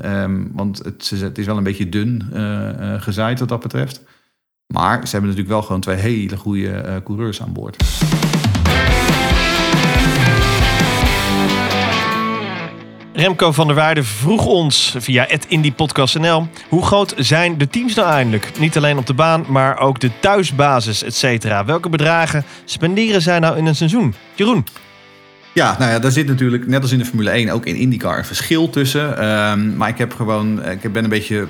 Want 0.51 0.77
het, 0.77 1.09
is- 1.11 1.21
het 1.21 1.37
is 1.37 1.45
wel 1.45 1.57
een 1.57 1.63
beetje 1.63 1.89
dun 1.89 2.23
gezaaid 2.99 3.39
wat 3.39 3.49
dat 3.49 3.61
betreft. 3.61 4.01
Maar 4.73 4.93
ze 5.07 5.11
hebben 5.11 5.29
natuurlijk 5.29 5.47
wel 5.47 5.61
gewoon 5.61 5.81
twee 5.81 5.95
hele 5.95 6.37
goede 6.37 6.69
eh, 6.69 6.95
coureurs 7.03 7.41
aan 7.41 7.53
boord. 7.53 7.83
Remco 13.13 13.51
van 13.51 13.67
der 13.67 13.75
Waarde 13.75 14.03
vroeg 14.03 14.45
ons 14.45 14.95
via 14.97 15.25
het 15.27 15.45
Indie 15.47 15.71
Podcast 15.71 16.17
NL. 16.19 16.47
Hoe 16.69 16.85
groot 16.85 17.13
zijn 17.17 17.57
de 17.57 17.67
teams 17.67 17.95
nou 17.95 18.09
eindelijk? 18.09 18.51
Niet 18.59 18.77
alleen 18.77 18.97
op 18.97 19.05
de 19.05 19.13
baan, 19.13 19.45
maar 19.47 19.79
ook 19.79 19.99
de 19.99 20.11
thuisbasis, 20.19 21.03
et 21.03 21.15
cetera. 21.15 21.65
Welke 21.65 21.89
bedragen 21.89 22.43
spenderen 22.65 23.21
zij 23.21 23.39
nou 23.39 23.57
in 23.57 23.65
een 23.65 23.75
seizoen? 23.75 24.13
Jeroen, 24.35 24.65
Ja, 25.53 25.75
nou 25.79 25.91
ja, 25.91 25.99
daar 25.99 26.11
zit 26.11 26.27
natuurlijk, 26.27 26.67
net 26.67 26.81
als 26.81 26.91
in 26.91 26.97
de 26.97 27.05
Formule 27.05 27.29
1, 27.29 27.49
ook 27.49 27.65
in 27.65 27.75
IndyCar 27.75 28.17
een 28.17 28.25
verschil 28.25 28.69
tussen. 28.69 29.17
Ehm, 29.17 29.77
maar 29.77 29.89
ik 29.89 29.97
heb 29.97 30.13
gewoon, 30.13 30.65
ik 30.65 30.91
ben 30.93 31.03
een 31.03 31.09
beetje 31.09 31.47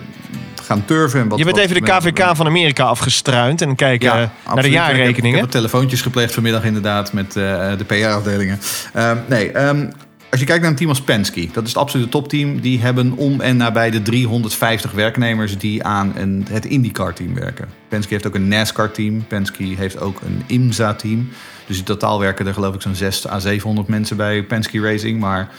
gaan 0.65 0.85
turven. 0.85 1.19
En 1.19 1.27
wat, 1.27 1.37
je 1.39 1.45
bent 1.45 1.57
even 1.57 1.75
de 1.75 1.81
KVK 1.91 2.35
van 2.35 2.45
Amerika 2.45 2.83
afgestruind 2.83 3.61
en 3.61 3.75
kijken 3.75 4.09
eh, 4.09 4.15
naar 4.15 4.25
de 4.25 4.31
absoluut. 4.43 4.65
Ik 4.65 4.71
heb- 4.73 4.81
Ik 4.89 4.95
jaarrekeningen. 4.97 5.39
heb 5.39 5.49
telefoontjes 5.49 6.01
gepleegd 6.01 6.33
vanmiddag 6.33 6.63
inderdaad 6.63 7.13
met 7.13 7.35
eh, 7.35 7.43
de 7.77 7.83
PR-afdelingen. 7.87 8.59
Ehm, 8.93 9.17
nee, 9.27 9.51
ehm, 9.51 9.87
als 10.31 10.39
je 10.39 10.45
kijkt 10.45 10.61
naar 10.61 10.71
een 10.71 10.77
team 10.77 10.89
als 10.89 11.01
Penske, 11.01 11.47
dat 11.53 11.63
is 11.63 11.69
het 11.69 11.77
absolute 11.77 12.09
topteam. 12.09 12.59
Die 12.61 12.79
hebben 12.81 13.11
om 13.15 13.41
en 13.41 13.57
nabij 13.57 13.91
de 13.91 14.01
350 14.01 14.91
werknemers 14.91 15.57
die 15.57 15.83
aan 15.83 16.13
een, 16.17 16.45
het 16.49 16.65
IndyCar-team 16.65 17.33
werken. 17.33 17.67
Penske 17.87 18.13
heeft 18.13 18.27
ook 18.27 18.35
een 18.35 18.47
NASCAR-team. 18.47 19.27
Penske 19.27 19.63
heeft 19.63 19.99
ook 19.99 20.21
een 20.25 20.43
IMSA-team. 20.47 21.29
Dus 21.67 21.77
in 21.77 21.83
totaal 21.83 22.19
werken 22.19 22.47
er 22.47 22.53
geloof 22.53 22.75
ik 22.75 22.81
zo'n 22.81 22.95
6 22.95 23.27
à 23.29 23.39
700 23.39 23.87
mensen 23.87 24.17
bij 24.17 24.43
Penske 24.43 24.81
Racing. 24.81 25.19
Maar 25.19 25.49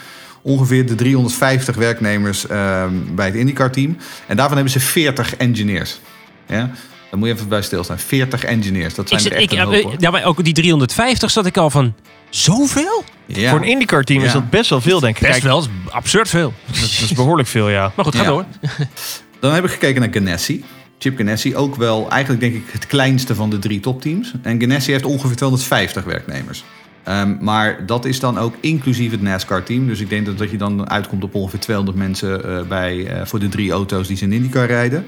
ongeveer 0.47 0.85
de 0.87 0.95
350 0.95 1.75
werknemers 1.75 2.47
ehm, 2.47 2.93
bij 3.15 3.25
het 3.25 3.35
IndyCar-team. 3.35 3.97
En 4.27 4.35
daarvan 4.35 4.55
hebben 4.55 4.73
ze 4.73 4.79
40 4.79 5.35
engineers. 5.35 5.99
Ja? 6.47 6.71
Dan 7.09 7.19
moet 7.19 7.27
je 7.27 7.33
even 7.33 7.47
bij 7.47 7.61
stilstaan. 7.61 7.99
40 7.99 8.43
engineers, 8.43 8.93
dat 8.95 9.09
zijn 9.09 9.21
Ik, 9.21 9.25
er 9.25 9.31
echt 9.31 9.43
ik, 9.43 9.51
een 9.51 9.65
hoop, 9.65 9.73
ja, 9.73 9.81
hoor. 9.81 9.95
ja, 9.97 10.09
maar 10.11 10.23
ook 10.23 10.43
die 10.43 10.53
350 10.53 11.31
zat 11.31 11.45
ik 11.45 11.57
al 11.57 11.69
van, 11.69 11.93
zoveel? 12.29 13.03
Ja. 13.25 13.49
Voor 13.49 13.59
een 13.59 13.67
IndyCar 13.67 14.03
team 14.03 14.23
is 14.23 14.31
dat 14.31 14.49
best 14.49 14.69
wel 14.69 14.81
veel, 14.81 14.99
denk 14.99 15.15
ik. 15.15 15.21
Best 15.21 15.31
Kijk, 15.33 15.43
wel, 15.43 15.59
dat 15.59 15.69
is 15.85 15.91
absurd 15.93 16.29
veel. 16.29 16.53
Dat, 16.65 16.75
dat 16.79 16.89
is 16.89 17.11
behoorlijk 17.13 17.47
veel, 17.47 17.69
ja. 17.69 17.91
Maar 17.95 18.05
goed, 18.05 18.15
ga 18.15 18.21
Ja. 18.21 18.27
door. 18.29 18.45
Dan 19.39 19.53
heb 19.53 19.63
ik 19.63 19.71
gekeken 19.71 20.01
naar 20.01 20.13
Ganassi. 20.13 20.63
Chip 20.99 21.17
Ganassi, 21.17 21.55
ook 21.55 21.75
wel 21.75 22.09
eigenlijk 22.09 22.41
denk 22.41 22.53
ik 22.55 22.63
het 22.71 22.87
kleinste 22.87 23.35
van 23.35 23.49
de 23.49 23.59
drie 23.59 23.79
topteams. 23.79 24.33
En 24.41 24.61
Ganassi 24.61 24.91
heeft 24.91 25.05
ongeveer 25.05 25.35
250 25.35 26.03
werknemers. 26.03 26.63
Ehm, 27.07 27.35
maar 27.39 27.85
dat 27.85 28.05
is 28.05 28.19
dan 28.19 28.37
ook 28.37 28.55
inclusief 28.59 29.11
het 29.11 29.21
NASCAR-team. 29.21 29.87
Dus 29.87 29.99
ik 29.99 30.09
denk 30.09 30.25
dat, 30.25 30.37
dat 30.37 30.51
je 30.51 30.57
dan 30.57 30.89
uitkomt 30.89 31.23
op 31.23 31.35
ongeveer 31.35 31.59
200 31.59 31.97
mensen 31.97 32.43
eh, 32.45 32.67
bij, 32.67 33.07
eh, 33.07 33.25
voor 33.25 33.39
de 33.39 33.47
drie 33.49 33.71
auto's 33.71 34.07
die 34.07 34.17
ze 34.17 34.23
in 34.23 34.31
IndyCar 34.31 34.65
rijden. 34.65 35.05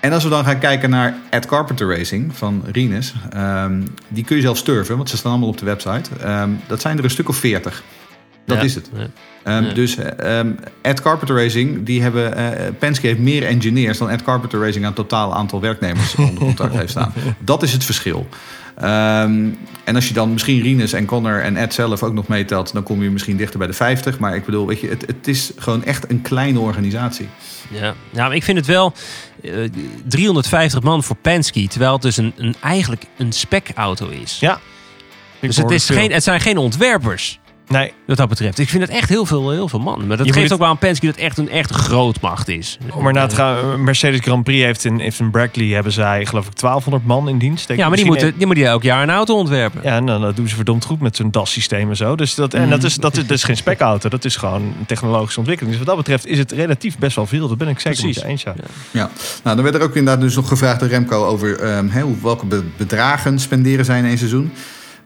En 0.00 0.12
als 0.12 0.24
we 0.24 0.30
dan 0.30 0.44
gaan 0.44 0.58
kijken 0.58 0.90
naar 0.90 1.14
Ed 1.30 1.46
Carpenter 1.46 1.96
Racing 1.96 2.36
van 2.36 2.62
Rinus, 2.72 3.14
ehm, 3.30 3.82
die 4.08 4.24
kun 4.24 4.36
je 4.36 4.42
zelf 4.42 4.56
sturven, 4.56 4.96
want 4.96 5.08
ze 5.08 5.16
staan 5.16 5.30
allemaal 5.30 5.48
op 5.48 5.58
de 5.58 5.64
website. 5.64 6.10
Ehm, 6.20 6.50
dat 6.66 6.80
zijn 6.80 6.98
er 6.98 7.04
een 7.04 7.10
stuk 7.10 7.28
of 7.28 7.36
40. 7.36 7.82
Dat 8.44 8.56
Ja. 8.56 8.62
is 8.62 8.74
het. 8.74 8.90
Ja. 9.44 9.60
Ja. 9.60 9.72
Dus 9.72 9.96
Ed 10.82 11.00
Carpenter 11.02 11.36
Racing, 11.36 11.86
die 11.86 12.02
hebben, 12.02 12.36
eh, 12.36 12.66
Penske 12.78 13.06
heeft 13.06 13.18
meer 13.18 13.44
engineers 13.46 13.98
dan 13.98 14.10
Ed 14.10 14.22
Carpenter 14.22 14.60
Racing 14.60 14.84
aan 14.84 14.92
het 14.92 15.08
totale 15.08 15.34
aantal 15.34 15.60
werknemers 15.60 16.14
onder 16.14 16.34
contract 16.34 16.74
heeft 16.74 16.90
staan. 16.90 17.12
Dat 17.38 17.62
is 17.62 17.72
het 17.72 17.84
verschil. 17.84 18.28
Ehm, 18.80 19.48
en 19.84 19.94
als 19.94 20.08
je 20.08 20.14
dan 20.14 20.32
misschien 20.32 20.62
Rinus 20.62 20.92
en 20.92 21.04
Connor 21.06 21.42
en 21.42 21.56
Ed 21.56 21.74
zelf 21.74 22.02
ook 22.02 22.12
nog 22.12 22.28
meetelt, 22.28 22.72
dan 22.72 22.82
kom 22.82 23.02
je 23.02 23.10
misschien 23.10 23.36
dichter 23.36 23.58
bij 23.58 23.66
de 23.66 23.72
50. 23.72 24.18
Maar 24.18 24.34
ik 24.34 24.44
bedoel, 24.44 24.66
weet 24.66 24.80
je, 24.80 24.88
het, 24.88 25.06
het 25.06 25.28
is 25.28 25.52
gewoon 25.56 25.84
echt 25.84 26.10
een 26.10 26.22
kleine 26.22 26.58
organisatie. 26.58 27.28
Ja, 27.70 27.94
ja 28.10 28.26
maar 28.26 28.34
ik 28.34 28.44
vind 28.44 28.58
het 28.58 28.66
wel 28.66 28.92
eh, 29.42 29.52
350 30.04 30.82
man 30.82 31.04
voor 31.04 31.16
Penske, 31.16 31.68
terwijl 31.68 31.92
het 31.92 32.02
dus 32.02 32.16
een, 32.16 32.32
een, 32.36 32.54
eigenlijk 32.60 33.04
een 33.16 33.32
spec-auto 33.32 34.08
is. 34.08 34.36
Ja. 34.40 34.60
dus 35.40 35.56
het, 35.56 35.70
is 35.70 35.90
geen, 35.90 36.12
het 36.12 36.22
zijn 36.22 36.40
geen 36.40 36.58
ontwerpers, 36.58 37.40
Nee, 37.68 37.92
wat 38.06 38.16
dat 38.16 38.28
betreft. 38.28 38.58
Ik 38.58 38.68
vind 38.68 38.82
het 38.82 38.92
echt 38.92 39.08
heel 39.08 39.26
veel, 39.26 39.50
heel 39.50 39.68
veel 39.68 39.78
man. 39.78 40.06
Maar 40.06 40.16
dat 40.16 40.26
Je 40.26 40.32
geeft 40.32 40.52
ook 40.52 40.58
wel 40.58 40.68
aan 40.68 40.78
Penske 40.78 41.06
dat 41.06 41.14
het 41.14 41.24
echt 41.24 41.38
een 41.38 41.50
echt 41.50 41.70
grootmacht 41.70 42.48
is. 42.48 42.78
om 42.92 43.02
maar 43.02 43.12
na 43.12 43.26
te 43.26 43.34
gaan. 43.34 43.84
Mercedes 43.84 44.20
Grand 44.20 44.44
Prix 44.44 44.64
heeft 44.64 44.84
in, 44.84 44.98
heeft 45.00 45.20
in 45.20 45.30
Brackley 45.30 45.66
hebben 45.66 45.92
zij 45.92 46.26
geloof 46.26 46.46
ik 46.46 46.58
1200 46.60 47.06
man 47.06 47.28
in 47.28 47.38
dienst. 47.38 47.68
Ja, 47.68 47.88
maar 47.88 47.96
die 47.96 48.06
moeten, 48.06 48.34
die 48.36 48.46
moeten 48.46 48.64
elk 48.64 48.82
jaar 48.82 49.02
een 49.02 49.10
auto 49.10 49.36
ontwerpen. 49.36 49.80
Ja, 49.84 49.96
en 49.96 50.06
dan 50.06 50.20
dat 50.20 50.36
doen 50.36 50.48
ze 50.48 50.54
verdomd 50.54 50.84
goed 50.84 51.00
met 51.00 51.16
zo'n 51.16 51.30
DAS-systeem 51.30 51.88
en 51.88 51.96
zo. 51.96 52.16
Dus 52.16 52.34
dat, 52.34 52.54
en 52.54 52.70
dat 52.70 52.84
is, 52.84 52.96
dat, 52.96 53.16
is, 53.16 53.26
dat 53.26 53.36
is 53.36 53.44
geen 53.44 53.56
specauto, 53.56 54.08
dat 54.08 54.24
is 54.24 54.36
gewoon 54.36 54.62
een 54.62 54.86
technologische 54.86 55.38
ontwikkeling. 55.38 55.76
Dus 55.76 55.84
wat 55.86 55.96
dat 55.96 56.04
betreft 56.04 56.26
is 56.26 56.38
het 56.38 56.52
relatief 56.52 56.98
best 56.98 57.16
wel 57.16 57.26
veel. 57.26 57.48
Dat 57.48 57.58
ben 57.58 57.68
ik 57.68 57.80
zeker 57.80 58.04
met 58.04 58.14
Precies. 58.14 58.22
je 58.22 58.28
eens. 58.28 58.42
Ja. 58.42 58.54
Ja, 58.90 59.10
nou, 59.42 59.54
dan 59.56 59.64
werd 59.64 59.76
er 59.76 59.82
ook 59.82 59.94
inderdaad 59.96 60.20
dus 60.22 60.34
nog 60.36 60.48
gevraagd 60.48 60.80
door 60.80 60.88
Remco 60.88 61.24
over 61.26 61.58
ehm, 61.60 61.88
hè, 61.88 62.00
hoe- 62.00 62.16
welke 62.22 62.46
be- 62.46 62.64
bedragen 62.76 63.38
spenderen 63.38 63.84
zij 63.84 63.98
in 63.98 64.04
één 64.04 64.18
seizoen. 64.18 64.52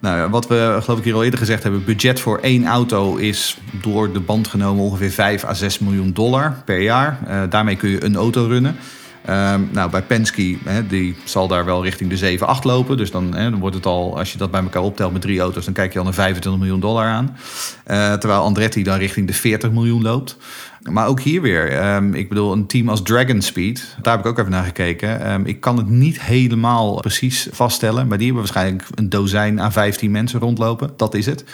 Nou, 0.02 0.30
wat 0.30 0.46
we 0.46 0.78
geloof 0.80 0.98
ik 0.98 1.04
hier 1.04 1.14
al 1.14 1.24
eerder 1.24 1.38
gezegd 1.38 1.62
hebben, 1.62 1.84
budget 1.84 2.20
voor 2.20 2.38
één 2.38 2.66
auto 2.66 3.16
is 3.16 3.58
door 3.82 4.12
de 4.12 4.20
band 4.20 4.48
genomen 4.48 4.84
ongeveer 4.84 5.10
5 5.10 5.44
à 5.44 5.54
6 5.54 5.78
miljoen 5.78 6.12
dollar 6.12 6.62
per 6.64 6.80
jaar. 6.80 7.18
Eh, 7.26 7.42
daarmee 7.48 7.76
kun 7.76 7.90
je 7.90 8.04
een 8.04 8.16
auto 8.16 8.46
runnen. 8.46 8.76
Ehm, 9.24 9.60
nou, 9.70 9.90
bij 9.90 10.02
Penske, 10.02 10.56
hè, 10.64 10.86
die 10.86 11.16
zal 11.24 11.48
daar 11.48 11.64
wel 11.64 11.82
richting 11.82 12.10
de 12.10 12.16
7, 12.16 12.46
8 12.46 12.64
lopen. 12.64 12.96
Dus 12.96 13.10
dan, 13.10 13.30
dan 13.30 13.58
wordt 13.58 13.76
het 13.76 13.86
al, 13.86 14.18
als 14.18 14.32
je 14.32 14.38
dat 14.38 14.50
bij 14.50 14.62
elkaar 14.62 14.82
optelt 14.82 15.12
met 15.12 15.22
drie 15.22 15.40
auto's, 15.40 15.64
dan 15.64 15.74
kijk 15.74 15.92
je 15.92 15.98
al 15.98 16.04
naar 16.04 16.14
25 16.14 16.60
miljoen 16.60 16.80
dollar 16.80 17.06
aan. 17.06 17.36
Eh, 17.84 18.12
terwijl 18.12 18.40
Andretti 18.40 18.82
dan 18.82 18.98
richting 18.98 19.26
de 19.26 19.32
40 19.32 19.70
miljoen 19.70 20.02
loopt. 20.02 20.36
Maar 20.82 21.06
ook 21.06 21.20
hier 21.20 21.42
weer, 21.42 21.70
ehm, 21.70 22.14
ik 22.14 22.28
bedoel, 22.28 22.52
een 22.52 22.66
team 22.66 22.88
als 22.88 23.02
Dragon 23.02 23.40
Speed, 23.40 23.96
daar 24.02 24.16
heb 24.16 24.24
ik 24.24 24.30
ook 24.30 24.38
even 24.38 24.50
naar 24.50 24.64
gekeken. 24.64 25.24
Ehm, 25.24 25.44
ik 25.44 25.60
kan 25.60 25.76
het 25.76 25.88
niet 25.88 26.22
helemaal 26.22 27.00
precies 27.00 27.48
vaststellen, 27.50 28.06
maar 28.06 28.18
die 28.18 28.26
hebben 28.26 28.44
waarschijnlijk 28.44 28.84
een 28.94 29.08
dozijn 29.08 29.58
à 29.58 29.70
15 29.70 30.10
mensen 30.10 30.40
rondlopen. 30.40 30.90
Dat 30.96 31.14
is 31.14 31.26
het. 31.26 31.44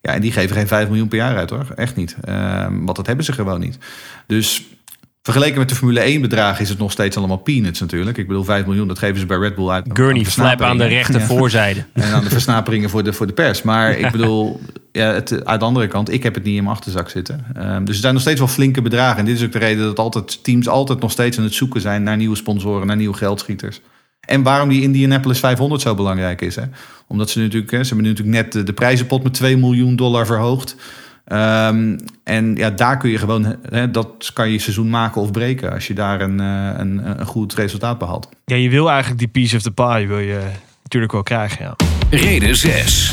Ja, 0.00 0.12
en 0.12 0.20
die 0.20 0.32
geven 0.32 0.56
geen 0.56 0.66
5 0.66 0.88
miljoen 0.88 1.08
per 1.08 1.18
jaar 1.18 1.36
uit 1.36 1.50
hoor. 1.50 1.66
Echt 1.76 1.96
niet. 1.96 2.16
Want 2.70 2.96
dat 2.96 3.06
hebben 3.06 3.24
ze 3.24 3.32
gewoon 3.32 3.60
niet. 3.60 3.78
Dus 4.26 4.66
vergeleken 5.22 5.58
met 5.58 5.68
de 5.68 5.74
Formule 5.74 6.00
1 6.00 6.20
bedragen 6.20 6.62
is 6.62 6.68
het 6.68 6.78
nog 6.78 6.92
steeds 6.92 7.16
allemaal 7.16 7.36
peanuts 7.36 7.80
natuurlijk. 7.80 8.16
Ik 8.16 8.26
bedoel, 8.26 8.44
5 8.44 8.66
miljoen, 8.66 8.88
dat 8.88 8.98
geven 8.98 9.20
ze 9.20 9.26
bij 9.26 9.36
Red 9.36 9.54
Bull 9.54 9.68
uit. 9.68 9.86
Gurney 9.92 10.24
flap 10.24 10.60
aan 10.60 10.78
de 10.78 10.86
rechter 10.86 11.20
Ja. 11.20 11.26
voorzijde. 11.26 11.84
En 11.92 12.12
aan 12.12 12.24
de 12.24 12.30
versnaperingen 12.30 12.90
voor 12.90 13.04
de, 13.04 13.12
voor 13.12 13.26
de 13.26 13.32
pers. 13.32 13.62
Maar 13.62 13.98
ik 13.98 14.10
bedoel, 14.10 14.60
ja, 14.92 15.12
het, 15.12 15.44
aan 15.44 15.58
de 15.58 15.64
andere 15.64 15.86
kant, 15.86 16.12
ik 16.12 16.22
heb 16.22 16.34
het 16.34 16.44
niet 16.44 16.56
in 16.56 16.62
mijn 16.64 16.76
achterzak 16.76 17.08
zitten. 17.08 17.44
Ehm, 17.54 17.84
dus 17.84 17.94
er 17.94 18.00
zijn 18.00 18.12
nog 18.12 18.22
steeds 18.22 18.38
wel 18.38 18.48
flinke 18.48 18.82
bedragen. 18.82 19.18
En 19.18 19.24
dit 19.24 19.36
is 19.36 19.44
ook 19.44 19.52
de 19.52 19.58
reden 19.58 19.84
dat 19.84 19.98
altijd, 19.98 20.44
teams 20.44 20.68
altijd 20.68 21.00
nog 21.00 21.10
steeds 21.10 21.38
aan 21.38 21.44
het 21.44 21.54
zoeken 21.54 21.80
zijn 21.80 22.02
naar 22.02 22.16
nieuwe 22.16 22.36
sponsoren, 22.36 22.86
naar 22.86 22.96
nieuwe 22.96 23.16
geldschieters. 23.16 23.80
En 24.20 24.42
waarom 24.42 24.68
die 24.68 24.82
Indianapolis 24.82 25.38
500 25.38 25.80
zo 25.80 25.94
belangrijk 25.94 26.40
is. 26.40 26.56
Hè? 26.56 26.62
Omdat 27.06 27.30
ze 27.30 27.38
natuurlijk, 27.40 27.70
ze 27.70 27.76
hebben 27.76 28.02
nu 28.02 28.08
natuurlijk 28.08 28.36
net 28.36 28.52
de, 28.52 28.62
de 28.62 28.72
prijzenpot 28.72 29.22
met 29.22 29.34
2 29.34 29.56
miljoen 29.56 29.96
dollar 29.96 30.26
verhoogd. 30.26 30.76
Ehm, 31.24 31.98
en 32.24 32.54
ja, 32.56 32.70
daar 32.70 32.96
kun 32.96 33.10
je 33.10 33.18
gewoon, 33.18 33.56
hè, 33.70 33.90
dat 33.90 34.30
kan 34.32 34.50
je 34.50 34.58
seizoen 34.58 34.90
maken 34.90 35.20
of 35.20 35.30
breken 35.30 35.72
als 35.72 35.86
je 35.86 35.94
daar 35.94 36.20
een, 36.20 36.40
eh, 36.40 36.70
een, 36.76 37.20
een 37.20 37.26
goed 37.26 37.54
resultaat 37.54 37.98
behaalt. 37.98 38.28
ja, 38.44 38.56
je 38.56 38.70
wil 38.70 38.90
eigenlijk 38.90 39.18
die 39.18 39.28
piece 39.28 39.56
of 39.56 39.62
the 39.62 39.70
pie 39.70 40.08
wil 40.08 40.18
je 40.18 40.40
natuurlijk 40.82 41.12
wel 41.12 41.22
krijgen. 41.22 41.64
Ja. 41.64 41.76
Reden 42.10 42.56
6. 42.56 43.12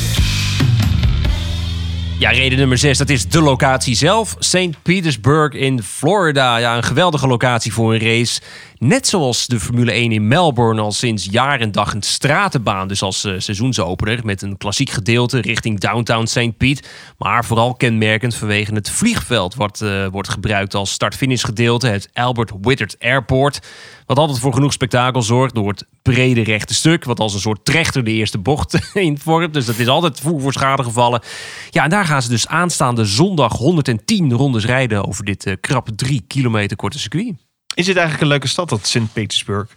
Ja, 2.19 2.29
reden 2.29 2.57
nummer 2.57 2.77
6, 2.77 2.97
dat 2.97 3.09
is 3.09 3.27
de 3.27 3.41
locatie 3.41 3.95
zelf. 3.95 4.35
St. 4.39 4.81
Petersburg 4.81 5.53
in 5.53 5.83
Florida. 5.83 6.57
Ja, 6.57 6.75
een 6.77 6.83
geweldige 6.83 7.27
locatie 7.27 7.73
voor 7.73 7.93
een 7.93 7.99
race. 7.99 8.41
Net 8.79 9.07
zoals 9.07 9.47
de 9.47 9.59
Formule 9.59 9.91
1 9.91 10.11
in 10.11 10.27
Melbourne 10.27 10.81
al 10.81 10.91
sinds 10.91 11.27
jaar 11.31 11.59
en 11.59 11.71
dag 11.71 11.93
een 11.93 12.01
stratenbaan. 12.01 12.87
Dus 12.87 13.01
als 13.01 13.23
eh, 13.23 13.33
seizoensopener 13.37 14.25
met 14.25 14.41
een 14.41 14.57
klassiek 14.57 14.89
gedeelte 14.89 15.41
richting 15.41 15.79
downtown 15.79 16.25
St. 16.25 16.57
Pete. 16.57 16.83
Maar 17.17 17.45
vooral 17.45 17.73
kenmerkend 17.73 18.35
vanwege 18.35 18.73
het 18.73 18.89
vliegveld 18.89 19.55
wat 19.55 19.81
eh, 19.81 20.07
wordt 20.07 20.29
gebruikt 20.29 20.73
als 20.73 20.91
start-finish 20.91 21.43
gedeelte. 21.43 21.87
Het 21.87 22.09
Albert 22.13 22.51
Whittert 22.61 22.95
Airport. 22.99 23.59
Wat 24.05 24.17
altijd 24.17 24.39
voor 24.39 24.53
genoeg 24.53 24.73
spektakel 24.73 25.21
zorgt 25.21 25.55
door 25.55 25.69
het 25.69 25.85
brede 26.01 26.41
rechte 26.41 26.73
stuk. 26.73 27.03
Wat 27.03 27.19
als 27.19 27.33
een 27.33 27.39
soort 27.39 27.65
trechter 27.65 28.03
de 28.03 28.11
eerste 28.11 28.37
bocht 28.37 28.79
in 28.93 29.17
vormt. 29.17 29.53
Dus 29.53 29.65
dat 29.65 29.79
is 29.79 29.87
altijd 29.87 30.19
voer 30.19 30.41
voor 30.41 30.53
schade 30.53 30.83
gevallen. 30.83 31.21
Ja, 31.69 31.83
en 31.83 31.89
daar 31.89 32.05
gaan 32.05 32.21
ze 32.21 32.29
dus 32.29 32.47
aanstaande 32.47 33.05
zondag 33.05 33.53
110 33.57 34.33
rondes 34.33 34.65
rijden 34.65 35.07
over 35.07 35.25
dit 35.25 35.45
eh, 35.45 35.53
krap 35.61 35.89
drie 35.95 36.23
kilometer 36.27 36.77
korte 36.77 36.99
circuit. 36.99 37.48
Is 37.79 37.85
dit 37.85 37.95
eigenlijk 37.95 38.21
een 38.23 38.29
leuke 38.29 38.47
stad, 38.47 38.69
dat 38.69 38.87
Sint 38.87 39.13
Petersburg? 39.13 39.67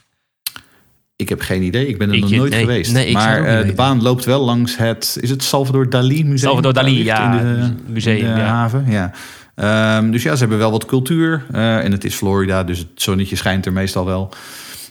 Ik 1.17 1.29
heb 1.29 1.41
geen 1.41 1.63
idee. 1.63 1.87
Ik 1.87 1.99
ben 1.99 2.09
er 2.09 2.15
Ik- 2.15 2.21
nog 2.21 2.31
nooit 2.31 2.51
nee, 2.51 2.61
geweest. 2.61 2.93
nee, 2.93 3.05
het 3.05 3.15
maar 3.15 3.45
eh, 3.45 3.67
de 3.67 3.73
baan 3.73 4.03
loopt 4.03 4.25
wel 4.25 4.41
langs 4.45 4.77
het... 4.77 5.19
Is 5.21 5.31
het 5.31 5.43
Salvador 5.43 5.91
Dali 5.91 6.21
Museum? 6.23 6.39
Salvador 6.39 6.73
Dali, 6.73 7.05
ja, 7.05 7.41
In 7.41 7.57
de, 7.87 7.93
museum, 7.93 8.17
in 8.27 8.35
de 8.35 8.41
ja. 8.41 8.47
haven, 8.47 8.87
ja. 8.91 9.11
Ehm, 9.55 10.11
dus 10.11 10.23
ja, 10.23 10.33
ze 10.35 10.41
hebben 10.41 10.59
wel 10.59 10.71
wat 10.71 10.85
cultuur. 10.85 11.45
eh, 11.53 11.85
en 11.85 11.93
het 11.93 12.05
is 12.05 12.15
Florida, 12.15 12.65
dus 12.65 12.79
het 12.79 12.89
zonnetje 12.95 13.37
schijnt 13.37 13.67
er 13.67 13.73
meestal 13.73 14.05
wel. 14.05 14.33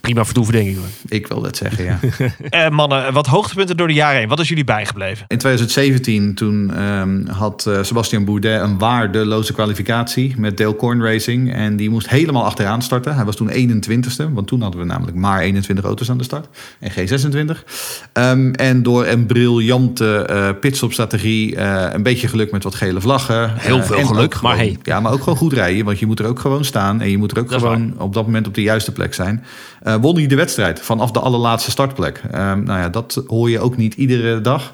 Prima 0.01 0.25
vertoeven, 0.25 0.53
denk 0.53 0.67
ik. 0.67 0.75
hoor. 0.75 0.85
Ik 1.07 1.27
wil 1.27 1.41
dat 1.41 1.57
zeggen, 1.57 1.83
ja. 1.83 1.99
Eh, 2.49 2.69
mannen, 2.69 3.13
wat 3.13 3.27
hoogtepunten 3.27 3.77
door 3.77 3.87
de 3.87 3.93
jaren 3.93 4.19
heen. 4.19 4.27
Wat 4.27 4.39
is 4.39 4.47
jullie 4.47 4.63
bijgebleven? 4.63 5.25
In 5.27 5.37
2017 5.37 6.33
toen 6.33 6.73
ehm, 6.75 7.25
had 7.27 7.65
eh, 7.65 7.83
Sebastian 7.83 8.25
Bourdais 8.25 8.61
een 8.61 8.77
waardeloze 8.77 9.53
kwalificatie 9.53 10.33
met 10.37 10.57
Dale 10.57 10.75
Corn 10.75 11.03
Racing. 11.03 11.53
En 11.53 11.75
die 11.75 11.89
moest 11.89 12.09
helemaal 12.09 12.45
achteraan 12.45 12.81
starten. 12.81 13.15
Hij 13.15 13.25
was 13.25 13.35
toen 13.35 13.51
21ste, 13.51 14.33
want 14.33 14.47
toen 14.47 14.61
hadden 14.61 14.79
we 14.79 14.85
namelijk 14.85 15.17
maar 15.17 15.39
21 15.39 15.85
auto's 15.85 16.09
aan 16.09 16.17
de 16.17 16.23
start. 16.23 16.47
En 16.79 16.91
geen 16.91 17.07
26. 17.07 17.65
Ehm, 18.13 18.51
en 18.51 18.83
door 18.83 19.05
een 19.07 19.25
briljante 19.25 20.15
eh 20.15 20.49
pitstopstrategie, 20.59 21.55
eh 21.55 21.85
een 21.91 22.03
beetje 22.03 22.27
geluk 22.27 22.51
met 22.51 22.63
wat 22.63 22.75
gele 22.75 23.01
vlaggen. 23.01 23.53
Heel 23.57 23.83
veel 23.83 24.05
geluk, 24.05 24.41
maar 24.41 24.55
hey. 24.55 24.77
Ja, 24.83 24.99
maar 24.99 25.11
ook 25.11 25.23
gewoon 25.23 25.37
goed 25.37 25.53
rijden, 25.53 25.85
want 25.85 25.99
je 25.99 26.05
moet 26.05 26.19
er 26.19 26.25
ook 26.25 26.39
gewoon 26.39 26.65
staan. 26.65 27.01
En 27.01 27.09
je 27.09 27.17
moet 27.17 27.31
er 27.31 27.39
ook 27.39 27.49
Dat 27.49 27.59
gewoon 27.59 27.93
op 27.97 28.13
dat 28.13 28.25
moment 28.25 28.47
op 28.47 28.53
de 28.53 28.61
juiste 28.61 28.91
plek 28.91 29.13
zijn. 29.13 29.43
Eh 29.83 29.95
won 29.95 30.15
hij 30.15 30.27
de 30.27 30.35
wedstrijd 30.35 30.79
vanaf 30.79 31.11
de 31.11 31.19
allerlaatste 31.19 31.71
startplek. 31.71 32.21
Ehm, 32.31 32.63
nou 32.63 32.79
ja, 32.79 32.89
dat 32.89 33.23
hoor 33.27 33.49
je 33.49 33.59
ook 33.59 33.77
niet 33.77 33.93
iedere 33.93 34.41
dag. 34.41 34.73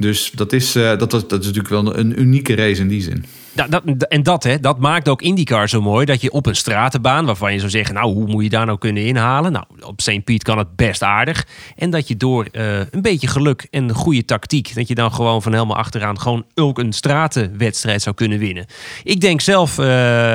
Dus 0.00 0.30
dat 0.30 0.52
is, 0.52 0.74
eh, 0.74 0.82
dat, 0.82 1.10
dat, 1.10 1.30
dat 1.30 1.40
is 1.40 1.46
natuurlijk 1.46 1.68
wel 1.68 1.98
een 1.98 2.20
unieke 2.20 2.54
race 2.54 2.80
in 2.80 2.88
die 2.88 3.02
zin. 3.02 3.24
Dat, 3.52 3.82
en 4.08 4.22
dat, 4.22 4.42
hè, 4.42 4.60
dat 4.60 4.78
maakt 4.78 5.08
ook 5.08 5.22
IndyCar 5.22 5.68
zo 5.68 5.80
mooi. 5.80 6.06
Dat 6.06 6.20
je 6.20 6.30
op 6.30 6.46
een 6.46 6.56
stratenbaan, 6.56 7.26
waarvan 7.26 7.52
je 7.52 7.58
zou 7.58 7.70
zeggen... 7.70 7.94
nou, 7.94 8.12
hoe 8.12 8.26
moet 8.26 8.42
je 8.42 8.48
daar 8.48 8.66
nou 8.66 8.78
kunnen 8.78 9.04
inhalen? 9.04 9.52
Nou, 9.52 9.64
op 9.80 10.00
St. 10.00 10.24
Piet 10.24 10.42
kan 10.42 10.58
het 10.58 10.76
best 10.76 11.02
aardig. 11.02 11.46
En 11.76 11.90
dat 11.90 12.08
je 12.08 12.16
door 12.16 12.48
eh, 12.52 12.78
een 12.78 13.02
beetje 13.02 13.26
geluk 13.26 13.66
en 13.70 13.92
goede 13.92 14.24
tactiek... 14.24 14.74
dat 14.74 14.88
je 14.88 14.94
dan 14.94 15.12
gewoon 15.12 15.42
van 15.42 15.52
helemaal 15.52 15.76
achteraan... 15.76 16.20
gewoon 16.20 16.44
ook 16.54 16.78
een 16.78 16.92
stratenwedstrijd 16.92 18.02
zou 18.02 18.14
kunnen 18.14 18.38
winnen. 18.38 18.66
Ik 19.02 19.20
denk 19.20 19.40
zelf 19.40 19.78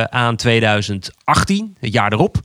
aan 0.09 0.35
2018, 0.35 1.75
het 1.79 1.93
jaar 1.93 2.13
erop. 2.13 2.41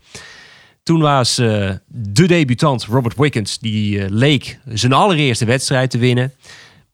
Toen 0.90 1.00
was 1.00 1.38
eh, 1.38 1.70
de 1.86 2.26
debutant 2.26 2.84
Robert 2.84 3.16
Wickens... 3.16 3.58
die 3.58 4.02
eh, 4.02 4.06
leek 4.08 4.58
zijn 4.68 4.92
allereerste 4.92 5.44
wedstrijd 5.44 5.90
te 5.90 5.98
winnen... 5.98 6.32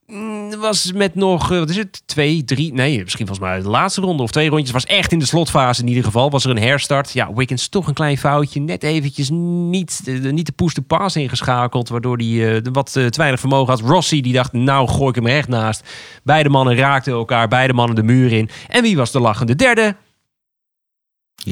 Mm, 0.07 0.57
was 0.57 0.93
met 0.93 1.15
nog, 1.15 1.53
eh, 1.53 1.59
wat 1.59 1.71
is 1.71 1.77
het, 1.77 2.03
twee, 2.07 2.45
drie, 2.45 2.73
nee, 2.73 3.03
misschien 3.03 3.27
volgens 3.27 3.49
mij 3.49 3.61
de 3.61 3.69
laatste 3.69 4.01
ronde 4.01 4.23
of 4.23 4.31
twee 4.31 4.49
rondjes. 4.49 4.71
Was 4.71 4.85
echt 4.85 5.13
in 5.13 5.19
de 5.19 5.27
slotfase 5.27 5.83
in 5.83 5.89
ieder 5.89 6.05
geval. 6.05 6.31
Was 6.31 6.45
er 6.45 6.51
een 6.51 6.63
herstart. 6.63 7.13
Ja, 7.13 7.35
Wiggins 7.35 7.69
toch 7.69 7.87
een 7.87 7.95
klein 7.95 8.19
foutje. 8.19 8.61
Net 8.61 8.83
eventjes 8.83 9.31
niet, 9.31 10.05
de, 10.05 10.33
niet 10.33 10.47
de 10.47 10.53
push 10.53 10.73
to 10.73 10.83
pass 10.87 11.17
ingeschakeld. 11.17 11.89
Waardoor 11.89 12.17
hij 12.17 12.63
wat 12.73 12.93
te 12.93 13.11
weinig 13.17 13.41
vermogen 13.41 13.73
had. 13.73 13.81
Rossi 13.81 14.21
die 14.21 14.33
dacht, 14.33 14.53
nou 14.53 14.89
gooi 14.89 15.09
ik 15.09 15.15
hem 15.15 15.27
er 15.27 15.37
echt 15.37 15.49
naast. 15.49 15.83
Beide 16.23 16.49
mannen 16.49 16.77
raakten 16.77 17.13
elkaar, 17.13 17.49
beide 17.49 17.73
mannen 17.73 17.97
de 17.97 18.03
muur 18.03 18.33
in. 18.33 18.51
En 18.69 18.83
wie 18.83 18.97
was 18.97 19.13
de 19.13 19.21
lachende 19.21 19.55
derde? 19.55 19.97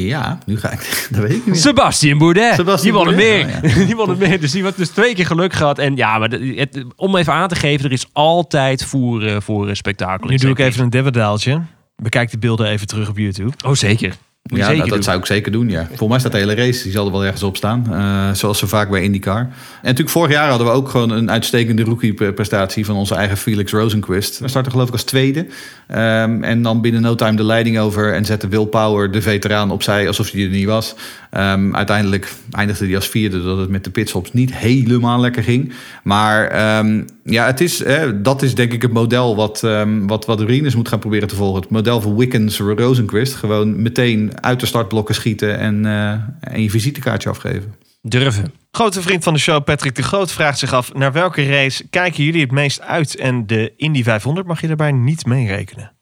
Ja, 0.03 0.39
nu 0.47 0.59
ga 0.59 0.71
ik. 0.71 0.79
Dat 1.11 1.21
weet 1.21 1.31
ik 1.31 1.37
niet 1.37 1.47
meer. 1.47 1.57
Sebastian 1.57 2.19
Bourdais. 2.19 2.55
Sebastian 2.55 2.95
die 2.95 3.05
won 3.05 3.07
het 3.07 3.17
meer. 3.17 3.61
Oh 3.65 3.87
die 3.87 3.97
won 3.97 4.09
het 4.09 4.19
meer. 4.19 4.41
Dus 4.41 4.53
die 4.53 4.63
had 4.63 4.77
dus 4.77 4.89
twee 4.89 5.15
keer 5.15 5.27
geluk 5.27 5.53
gehad. 5.53 5.79
En 5.79 5.97
ja, 5.97 6.19
maar 6.19 6.31
het, 6.31 6.85
om 6.97 7.17
even 7.17 7.33
aan 7.33 7.49
te 7.49 7.55
geven, 7.55 7.85
er 7.85 7.93
is 7.93 8.07
altijd 8.13 8.85
voer 8.85 9.43
voor 9.43 9.77
spektakel. 9.77 10.29
Nu 10.29 10.37
doe 10.37 10.51
ik 10.51 10.59
even 10.59 10.83
een 10.83 10.91
debedaaltje. 10.91 11.63
Bekijk 11.97 12.31
de 12.31 12.39
beelden 12.39 12.67
even 12.67 12.87
terug 12.87 13.09
op 13.09 13.19
YouTube. 13.19 13.53
Oh, 13.67 13.73
zeker. 13.73 14.17
Moet 14.51 14.59
Ja, 14.59 14.85
dat 14.87 15.05
zou 15.05 15.19
ik 15.19 15.27
zeker 15.27 15.53
doen, 15.53 15.69
ja. 15.69 15.87
Volgens 15.87 16.09
mij 16.09 16.19
staat 16.19 16.33
de 16.33 16.39
hele 16.39 16.55
race, 16.55 16.83
die 16.83 16.93
zal 16.93 17.07
er 17.07 17.13
wel 17.13 17.25
ergens 17.25 17.43
op 17.43 17.57
staan. 17.57 17.87
Eh, 17.91 18.35
zoals 18.35 18.59
zo 18.59 18.67
vaak 18.67 18.91
bij 18.91 19.03
IndyCar. 19.03 19.39
En 19.39 19.49
natuurlijk 19.83 20.11
vorig 20.11 20.33
jaar 20.33 20.49
hadden 20.49 20.67
we 20.67 20.73
ook 20.73 20.89
gewoon 20.89 21.11
een 21.11 21.31
uitstekende 21.31 21.83
rookie-prestatie... 21.83 22.85
van 22.85 22.97
onze 22.97 23.15
eigen 23.15 23.37
Felix 23.37 23.73
Rosenquist. 23.73 24.39
We 24.39 24.49
starten 24.49 24.73
geloof 24.73 24.87
ik 24.87 24.93
als 24.93 25.03
tweede. 25.03 25.47
Ehm, 25.87 26.43
en 26.43 26.63
dan 26.63 26.81
binnen 26.81 27.03
no 27.03 27.15
time 27.15 27.37
de 27.37 27.45
leiding 27.45 27.79
over... 27.79 28.15
en 28.15 28.25
zette 28.25 28.49
Will 28.49 28.67
Power, 28.67 29.11
de 29.11 29.23
veteraan, 29.23 29.71
opzij 29.71 30.07
alsof 30.07 30.31
hij 30.31 30.43
er 30.43 30.49
niet 30.49 30.67
was. 30.67 30.95
Ehm, 31.35 31.75
uiteindelijk 31.75 32.33
eindigde 32.51 32.87
hij 32.87 32.95
als 32.95 33.09
vierde... 33.09 33.43
dat 33.43 33.59
het 33.59 33.69
met 33.69 33.85
de 33.85 33.91
pitstops 33.91 34.33
niet 34.33 34.55
helemaal 34.55 35.21
lekker 35.21 35.43
ging. 35.43 35.73
Maar 36.03 36.47
ehm, 36.47 37.03
ja, 37.25 37.47
het 37.47 37.61
is, 37.61 37.85
hè, 37.85 38.23
dat 38.23 38.43
is 38.43 38.55
denk 38.55 38.73
ik 38.73 38.83
het 38.83 38.93
model... 38.93 39.37
wat, 39.37 39.63
ehm 39.63 40.07
wat, 40.07 40.27
wat 40.27 40.41
Rinus 40.41 40.75
moet 40.75 40.89
gaan 40.89 40.99
proberen 40.99 41.29
te 41.29 41.35
volgen. 41.35 41.61
Het 41.61 41.71
model 41.71 42.01
van 42.01 42.17
Wickens 42.17 42.59
Rosenquist. 42.59 43.35
Gewoon 43.35 43.83
meteen 43.83 44.33
uit 44.41 44.61
de 44.61 44.67
startblokken 44.67 45.15
schieten... 45.15 45.59
en, 45.59 45.87
eh, 45.87 46.11
en 46.55 46.63
je 46.63 46.71
visitekaartje 46.71 47.29
afgeven. 47.29 47.75
Durven. 48.03 48.53
Grote 48.71 49.03
vriend 49.03 49.25
van 49.25 49.33
de 49.33 49.41
show, 49.41 49.65
Patrick 49.65 49.95
de 49.95 50.03
Groot, 50.03 50.33
vraagt 50.33 50.59
zich 50.59 50.73
af... 50.73 50.95
naar 50.95 51.13
welke 51.13 51.47
race 51.47 51.89
kijken 51.91 52.25
jullie 52.25 52.41
het 52.41 52.51
meest 52.51 52.81
uit? 52.81 53.17
En 53.17 53.47
de 53.47 53.73
Indy 53.77 54.03
500 54.03 54.47
mag 54.47 54.61
je 54.61 54.67
daarbij 54.67 54.93
niet 54.93 55.27
meerekenen. 55.27 55.93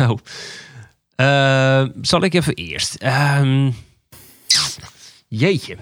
Oh. 0.00 0.18
Eh, 1.16 1.84
zal 2.00 2.22
ik 2.22 2.34
even 2.34 2.54
eerst? 2.54 2.94
Ehm, 2.94 3.70
jeetje. 5.28 5.72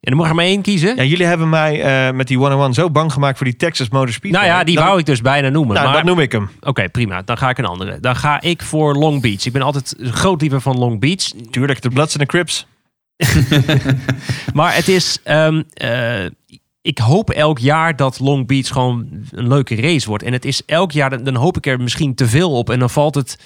En 0.00 0.12
dan 0.12 0.20
mag 0.20 0.28
er 0.28 0.34
maar 0.34 0.44
één 0.44 0.62
kiezen. 0.62 0.96
Ja, 0.96 1.02
jullie 1.04 1.26
hebben 1.26 1.48
mij 1.48 1.82
eh, 2.08 2.14
met 2.14 2.26
die 2.28 2.36
101 2.36 2.74
zo 2.74 2.90
bang 2.90 3.12
gemaakt 3.12 3.36
voor 3.36 3.46
die 3.46 3.56
Texas 3.56 3.88
Motor 3.88 4.12
Speedway. 4.12 4.42
nou 4.42 4.54
ja, 4.58 4.64
die 4.64 4.74
Dan- 4.74 4.84
wou 4.84 4.98
ik 4.98 5.06
dus 5.06 5.20
bijna 5.20 5.48
noemen. 5.48 5.74
Nou, 5.74 5.86
maar 5.86 5.96
dat 5.96 6.04
noem 6.04 6.18
ik 6.20 6.32
hem. 6.32 6.50
Oké, 6.60 6.88
prima. 6.88 7.22
Dan 7.22 7.38
ga 7.38 7.48
ik 7.50 7.58
een 7.58 7.64
andere. 7.64 8.00
Dan 8.00 8.16
ga 8.16 8.40
ik 8.40 8.62
voor 8.62 8.94
Long 8.94 9.22
Beach. 9.22 9.44
Ik 9.46 9.52
ben 9.52 9.62
altijd 9.62 9.94
groot 10.00 10.40
liever 10.40 10.60
van 10.60 10.78
Long 10.78 11.00
Beach. 11.00 11.22
Tuurlijk, 11.50 11.82
de 11.82 11.88
Bloods 11.90 12.12
en 12.14 12.20
de 12.20 12.26
Crips. 12.26 12.66
Maar 14.54 14.74
het 14.74 14.88
is... 14.88 15.18
ehm, 15.22 15.62
eh, 15.74 16.24
ik 16.82 16.98
hoop 16.98 17.30
elk 17.30 17.58
jaar 17.58 17.96
dat 17.96 18.18
Long 18.20 18.46
Beach 18.46 18.68
gewoon 18.68 19.08
een 19.30 19.48
leuke 19.48 19.74
race 19.80 20.08
wordt. 20.08 20.22
En 20.24 20.32
het 20.32 20.44
is 20.44 20.62
elk 20.66 20.92
jaar, 20.92 21.10
dan- 21.10 21.24
dan 21.24 21.34
hoop 21.34 21.56
ik 21.56 21.66
er 21.66 21.80
misschien 21.80 22.14
te 22.14 22.26
veel 22.26 22.52
op. 22.52 22.70
En 22.70 22.78
dan 22.78 22.90
valt 22.90 23.14
het 23.14 23.38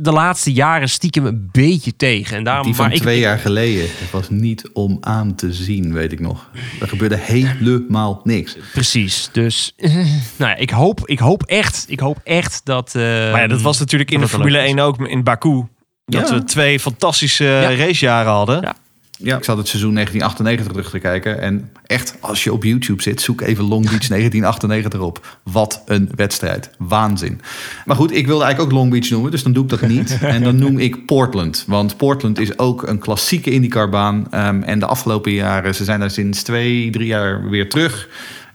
de 0.00 0.12
laatste 0.12 0.52
jaren 0.52 0.88
stiekem 0.88 1.26
een 1.26 1.48
beetje 1.52 1.96
tegen. 1.96 2.36
En 2.36 2.44
daarom, 2.44 2.64
Die 2.66 2.74
van 2.74 2.84
maar 2.86 2.94
ik, 2.94 3.00
twee 3.00 3.18
jaar 3.18 3.38
geleden. 3.38 3.82
Het 3.82 4.10
was 4.10 4.28
niet 4.30 4.68
om 4.72 4.96
aan 5.00 5.34
te 5.34 5.52
zien, 5.52 5.92
weet 5.92 6.12
ik 6.12 6.20
nog. 6.20 6.50
Er 6.80 6.88
gebeurde 6.88 7.16
helemaal 7.16 8.20
niks. 8.24 8.56
Precies. 8.72 9.28
Dus 9.32 9.72
nou 10.38 10.50
ja, 10.50 10.56
ik, 10.56 10.70
hoop, 10.70 11.00
ik 11.08 11.18
hoop 11.18 11.42
echt, 11.42 11.84
ik 11.88 12.00
hoop 12.00 12.18
echt 12.24 12.60
dat... 12.64 12.94
eh, 12.94 13.02
Maar 13.02 13.40
ja, 13.40 13.46
dat 13.46 13.60
was 13.62 13.78
natuurlijk 13.78 14.10
in 14.10 14.20
de 14.20 14.28
Formule 14.28 14.50
leuk 14.58 14.66
1 14.66 14.78
ook 14.78 14.98
in 15.08 15.24
Baku. 15.24 15.62
Dat 16.04 16.28
Ja. 16.28 16.34
we 16.34 16.44
twee 16.44 16.80
fantastische 16.80 17.44
Ja. 17.44 17.74
racejaren 17.74 18.32
hadden. 18.32 18.60
Ja. 18.60 18.74
Ja, 19.22 19.36
ik 19.36 19.44
zat 19.44 19.56
het 19.56 19.68
seizoen 19.68 19.94
1998 19.94 20.66
terug 20.66 20.90
te 20.90 20.98
kijken. 20.98 21.40
En 21.40 21.70
echt, 21.86 22.16
als 22.20 22.44
je 22.44 22.52
op 22.52 22.64
YouTube 22.64 23.02
zit, 23.02 23.20
zoek 23.20 23.40
even 23.40 23.64
Long 23.64 23.82
Beach 23.82 24.06
1998 24.16 25.00
op. 25.00 25.38
Wat 25.42 25.82
een 25.86 26.10
wedstrijd. 26.14 26.70
Waanzin. 26.78 27.40
Maar 27.84 27.96
goed, 27.96 28.12
ik 28.12 28.26
wilde 28.26 28.44
eigenlijk 28.44 28.72
ook 28.72 28.78
Long 28.78 28.90
Beach 28.90 29.10
noemen, 29.10 29.30
dus 29.30 29.42
dan 29.42 29.52
doe 29.52 29.62
ik 29.62 29.70
dat 29.70 29.80
niet. 29.80 30.18
En 30.38 30.42
dan 30.42 30.56
noem 30.56 30.78
ik 30.78 31.06
Portland. 31.06 31.64
Want 31.66 31.96
Portland 31.96 32.38
is 32.38 32.58
ook 32.58 32.86
een 32.86 32.98
klassieke 32.98 33.50
IndyCar-baan. 33.50 34.26
Ehm, 34.30 34.62
en 34.62 34.78
de 34.78 34.86
afgelopen 34.86 35.32
jaren, 35.32 35.74
ze 35.74 35.84
zijn 35.84 36.00
daar 36.00 36.10
sinds 36.10 36.42
twee, 36.42 36.90
drie 36.90 37.06
jaar 37.06 37.48
weer 37.48 37.68
terug. 37.68 38.08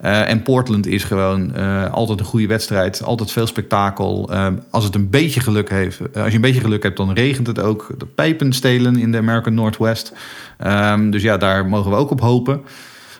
Eh, 0.03 0.29
en 0.29 0.41
Portland 0.41 0.87
is 0.87 1.03
gewoon 1.03 1.55
eh, 1.55 1.91
altijd 1.91 2.19
een 2.19 2.25
goede 2.25 2.47
wedstrijd. 2.47 3.03
Altijd 3.03 3.31
veel 3.31 3.47
spektakel. 3.47 4.29
Ehm, 4.31 4.55
als 4.69 4.83
het 4.83 4.95
een 4.95 5.09
beetje 5.09 5.39
geluk 5.39 5.69
heeft, 5.69 5.99
eh, 6.13 6.21
als 6.21 6.29
je 6.29 6.35
een 6.35 6.41
beetje 6.41 6.59
geluk 6.59 6.83
hebt, 6.83 6.97
dan 6.97 7.13
regent 7.13 7.47
het 7.47 7.59
ook. 7.59 7.93
De 7.97 8.05
pijpen 8.05 8.53
stelen 8.53 8.97
in 8.97 9.11
de 9.11 9.17
American 9.17 9.53
Northwest. 9.53 10.13
Ehm, 10.57 11.09
dus 11.09 11.21
ja, 11.21 11.37
daar 11.37 11.65
mogen 11.65 11.91
we 11.91 11.97
ook 11.97 12.11
op 12.11 12.21
hopen. 12.21 12.61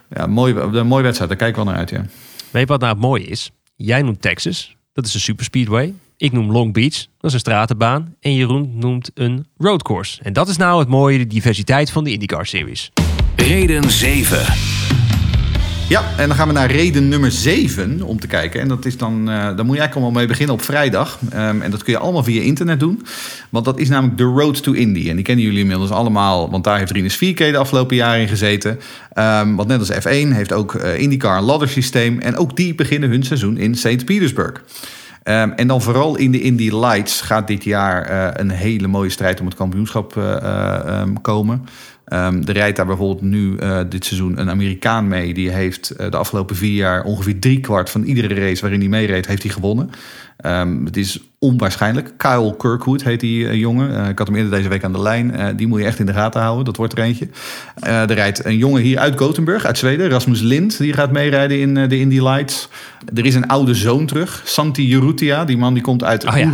Ja, 0.09 0.27
mooi, 0.27 0.55
een 0.55 0.87
mooie 0.87 1.03
wedstrijd. 1.03 1.29
Daar 1.29 1.39
kijk 1.39 1.49
ik 1.49 1.55
wel 1.55 1.65
naar 1.65 1.75
uit, 1.75 1.89
ja. 1.89 2.05
Weet 2.51 2.61
je 2.61 2.67
wat 2.67 2.79
nou 2.79 2.93
het 2.93 3.01
mooie 3.01 3.25
is? 3.25 3.51
Jij 3.75 4.01
noemt 4.01 4.21
Texas. 4.21 4.75
Dat 4.93 5.05
is 5.05 5.13
een 5.13 5.19
superspeedway. 5.19 5.93
Ik 6.17 6.31
noem 6.31 6.51
Long 6.51 6.73
Beach. 6.73 6.93
Dat 6.93 7.07
is 7.21 7.33
een 7.33 7.39
stratenbaan. 7.39 8.15
En 8.19 8.33
Jeroen 8.35 8.71
noemt 8.73 9.11
een 9.13 9.45
roadcourse. 9.57 10.21
En 10.21 10.33
dat 10.33 10.47
is 10.47 10.57
nou 10.57 10.79
het 10.79 10.87
mooie, 10.87 11.17
de 11.17 11.27
diversiteit 11.27 11.91
van 11.91 12.03
de 12.03 12.11
IndyCar 12.11 12.45
Series. 12.45 12.91
Reden 13.35 13.91
7. 13.91 14.92
Ja, 15.89 16.03
en 16.17 16.27
dan 16.27 16.37
gaan 16.37 16.47
we 16.47 16.53
naar 16.53 16.71
reden 16.71 17.07
nummer 17.07 17.31
7 17.31 18.01
om 18.01 18.19
te 18.19 18.27
kijken. 18.27 18.61
En 18.61 18.67
dat 18.67 18.85
is 18.85 18.97
dan, 18.97 19.19
eh 19.19 19.35
daar 19.35 19.43
moet 19.45 19.57
eigenlijk 19.57 19.93
allemaal 19.93 20.11
mee 20.11 20.25
beginnen 20.25 20.55
op 20.55 20.61
vrijdag. 20.61 21.19
Ehm, 21.29 21.61
en 21.61 21.71
dat 21.71 21.83
kun 21.83 21.93
je 21.93 21.99
allemaal 21.99 22.23
via 22.23 22.41
internet 22.41 22.79
doen. 22.79 23.05
Want 23.49 23.65
dat 23.65 23.79
is 23.79 23.89
namelijk 23.89 24.17
de 24.17 24.23
Road 24.23 24.63
to 24.63 24.71
Indy. 24.71 25.09
En 25.09 25.15
die 25.15 25.25
kennen 25.25 25.45
jullie 25.45 25.59
inmiddels 25.59 25.89
allemaal, 25.89 26.51
want 26.51 26.63
daar 26.63 26.77
heeft 26.77 26.91
Rinus 26.91 27.15
4K 27.15 27.37
de 27.37 27.57
afgelopen 27.57 27.95
jaren 27.95 28.21
in 28.21 28.27
gezeten. 28.27 28.79
Ehm, 29.13 29.55
want 29.55 29.67
net 29.67 29.79
als 29.79 29.91
F1 29.91 30.31
heeft 30.33 30.53
ook 30.53 30.75
eh, 30.75 30.99
IndyCar 30.99 31.37
een 31.37 31.43
laddersysteem. 31.43 32.19
En 32.19 32.35
ook 32.35 32.55
die 32.55 32.75
beginnen 32.75 33.09
hun 33.09 33.23
seizoen 33.23 33.57
in 33.57 33.75
St. 33.75 34.05
Petersburg. 34.05 34.63
Ehm, 35.23 35.49
en 35.49 35.67
dan 35.67 35.81
vooral 35.81 36.17
in 36.17 36.31
de 36.31 36.41
Indy 36.41 36.69
Lights 36.69 37.21
gaat 37.21 37.47
dit 37.47 37.63
jaar 37.63 38.03
eh, 38.03 38.27
een 38.33 38.49
hele 38.49 38.87
mooie 38.87 39.09
strijd 39.09 39.39
om 39.39 39.45
het 39.45 39.55
kampioenschap 39.55 40.21
komen. 41.21 41.65
Ehm 42.05 42.41
er 42.45 42.53
rijdt 42.53 42.77
daar 42.77 42.85
bijvoorbeeld 42.85 43.21
nu 43.21 43.57
eh, 43.57 43.79
dit 43.89 44.05
seizoen 44.05 44.39
een 44.39 44.49
Amerikaan 44.49 45.07
mee. 45.07 45.33
Die 45.33 45.49
heeft 45.49 45.89
eh, 45.89 46.11
de 46.11 46.17
afgelopen 46.17 46.55
vier 46.55 46.75
jaar 46.75 47.03
ongeveer 47.03 47.39
driekwart 47.39 47.89
van 47.89 48.03
iedere 48.03 48.33
race 48.33 48.61
waarin 48.61 48.79
hij 48.79 48.89
meereed, 48.89 49.27
heeft 49.27 49.43
hij 49.43 49.51
gewonnen. 49.51 49.89
Ehm, 50.37 50.85
het 50.85 50.97
is 50.97 51.19
onwaarschijnlijk. 51.39 52.13
Kyle 52.17 52.55
Kirkwood 52.55 53.03
heet 53.03 53.19
die 53.19 53.47
eh, 53.47 53.55
jongen. 53.55 54.09
Ik 54.09 54.17
had 54.17 54.27
hem 54.27 54.35
eerder 54.35 54.51
deze 54.51 54.69
week 54.69 54.83
aan 54.83 54.93
de 54.93 55.01
lijn. 55.01 55.55
Die 55.55 55.67
moet 55.67 55.79
je 55.79 55.85
echt 55.85 55.99
in 55.99 56.05
de 56.05 56.13
gaten 56.13 56.41
houden. 56.41 56.65
Dat 56.65 56.77
wordt 56.77 56.97
er 56.97 57.03
eentje. 57.03 57.27
Er 57.79 58.13
rijdt 58.13 58.45
een 58.45 58.57
jongen 58.57 58.81
hier 58.81 58.99
uit 58.99 59.17
Gothenburg, 59.17 59.65
uit 59.65 59.77
Zweden. 59.77 60.09
Rasmus 60.09 60.41
Lind. 60.41 60.77
Die 60.77 60.93
gaat 60.93 61.11
meerijden 61.11 61.59
in 61.59 61.73
de 61.73 61.99
Indy 61.99 62.19
Lights. 62.19 62.69
Er 63.15 63.25
is 63.25 63.35
een 63.35 63.47
oude 63.47 63.73
zoon 63.73 64.05
terug. 64.05 64.41
Santi 64.45 64.93
Urrutia. 64.93 65.45
Die 65.45 65.57
man 65.57 65.73
die 65.73 65.83
komt 65.83 66.03
uit 66.03 66.25
Oh 66.25 66.37
ja. 66.37 66.49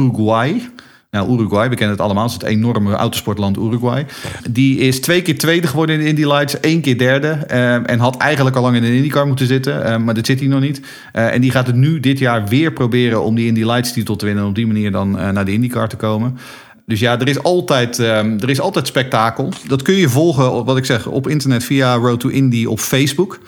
Nou, 1.11 1.31
Uruguay, 1.31 1.69
we 1.69 1.75
kennen 1.75 1.95
het 1.95 2.05
allemaal. 2.05 2.23
Het 2.23 2.31
is 2.31 2.41
het 2.41 2.49
enorme 2.49 2.93
autosportland 2.93 3.57
Uruguay. 3.57 4.05
Die 4.49 4.77
is 4.77 4.99
twee 5.01 5.21
keer 5.21 5.37
tweede 5.37 5.67
geworden 5.67 5.95
in 5.95 6.01
de 6.01 6.07
Indy 6.07 6.25
Lights. 6.25 6.59
één 6.59 6.81
keer 6.81 6.97
derde. 6.97 7.27
eh, 7.27 7.89
en 7.89 7.99
had 7.99 8.17
eigenlijk 8.17 8.55
al 8.55 8.61
lang 8.61 8.75
in 8.75 8.83
een 8.83 8.93
IndyCar 8.93 9.27
moeten 9.27 9.47
zitten. 9.47 9.83
eh, 9.83 9.97
maar 9.97 10.13
dat 10.13 10.25
zit 10.25 10.39
hij 10.39 10.47
nog 10.47 10.59
niet. 10.59 10.81
Eh, 11.11 11.33
en 11.33 11.41
die 11.41 11.51
gaat 11.51 11.67
het 11.67 11.75
nu 11.75 11.99
dit 11.99 12.19
jaar 12.19 12.47
weer 12.47 12.73
proberen 12.73 13.23
om 13.23 13.35
die 13.35 13.47
Indy 13.47 13.63
Lights 13.63 13.93
titel 13.93 14.15
te 14.15 14.25
winnen. 14.25 14.43
En 14.43 14.49
op 14.49 14.55
die 14.55 14.67
manier 14.67 14.91
dan 14.91 15.19
eh, 15.19 15.29
naar 15.29 15.45
de 15.45 15.51
IndyCar 15.53 15.89
te 15.89 15.95
komen. 15.95 16.37
Dus 16.85 16.99
ja, 16.99 17.19
er 17.19 17.27
is, 17.27 17.43
altijd, 17.43 17.99
ehm, 17.99 18.37
er 18.39 18.49
is 18.49 18.59
altijd 18.59 18.87
spektakel. 18.87 19.49
Dat 19.67 19.81
kun 19.81 19.93
je 19.95 20.09
volgen, 20.09 20.65
wat 20.65 20.77
ik 20.77 20.85
zeg, 20.85 21.07
op 21.07 21.27
internet 21.27 21.63
via 21.63 21.95
Road 21.95 22.19
to 22.19 22.29
Indy 22.29 22.65
op 22.65 22.79
Facebook. 22.79 23.39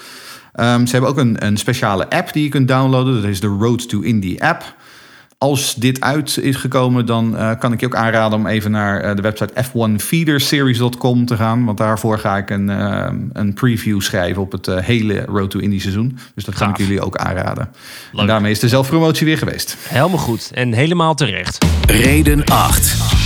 Ehm, 0.54 0.86
ze 0.86 0.92
hebben 0.92 1.10
ook 1.10 1.18
een, 1.18 1.46
een 1.46 1.58
speciale 1.58 2.10
app 2.10 2.34
die 2.34 2.44
je 2.44 2.50
kunt 2.50 2.68
downloaden. 2.68 3.14
Dat 3.22 3.24
is 3.32 3.40
de 3.40 3.48
Road 3.60 3.90
to 3.90 4.00
Indy 4.00 4.36
app. 4.40 4.76
Als 5.42 5.76
dit 5.76 6.02
uit 6.02 6.38
is 6.38 6.56
gekomen, 6.56 7.06
dan 7.06 7.38
eh, 7.38 7.52
kan 7.60 7.74
ik 7.74 7.80
je 7.80 7.86
ook 7.86 7.96
aanraden 7.96 8.38
om 8.40 8.48
even 8.48 8.72
naar 8.72 9.02
eh, 9.02 9.16
de 9.16 9.22
website 9.22 9.54
f1feederseries.com 9.64 11.26
te 11.26 11.36
gaan. 11.36 11.66
Want 11.66 11.78
daarvoor 11.78 12.20
ga 12.20 12.38
ik 12.38 12.50
een, 12.50 12.70
eh, 12.70 13.12
een 13.34 13.54
preview 13.54 14.02
schrijven 14.02 14.42
op 14.42 14.52
het 14.52 14.66
hele 14.66 15.26
Road 15.26 15.50
to 15.50 15.60
Indy 15.60 15.80
seizoen. 15.80 16.18
Dus 16.36 16.44
dat 16.44 16.56
kan 16.56 16.68
Gaaf. 16.68 16.80
ik 16.80 16.86
jullie 16.86 17.02
ook 17.02 17.18
aanraden. 17.18 17.70
Leuk. 18.12 18.22
En 18.22 18.28
daarmee 18.28 18.52
is 18.52 18.60
de 18.60 18.68
zelfpromotie 18.68 19.26
weer 19.26 19.38
geweest. 19.38 19.78
Helemaal 19.88 20.18
goed. 20.18 20.52
En 20.54 20.74
helemaal 20.74 21.16
terecht. 21.16 21.66
Reden 21.88 22.46
8. 22.46 23.21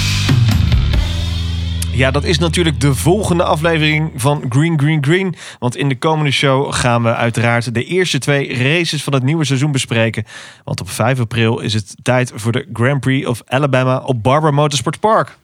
Ja, 1.96 2.12
dat 2.12 2.24
is 2.24 2.38
natuurlijk 2.39 2.80
de 2.80 2.96
volgende 2.96 3.43
aflevering 3.43 4.12
van 4.16 4.46
Green 4.50 4.80
Green 4.80 5.04
Green. 5.04 5.36
Want 5.60 5.76
in 5.76 5.89
de 5.89 5.98
komende 5.98 6.32
show 6.32 6.74
gaan 6.74 7.04
we 7.04 7.16
uiteraard 7.16 7.74
de 7.74 7.84
eerste 7.84 8.18
twee 8.20 8.58
races 8.58 9.04
van 9.04 9.14
het 9.14 9.24
nieuwe 9.24 9.46
seizoen 9.46 9.72
bespreken. 9.72 10.24
Want 10.64 10.82
op 10.82 10.89
5 10.89 11.20
april 11.20 11.60
is 11.60 11.74
het 11.74 11.96
tijd 12.02 12.32
voor 12.36 12.52
de 12.52 12.68
Grand 12.74 13.00
Prix 13.00 13.28
of 13.28 13.41
Alabama 13.46 13.98
op 13.98 14.24
Barber 14.24 14.54
Motorsport 14.54 15.00
Park. 15.00 15.38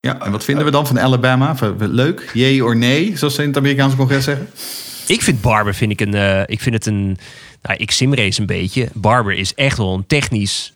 Ja, 0.00 0.20
en 0.20 0.30
wat 0.30 0.44
vinden 0.44 0.64
we 0.64 0.70
dan 0.70 0.86
van 0.86 1.00
Alabama? 1.00 1.56
V- 1.56 1.70
Leuk? 1.78 2.30
Jee 2.34 2.64
or 2.64 2.76
nee, 2.76 3.16
zoals 3.16 3.34
ze 3.34 3.42
in 3.42 3.48
het 3.48 3.56
Amerikaanse 3.56 3.96
congres 3.96 4.24
zeggen? 4.24 4.48
Ik 5.06 5.22
vind 5.22 5.40
Barber 5.40 5.74
vind 5.74 5.90
ik 5.92 6.00
een. 6.00 6.14
eh, 6.14 6.40
ik 6.46 6.60
vind 6.60 6.74
het 6.74 6.86
een. 6.86 7.18
Nou, 7.62 7.78
ik 7.78 7.90
simrace 7.90 8.40
een 8.40 8.46
beetje. 8.46 8.88
Barber 8.94 9.32
is 9.34 9.54
echt 9.54 9.76
wel 9.76 9.94
een 9.94 10.06
technisch. 10.06 10.72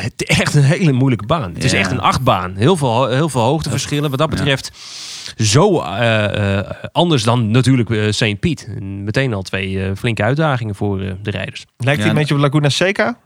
Het, 0.00 0.24
echt 0.24 0.54
een 0.54 0.62
hele 0.62 0.92
moeilijke 0.92 1.26
baan. 1.26 1.52
Het 1.54 1.64
is 1.64 1.72
echt 1.72 1.90
een 1.90 2.00
achtbaan. 2.00 2.54
Heel 2.56 2.76
veel, 2.76 3.08
heel 3.08 3.28
veel 3.28 3.40
hoogteverschillen. 3.40 4.10
Wat 4.10 4.18
dat 4.18 4.30
betreft. 4.30 4.70
Zo 5.36 5.80
eh, 5.80 6.58
eh, 6.58 6.66
anders 6.92 7.22
dan 7.22 7.50
natuurlijk 7.50 7.90
eh, 7.90 8.10
St. 8.10 8.40
Piet. 8.40 8.68
En 8.76 9.04
Meteen 9.04 9.34
al 9.34 9.42
twee 9.42 9.82
eh, 9.84 9.90
flinke 9.96 10.22
uitdagingen 10.22 10.74
voor 10.74 11.00
eh, 11.00 11.12
de 11.22 11.30
rijders. 11.30 11.64
Lijkt 11.76 11.98
hij 12.00 12.08
Ja, 12.08 12.12
een 12.14 12.18
beetje 12.18 12.34
op 12.34 12.40
Laguna 12.40 12.68
Seca? 12.68 13.18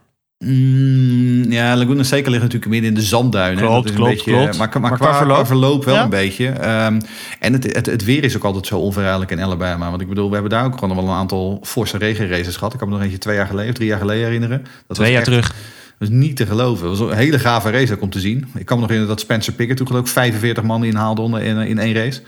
Mm, 0.45 1.51
ja, 1.51 1.75
Laguna 1.75 2.03
Seca 2.03 2.29
ligt 2.29 2.41
natuurlijk 2.43 2.71
midden 2.71 2.89
in 2.89 2.95
de 2.95 3.01
zandduinen. 3.01 3.63
Klopt, 3.63 3.73
dat 3.75 3.83
is 3.85 3.89
een 3.91 3.95
klopt, 3.97 4.11
beetje, 4.13 4.31
klopt. 4.31 4.57
Maar, 4.57 4.69
maar, 4.69 4.81
Maar 4.81 4.91
qua, 4.97 5.07
qua 5.09 5.17
verloop? 5.17 5.35
qua 5.35 5.45
verloop 5.45 5.85
wel 5.85 5.95
Ja? 5.95 6.03
een 6.03 6.09
beetje. 6.09 6.47
Ehm, 6.47 6.99
en 7.39 7.53
het, 7.53 7.75
het, 7.75 7.85
het 7.85 8.03
weer 8.03 8.23
is 8.23 8.35
ook 8.35 8.43
altijd 8.43 8.65
zo 8.67 8.77
onverruidelijk 8.79 9.31
in 9.31 9.41
Alabama. 9.41 9.89
Want 9.89 10.01
ik 10.01 10.07
bedoel, 10.07 10.27
we 10.27 10.33
hebben 10.33 10.51
daar 10.51 10.65
ook 10.65 10.77
gewoon 10.77 10.95
wel 10.95 11.05
een 11.05 11.09
aantal 11.15 11.59
forse 11.63 11.97
regenraces 11.97 12.55
gehad. 12.55 12.73
Ik 12.73 12.79
kan 12.79 12.87
me 12.87 12.93
nog 12.93 13.03
eentje 13.03 13.17
twee 13.17 13.35
jaar 13.35 13.47
geleden 13.47 13.69
of 13.69 13.75
drie 13.75 13.87
jaar 13.87 13.99
geleden 13.99 14.23
herinneren. 14.23 14.61
Dat 14.87 14.97
Twee 14.97 15.13
was 15.13 15.25
jaar 15.25 15.37
echt- 15.37 15.45
terug. 15.49 15.55
Dat 16.01 16.09
is 16.09 16.15
niet 16.15 16.35
te 16.35 16.45
geloven. 16.45 16.89
Het 16.89 16.97
was 16.99 17.09
een 17.11 17.17
hele 17.17 17.39
gave 17.39 17.69
race 17.71 17.93
ook 17.93 18.01
om 18.01 18.09
te 18.09 18.19
zien. 18.19 18.37
Ik 18.55 18.65
kan 18.65 18.75
me 18.75 18.81
nog 18.81 18.89
herinneren 18.89 19.07
dat 19.07 19.19
Spencer 19.19 19.53
Pickett 19.53 19.77
toen 19.77 19.87
geloof 19.87 20.01
ik 20.01 20.07
45 20.11 20.63
man 20.63 20.83
inhaalde 20.83 21.21
onder- 21.21 21.41
in, 21.41 21.57
in 21.57 21.79
één 21.79 21.93
race. 21.93 22.21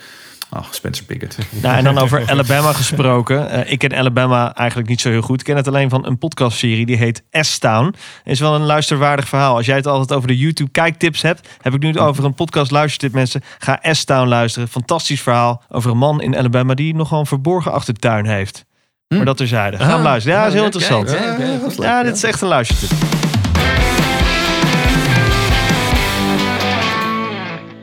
Ach, 0.50 0.76
Spencer 0.76 1.06
Pickett. 1.06 1.38
Nou, 1.62 1.78
en 1.78 1.84
dan 1.84 1.98
over 1.98 2.30
Alabama 2.30 2.74
gesproken. 2.74 3.50
Eh, 3.50 3.72
ik 3.72 3.80
ken 3.80 3.94
Alabama 3.96 4.56
eigenlijk 4.56 4.90
niet 4.90 5.02
zo 5.02 5.10
heel 5.10 5.22
goed. 5.22 5.40
Ik 5.40 5.46
ken 5.46 5.56
het 5.56 5.68
alleen 5.68 5.90
van 5.90 6.06
een 6.06 6.18
podcastserie 6.18 6.86
die 6.86 6.96
heet 6.98 7.24
S-Town. 7.32 7.96
Is 8.24 8.40
wel 8.40 8.56
een 8.56 8.62
luisterwaardig 8.66 9.28
verhaal. 9.28 9.56
Als 9.56 9.66
jij 9.66 9.76
het 9.76 9.88
altijd 9.88 10.14
over 10.18 10.28
de 10.28 10.38
YouTube 10.38 10.72
kijktips 10.72 11.22
hebt, 11.22 11.48
heb 11.62 11.74
ik 11.74 11.82
nu 11.82 11.88
het 11.88 11.98
over 11.98 12.24
een 12.26 12.34
podcast 12.34 12.72
luistertip 12.72 13.14
mensen. 13.14 13.42
Ga 13.58 13.80
S-Town 13.92 14.28
luisteren. 14.28 14.68
Fantastisch 14.68 15.22
verhaal 15.22 15.64
over 15.70 15.92
een 15.92 15.98
man 15.98 16.22
in 16.22 16.38
Alabama 16.38 16.74
die 16.74 16.96
nogal 16.96 17.20
een 17.20 17.26
verborgen 17.26 17.72
achtertuin 17.72 18.26
heeft. 18.26 18.66
Maar 19.08 19.26
dat 19.26 19.38
terzijde. 19.38 19.78
Ga 19.78 19.86
hem 19.86 19.94
Ah, 19.96 20.04
luisteren. 20.04 20.38
Ja, 20.38 20.44
dat 20.44 20.54
is 20.54 20.58
heel 20.60 20.66
interessant. 20.66 21.08
dat 21.08 21.76
ja. 21.86 22.04
dit 22.04 22.16
is 22.16 22.24
echt 22.24 22.42
een 22.42 22.48
luistertip. 22.48 22.98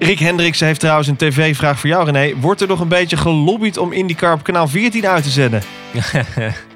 Rick 0.03 0.19
Hendricks 0.19 0.61
heeft 0.61 0.81
trouwens 0.81 1.09
een 1.09 1.17
tv-vraag 1.17 1.81
voor 1.81 1.89
jou, 1.89 2.11
René. 2.11 2.37
Wordt 2.41 2.61
er 2.61 2.69
nog 2.69 2.81
een 2.81 2.89
beetje 2.89 3.17
gelobbyd 3.17 3.77
om 3.79 3.93
IndyCar 3.93 4.33
op 4.33 4.43
kanaal 4.43 4.69
14 4.69 5.07
uit 5.07 5.23
te 5.23 5.31
zenden? 5.31 5.63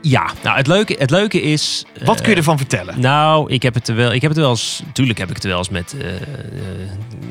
Ja, 0.01 0.27
nou 0.43 0.57
het 0.57 0.67
leuke, 0.67 0.95
het 0.99 1.11
leuke 1.11 1.43
is... 1.43 1.85
Wat 2.05 2.17
eh, 2.17 2.23
kun 2.23 2.31
je 2.31 2.37
ervan 2.37 2.59
vertellen? 2.59 3.01
Nou, 3.01 3.53
ik 3.53 3.63
heb 3.63 3.75
het 3.75 3.89
er 3.89 3.95
wel, 3.95 4.13
ik 4.13 4.21
heb 4.21 4.31
het 4.31 4.41
wel 4.41 4.51
eens, 4.51 4.83
tuurlijk 4.93 5.19
heb 5.19 5.29
ik 5.29 5.35
het 5.35 5.45
er 5.45 5.49
wel 5.51 5.59
eens 5.59 5.69
met, 5.69 5.95
eh, 6.01 6.15
eh, 6.15 6.21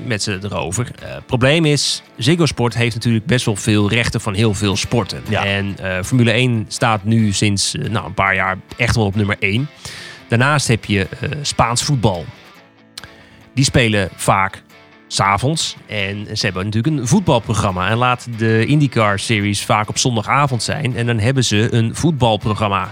met 0.06 0.24
ze 0.24 0.40
erover. 0.44 0.92
Eh, 1.02 1.14
Het 1.14 1.26
probleem 1.26 1.66
is, 1.66 2.04
Ziggo 2.18 2.46
Sport 2.46 2.74
heeft 2.76 2.96
natuurlijk 2.96 3.26
best 3.26 3.46
wel 3.46 3.56
veel 3.56 3.90
rechten 3.90 4.22
van 4.22 4.34
heel 4.34 4.54
veel 4.54 4.76
sporten. 4.76 5.24
Ja. 5.30 5.46
En 5.46 5.76
eh, 5.80 6.04
Formule 6.04 6.32
1 6.32 6.66
staat 6.68 7.04
nu 7.04 7.32
sinds 7.32 7.76
eh, 7.76 7.90
nou, 7.90 8.06
een 8.06 8.14
paar 8.14 8.36
jaar 8.36 8.58
echt 8.78 8.96
wel 8.96 9.06
op 9.06 9.16
nummer 9.16 9.36
1. 9.40 9.70
Daarnaast 10.28 10.68
heb 10.68 10.86
je 10.86 11.08
eh, 11.20 11.30
Spaans 11.42 11.84
voetbal. 11.84 12.26
Die 13.54 13.66
spelen 13.66 14.10
vaak 14.16 14.63
s'avonds. 15.14 15.76
En 15.86 16.38
ze 16.38 16.46
hebben 16.46 16.66
natuurlijk 16.66 16.98
een 16.98 17.08
voetbalprogramma. 17.08 17.90
En 17.90 17.98
laat 17.98 18.28
de 18.38 18.66
IndyCar 18.66 19.20
Series 19.20 19.66
vaak 19.66 19.90
op 19.90 19.98
zondagavond 19.98 20.64
zijn. 20.64 20.96
En 20.96 21.06
dan 21.06 21.20
hebben 21.20 21.44
ze 21.44 21.68
een 21.74 21.96
voetbalprogramma. 21.96 22.92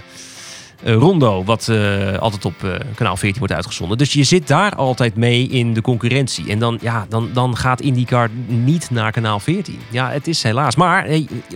eh, 0.82 0.94
Rondo, 0.94 1.44
wat 1.44 1.68
eh, 1.68 2.18
altijd 2.18 2.44
op 2.44 2.64
eh, 2.64 2.70
kanaal 2.94 3.16
14 3.16 3.38
wordt 3.38 3.54
uitgezonden. 3.54 3.98
Dus 3.98 4.12
je 4.12 4.24
zit 4.24 4.48
daar 4.48 4.74
altijd 4.74 5.16
mee 5.16 5.48
in 5.48 5.74
de 5.74 5.80
concurrentie. 5.80 6.50
En 6.50 6.58
dan, 6.58 6.78
ja, 6.80 7.06
dan, 7.08 7.30
dan 7.32 7.56
gaat 7.56 7.80
IndyCar 7.80 8.28
niet 8.46 8.90
naar 8.90 9.12
kanaal 9.12 9.40
14. 9.40 9.78
Ja, 9.90 10.10
het 10.10 10.26
is 10.26 10.42
helaas. 10.42 10.76
Maar 10.76 11.08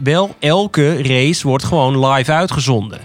wel, 0.02 0.34
elke 0.38 1.02
race 1.02 1.46
wordt 1.46 1.64
gewoon 1.64 2.06
live 2.06 2.32
uitgezonden. 2.32 3.00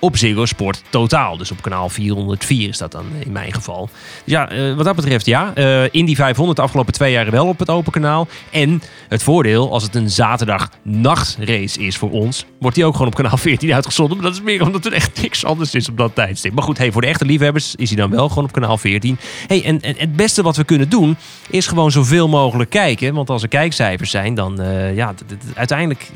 Op 0.00 0.16
Ziggo 0.16 0.46
Sport 0.46 0.82
Totaal. 0.90 1.36
Dus 1.36 1.50
op 1.50 1.62
kanaal 1.62 1.88
404 1.88 2.68
is 2.68 2.78
dat 2.78 2.92
dan 2.92 3.04
in 3.24 3.32
mijn 3.32 3.52
geval. 3.52 3.88
Dus 4.24 4.34
ja, 4.34 4.50
eh, 4.50 4.74
wat 4.74 4.84
dat 4.84 4.96
betreft 4.96 5.26
ja. 5.26 5.54
eh 5.54 5.84
Indy 5.90 6.14
500 6.14 6.56
de 6.56 6.64
afgelopen 6.64 6.92
twee 6.92 7.12
jaar 7.12 7.30
wel 7.30 7.46
op 7.46 7.58
het 7.58 7.70
open 7.70 7.92
kanaal. 7.92 8.28
En 8.50 8.82
het 9.08 9.22
voordeel, 9.22 9.72
als 9.72 9.82
het 9.82 9.94
een 9.94 10.10
zaterdag 10.10 10.70
nachtrace 10.82 11.80
is 11.80 11.96
voor 11.96 12.10
ons... 12.10 12.44
wordt 12.58 12.76
die 12.76 12.84
ook 12.84 12.92
gewoon 12.92 13.06
op 13.06 13.14
kanaal 13.14 13.36
14 13.36 13.72
uitgezonden. 13.72 14.16
Maar 14.16 14.26
dat 14.26 14.34
is 14.34 14.42
meer 14.42 14.62
omdat 14.62 14.86
er 14.86 14.92
echt 14.92 15.22
niks 15.22 15.44
anders 15.44 15.74
is 15.74 15.88
op 15.88 15.96
dat 15.96 16.14
tijdstip. 16.14 16.52
Maar 16.52 16.64
goed, 16.64 16.78
hey, 16.78 16.92
voor 16.92 17.00
de 17.00 17.06
echte 17.06 17.24
liefhebbers 17.24 17.74
is 17.74 17.88
hij 17.88 17.98
dan 17.98 18.10
wel 18.10 18.28
gewoon 18.28 18.44
op 18.44 18.52
kanaal 18.52 18.78
14. 18.78 19.18
Hey, 19.46 19.64
en, 19.64 19.80
en 19.80 19.94
het 19.98 20.16
beste 20.16 20.42
wat 20.42 20.56
we 20.56 20.64
kunnen 20.64 20.88
doen 20.88 21.16
is 21.50 21.66
gewoon 21.66 21.90
zoveel 21.90 22.28
mogelijk 22.28 22.70
kijken. 22.70 23.14
Want 23.14 23.30
als 23.30 23.42
er 23.42 23.48
kijkcijfers 23.48 24.10
zijn, 24.10 24.34
dan 24.34 24.60
eh, 24.60 24.96
ja, 24.96 25.14
uiteindelijk... 25.54 26.10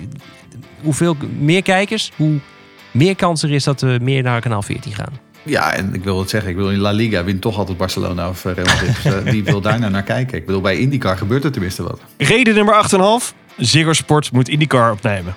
Hoeveel 0.82 1.16
meer 1.38 1.62
kijkers, 1.62 2.10
hoe 2.16 2.40
meer 2.92 3.16
kans 3.16 3.42
er 3.42 3.50
is 3.50 3.64
dat 3.64 3.80
we 3.80 3.98
meer 4.02 4.22
naar 4.22 4.40
kanaal 4.40 4.62
14 4.62 4.94
gaan. 4.94 5.18
Ja, 5.42 5.72
en 5.72 5.94
ik 5.94 6.04
wil 6.04 6.18
het 6.18 6.30
zeggen, 6.30 6.50
ik 6.50 6.56
wil 6.56 6.70
in 6.70 6.78
La 6.78 6.90
Liga 6.90 7.24
wint 7.24 7.40
toch 7.40 7.58
altijd 7.58 7.76
Barcelona 7.76 8.28
of 8.28 8.44
eh, 8.44 8.52
Real 8.52 8.66
Madrid. 8.66 9.02
Dus, 9.02 9.14
eh, 9.14 9.30
die 9.30 9.44
wil 9.44 9.60
daar 9.60 9.78
nou 9.78 9.92
naar 9.92 10.02
kijken. 10.02 10.38
Ik 10.38 10.46
bedoel, 10.46 10.60
bij 10.60 10.76
IndyCar 10.76 11.16
gebeurt 11.16 11.44
er 11.44 11.52
tenminste 11.52 11.82
wat. 11.82 12.00
Reden 12.16 12.54
nummer 12.54 12.74
8,5. 12.74 13.34
Ziggo 13.56 13.92
Sport 13.92 14.32
moet 14.32 14.48
IndyCar 14.48 14.92
opnemen. 14.92 15.34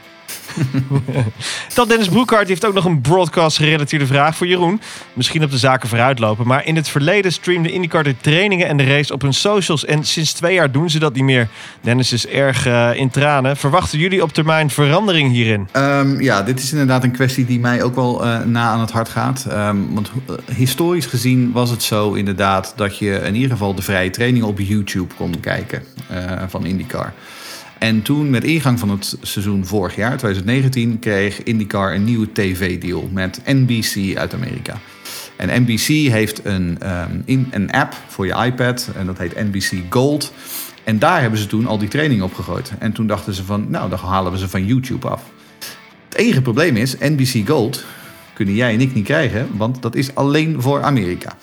Dan 1.75 1.87
Dennis 1.87 2.07
Broekhart 2.07 2.47
heeft 2.47 2.65
ook 2.65 2.73
nog 2.73 2.85
een 2.85 3.01
broadcast 3.01 3.57
gerelateerde 3.57 4.05
vraag 4.05 4.37
voor 4.37 4.47
Jeroen. 4.47 4.81
Misschien 5.13 5.43
op 5.43 5.51
de 5.51 5.57
zaken 5.57 5.89
vooruitlopen. 5.89 6.47
Maar 6.47 6.65
in 6.65 6.75
het 6.75 6.87
verleden 6.89 7.31
streamde 7.31 7.71
IndyCar 7.71 8.03
de 8.03 8.15
trainingen 8.21 8.67
en 8.67 8.77
de 8.77 8.83
race 8.83 9.13
op 9.13 9.21
hun 9.21 9.33
socials. 9.33 9.85
En 9.85 10.03
sinds 10.03 10.33
twee 10.33 10.53
jaar 10.53 10.71
doen 10.71 10.89
ze 10.89 10.99
dat 10.99 11.13
niet 11.13 11.23
meer. 11.23 11.47
Dennis 11.81 12.13
is 12.13 12.27
erg 12.27 12.65
eh, 12.65 12.89
in 12.95 13.09
tranen. 13.09 13.57
Verwachten 13.57 13.99
jullie 13.99 14.23
op 14.23 14.33
termijn 14.33 14.69
verandering 14.69 15.31
hierin? 15.31 15.67
Ehm, 15.71 16.21
ja, 16.21 16.41
dit 16.41 16.59
is 16.59 16.71
inderdaad 16.71 17.03
een 17.03 17.11
kwestie 17.11 17.45
die 17.45 17.59
mij 17.59 17.83
ook 17.83 17.95
wel 17.95 18.25
eh, 18.25 18.39
na 18.39 18.69
aan 18.69 18.79
het 18.79 18.91
hart 18.91 19.09
gaat. 19.09 19.45
Ehm, 19.49 19.77
want 19.89 20.11
eh, 20.27 20.55
historisch 20.55 21.05
gezien 21.05 21.51
was 21.51 21.69
het 21.69 21.83
zo 21.83 22.13
inderdaad 22.13 22.73
dat 22.75 22.97
je 22.97 23.11
in 23.11 23.35
ieder 23.35 23.51
geval 23.51 23.75
de 23.75 23.81
vrije 23.81 24.09
trainingen 24.09 24.47
op 24.47 24.59
YouTube 24.59 25.13
kon 25.15 25.39
kijken 25.39 25.83
van 26.47 26.65
IndyCar. 26.65 27.13
En 27.79 28.01
toen 28.01 28.29
met 28.29 28.43
ingang 28.43 28.79
van 28.79 28.89
het 28.89 29.17
seizoen 29.21 29.65
vorig 29.65 29.95
jaar, 29.95 30.17
2019, 30.17 30.99
kreeg 30.99 31.43
IndyCar 31.43 31.93
een 31.93 32.03
nieuwe 32.03 32.31
tv-deal 32.31 33.09
met 33.13 33.41
NBC 33.45 34.17
uit 34.17 34.33
Amerika. 34.33 34.77
En 35.35 35.61
NBC 35.61 36.11
heeft 36.11 36.45
een, 36.45 36.77
ehm, 36.79 37.19
een 37.51 37.71
app 37.71 37.93
voor 38.07 38.25
je 38.25 38.43
iPad 38.45 38.89
en 38.95 39.05
dat 39.05 39.17
heet 39.17 39.35
NBC 39.35 39.71
Gold. 39.89 40.33
En 40.83 40.99
daar 40.99 41.21
hebben 41.21 41.39
ze 41.39 41.47
toen 41.47 41.67
al 41.67 41.77
die 41.77 41.87
trainingen 41.87 42.23
op 42.23 42.33
gegooid. 42.33 42.71
En 42.79 42.91
toen 42.91 43.07
dachten 43.07 43.33
ze 43.33 43.43
van, 43.43 43.65
nou, 43.69 43.89
dan 43.89 43.99
halen 43.99 44.31
we 44.31 44.37
ze 44.37 44.49
van 44.49 44.65
YouTube 44.65 45.07
af. 45.07 45.23
Het 46.09 46.17
enige 46.17 46.41
probleem 46.41 46.77
is, 46.77 46.97
NBC 46.97 47.47
Gold 47.47 47.85
kunnen 48.35 48.53
jij 48.53 48.73
en 48.73 48.81
ik 48.81 48.93
niet 48.93 49.05
krijgen, 49.05 49.47
want 49.57 49.81
dat 49.81 49.95
is 49.95 50.15
alleen 50.15 50.61
voor 50.61 50.83
Amerika. 50.83 51.35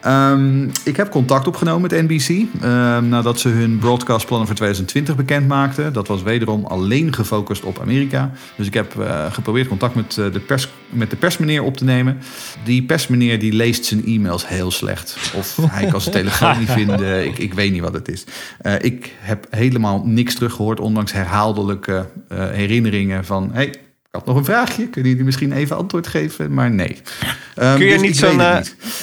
Ehm, 0.00 0.68
ik 0.84 0.96
heb 0.96 1.10
contact 1.10 1.46
opgenomen 1.46 1.90
met 1.90 2.08
NBC 2.08 2.46
ehm, 2.60 3.08
nadat 3.08 3.40
ze 3.40 3.48
hun 3.48 3.78
broadcastplannen 3.78 4.46
voor 4.46 4.56
2020 4.56 5.16
bekend 5.16 5.48
maakten. 5.48 5.92
Dat 5.92 6.08
was 6.08 6.22
wederom 6.22 6.64
alleen 6.64 7.12
gefocust 7.14 7.64
op 7.64 7.80
Amerika. 7.80 8.30
Dus 8.56 8.66
ik 8.66 8.74
heb 8.74 8.98
eh, 8.98 9.32
geprobeerd 9.32 9.68
contact 9.68 9.94
met, 9.94 10.18
eh, 10.18 10.32
de 10.32 10.40
pers, 10.40 10.68
met 10.88 11.10
de 11.10 11.16
persmeneer 11.16 11.62
op 11.62 11.76
te 11.76 11.84
nemen. 11.84 12.18
Die 12.64 12.82
persmeneer 12.82 13.38
die 13.38 13.52
leest 13.52 13.84
zijn 13.84 14.04
e-mails 14.04 14.48
heel 14.48 14.70
slecht. 14.70 15.16
Of 15.36 15.58
hij 15.70 15.86
kan 15.86 16.00
zijn 16.00 16.14
telefoon 16.14 16.58
niet 16.58 16.70
vinden. 16.70 17.26
Ik, 17.26 17.38
ik 17.38 17.54
weet 17.54 17.72
niet 17.72 17.82
wat 17.82 17.94
het 17.94 18.08
is. 18.08 18.24
Eh, 18.58 18.74
ik 18.80 19.14
heb 19.18 19.46
helemaal 19.50 20.02
niks 20.04 20.34
teruggehoord, 20.34 20.80
ondanks 20.80 21.12
herhaaldelijke 21.12 22.08
herinneringen 22.52 23.24
van... 23.24 23.50
Hey, 23.52 23.74
ik 24.12 24.16
had 24.18 24.26
nog 24.26 24.36
een 24.36 24.44
vraagje. 24.44 24.88
Kunnen 24.88 25.10
jullie 25.10 25.24
misschien 25.26 25.52
even 25.52 25.76
antwoord 25.76 26.06
geven? 26.06 26.54
Maar 26.54 26.70
nee. 26.70 26.96
Ehm, 27.54 27.76
Kun 27.76 27.86
je 27.86 27.92
dus 27.92 28.02
niet 28.02 28.16
zo'n 28.16 28.40
eh, 28.40 28.56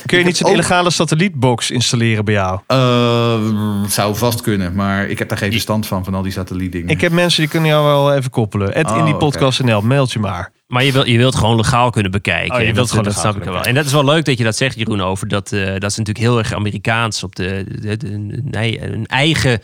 kun 0.05 0.18
je 0.18 0.24
niet 0.26 0.38
zo'n 0.38 0.47
heb 0.47 0.55
ook- 0.58 0.64
illegale 0.64 0.89
satellietbox 0.89 1.72
installeren 1.72 2.26
bij 2.26 2.34
jou? 2.34 2.60
Eh, 2.68 3.84
zou 3.89 4.16
vast 4.16 4.41
kunnen, 4.41 4.74
maar 4.76 5.08
ik 5.10 5.20
heb 5.20 5.30
daar 5.30 5.38
geen 5.38 5.51
verstand 5.51 5.88
van, 5.88 6.03
van 6.03 6.14
al 6.16 6.22
die 6.22 6.32
satellietdingen. 6.32 6.89
Ik 6.89 7.01
heb 7.01 7.12
mensen 7.12 7.41
die 7.41 7.49
kunnen 7.49 7.70
jou 7.70 7.86
wel 7.86 8.14
even 8.16 8.30
koppelen. 8.32 8.72
Het 8.74 8.91
Oh, 8.91 8.97
in 8.97 9.05
die 9.05 9.16
podcast 9.16 9.64
NL, 9.64 9.82
mailt 9.82 10.12
je 10.12 10.20
maar. 10.20 10.51
Maar 10.68 10.84
je, 10.84 10.91
wil, 10.91 11.05
je 11.08 11.18
wilt 11.18 11.36
gewoon 11.36 11.55
legaal 11.55 11.89
kunnen 11.89 12.12
bekijken. 12.12 12.51
Oh, 12.55 12.60
je 12.62 12.68
En 12.68 12.74
wilt 12.74 12.76
dat, 12.76 12.89
gewoon 12.89 13.03
dat 13.03 13.16
legaal 13.16 13.32
snap 13.32 13.43
ik 13.45 13.49
wel. 13.51 13.64
En 13.64 13.74
dat 13.76 13.86
is 13.86 13.91
wel 13.91 14.05
leuk 14.05 14.26
dat 14.26 14.38
je 14.38 14.43
dat 14.43 14.55
zegt, 14.58 14.78
Jeroen, 14.78 15.01
over 15.01 15.28
dat, 15.28 15.51
eh, 15.51 15.66
dat 15.66 15.91
is 15.91 15.97
natuurlijk 15.97 16.18
heel 16.26 16.38
erg 16.38 16.53
Amerikaans. 16.53 17.24
Op 17.24 17.36
de, 17.36 17.66
de, 17.82 17.97
de- 17.97 18.08
een, 18.12 18.43
een 18.93 19.05
eigen 19.05 19.62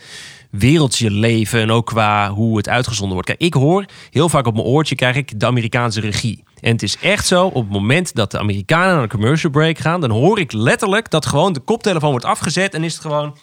wereldje 0.58 1.10
leven 1.10 1.60
en 1.60 1.70
ook 1.70 1.86
qua 1.86 2.30
hoe 2.30 2.56
het 2.56 2.68
uitgezonden 2.68 3.12
wordt. 3.12 3.28
Kijk, 3.28 3.40
ik 3.40 3.54
hoor 3.54 3.84
heel 4.10 4.28
vaak 4.28 4.46
op 4.46 4.54
mijn 4.54 4.66
oortje 4.66 4.94
krijg 4.94 5.16
ik 5.16 5.40
de 5.40 5.46
Amerikaanse 5.46 6.00
regie. 6.00 6.42
En 6.60 6.72
het 6.72 6.82
is 6.82 6.96
echt 7.02 7.26
zo, 7.26 7.46
op 7.46 7.54
het 7.54 7.70
moment 7.72 8.14
dat 8.14 8.30
de 8.30 8.38
Amerikanen 8.38 8.94
naar 8.94 9.02
een 9.02 9.08
commercial 9.08 9.50
break 9.52 9.78
gaan, 9.78 10.00
dan 10.00 10.10
hoor 10.10 10.38
ik 10.38 10.52
letterlijk 10.52 11.10
dat 11.10 11.26
gewoon 11.26 11.52
de 11.52 11.60
koptelefoon 11.60 12.10
wordt 12.10 12.24
afgezet 12.24 12.74
en 12.74 12.84
is 12.84 12.92
het 12.92 13.02
gewoon... 13.02 13.36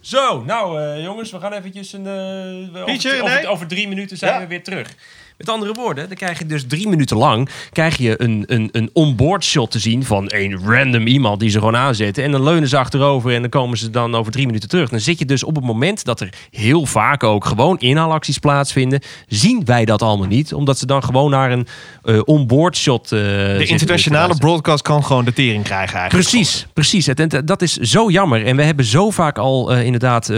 Zo, 0.00 0.42
nou 0.44 0.80
eh, 0.80 1.02
jongens, 1.02 1.30
we 1.30 1.40
gaan 1.40 1.52
eventjes 1.52 1.92
een... 1.92 2.06
eh, 2.06 2.84
Pietje, 2.84 3.08
over, 3.10 3.22
over, 3.22 3.34
nee? 3.34 3.46
over 3.46 3.66
drie 3.66 3.88
minuten 3.88 4.16
zijn 4.16 4.32
Ja. 4.34 4.40
we 4.40 4.46
weer 4.46 4.62
terug. 4.62 4.94
Met 5.36 5.48
andere 5.48 5.72
woorden, 5.72 6.08
dan 6.08 6.16
krijg 6.16 6.38
je 6.38 6.46
dus 6.46 6.64
drie 6.66 6.88
minuten 6.88 7.16
lang 7.16 7.48
krijg 7.72 7.96
je 7.96 8.22
een, 8.22 8.44
een, 8.46 8.68
een 8.72 8.90
onboard 8.92 9.44
shot 9.44 9.70
te 9.70 9.78
zien 9.78 10.04
van 10.04 10.24
een 10.26 10.58
random 10.64 11.06
iemand 11.06 11.40
die 11.40 11.50
ze 11.50 11.58
gewoon 11.58 11.76
aanzetten. 11.76 12.24
En 12.24 12.30
dan 12.30 12.42
leunen 12.42 12.68
ze 12.68 12.76
achterover 12.76 13.34
en 13.34 13.40
dan 13.40 13.50
komen 13.50 13.78
ze 13.78 13.90
dan 13.90 14.14
over 14.14 14.32
drie 14.32 14.46
minuten 14.46 14.68
terug. 14.68 14.88
Dan 14.88 15.00
zit 15.00 15.18
je 15.18 15.24
dus 15.24 15.44
op 15.44 15.54
het 15.54 15.64
moment 15.64 16.04
dat 16.04 16.20
er 16.20 16.32
heel 16.50 16.86
vaak 16.86 17.22
ook 17.22 17.44
gewoon 17.44 17.78
inhaalacties 17.78 18.38
plaatsvinden, 18.38 19.00
zien 19.26 19.64
wij 19.64 19.84
dat 19.84 20.02
allemaal 20.02 20.26
niet. 20.26 20.54
Omdat 20.54 20.78
ze 20.78 20.86
dan 20.86 21.04
gewoon 21.04 21.30
naar 21.30 21.50
een 21.52 21.66
eh 22.02 22.20
onboard 22.24 22.76
shot 22.76 23.04
eh, 23.04 23.20
De 23.20 23.66
internationale 23.66 24.32
te 24.32 24.38
broadcast 24.38 24.82
kan 24.82 25.04
gewoon 25.04 25.24
de 25.24 25.32
tering 25.32 25.64
krijgen 25.64 25.98
eigenlijk. 25.98 26.28
Precies, 26.28 26.66
precies. 26.72 27.08
En 27.08 27.44
dat 27.44 27.62
is 27.62 27.76
zo 27.76 28.10
jammer. 28.10 28.46
En 28.46 28.56
we 28.56 28.62
hebben 28.62 28.84
zo 28.84 29.10
vaak 29.10 29.38
al 29.38 29.72
eh, 29.72 29.84
inderdaad 29.84 30.32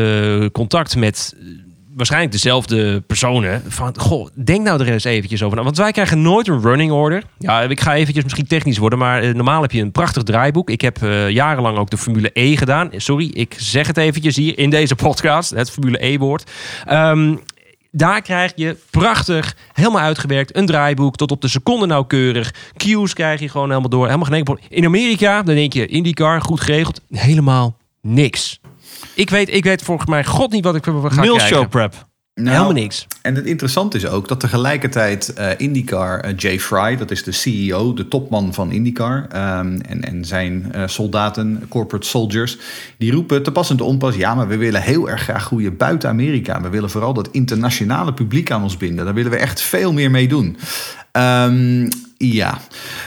contact 0.52 0.96
met 0.96 1.34
waarschijnlijk 1.98 2.32
dezelfde 2.32 3.00
personen. 3.00 3.62
Van, 3.68 3.98
goh, 3.98 4.28
denk 4.34 4.64
nou 4.64 4.80
er 4.80 4.88
eens 4.88 5.04
eventjes 5.04 5.42
over. 5.42 5.62
Want 5.62 5.76
wij 5.76 5.92
krijgen 5.92 6.22
nooit 6.22 6.48
een 6.48 6.60
running 6.60 6.92
order. 6.92 7.22
Ja, 7.38 7.62
ik 7.62 7.80
ga 7.80 7.94
eventjes 7.94 8.24
misschien 8.24 8.46
technisch 8.46 8.78
worden. 8.78 8.98
Maar 8.98 9.22
eh, 9.22 9.34
normaal 9.34 9.62
heb 9.62 9.72
je 9.72 9.82
een 9.82 9.92
prachtig 9.92 10.22
draaiboek. 10.22 10.70
Ik 10.70 10.80
heb 10.80 11.02
eh, 11.02 11.30
jarenlang 11.30 11.78
ook 11.78 11.90
de 11.90 11.98
Formule 11.98 12.30
E 12.32 12.56
gedaan. 12.56 12.90
Sorry, 12.96 13.30
ik 13.32 13.54
zeg 13.58 13.86
het 13.86 13.96
eventjes 13.96 14.36
hier 14.36 14.58
in 14.58 14.70
deze 14.70 14.94
podcast. 14.94 15.50
Het 15.50 15.70
Formule 15.70 16.04
E-woord. 16.04 16.50
Ehm, 16.84 17.34
daar 17.90 18.22
krijg 18.22 18.52
je 18.56 18.76
prachtig, 18.90 19.56
helemaal 19.72 20.02
uitgewerkt, 20.02 20.56
een 20.56 20.66
draaiboek 20.66 21.16
tot 21.16 21.30
op 21.30 21.40
de 21.40 21.48
seconde 21.48 21.86
nauwkeurig. 21.86 22.54
Cues 22.76 23.14
krijg 23.14 23.40
je 23.40 23.48
gewoon 23.48 23.68
helemaal 23.68 23.90
door, 23.90 24.04
helemaal 24.04 24.26
geen 24.26 24.36
enkel. 24.36 24.58
In 24.68 24.84
Amerika, 24.84 25.42
dan 25.42 25.54
denk 25.54 25.72
je 25.72 25.86
IndyCar, 25.86 26.42
goed 26.42 26.60
geregeld. 26.60 27.00
Helemaal 27.10 27.76
niks. 28.02 28.60
Ik 29.18 29.30
weet, 29.30 29.54
ik 29.54 29.64
weet 29.64 29.82
volgens 29.82 30.08
mij 30.08 30.24
god 30.24 30.52
niet 30.52 30.64
wat 30.64 30.74
ik 30.74 30.84
ga 30.84 30.90
Nul 30.90 31.10
krijgen. 31.10 31.40
show 31.40 31.68
prep. 31.68 32.06
Nou, 32.34 32.50
Helemaal 32.50 32.72
niks. 32.72 33.06
En 33.22 33.34
het 33.34 33.44
interessante 33.44 33.96
is 33.96 34.06
ook 34.06 34.28
dat 34.28 34.40
tegelijkertijd 34.40 35.32
eh, 35.32 35.50
IndyCar, 35.56 36.20
eh, 36.20 36.32
Jay 36.36 36.60
Fry, 36.60 36.96
dat 36.96 37.10
is 37.10 37.22
de 37.22 37.32
CEO, 37.32 37.94
de 37.94 38.08
topman 38.08 38.54
van 38.54 38.72
IndyCar, 38.72 39.26
ehm, 39.30 39.80
en, 39.80 40.04
en 40.04 40.24
zijn 40.24 40.72
eh, 40.72 40.82
soldaten, 40.86 41.66
corporate 41.68 42.06
soldiers, 42.06 42.58
die 42.98 43.12
roepen 43.12 43.42
te 43.42 43.52
pas 43.52 43.70
en 43.70 43.76
te 43.76 43.84
onpas, 43.84 44.16
ja, 44.16 44.34
maar 44.34 44.48
we 44.48 44.56
willen 44.56 44.82
heel 44.82 45.10
erg 45.10 45.22
graag 45.22 45.44
groeien 45.44 45.76
buiten 45.76 46.08
Amerika. 46.08 46.60
We 46.60 46.68
willen 46.68 46.90
vooral 46.90 47.14
dat 47.14 47.28
internationale 47.32 48.12
publiek 48.12 48.50
aan 48.50 48.62
ons 48.62 48.76
binden. 48.76 49.04
Daar 49.04 49.14
willen 49.14 49.30
we 49.30 49.36
echt 49.36 49.60
veel 49.60 49.92
meer 49.92 50.10
mee 50.10 50.28
doen. 50.28 50.56
Ehm, 51.12 51.90
ja. 52.16 52.58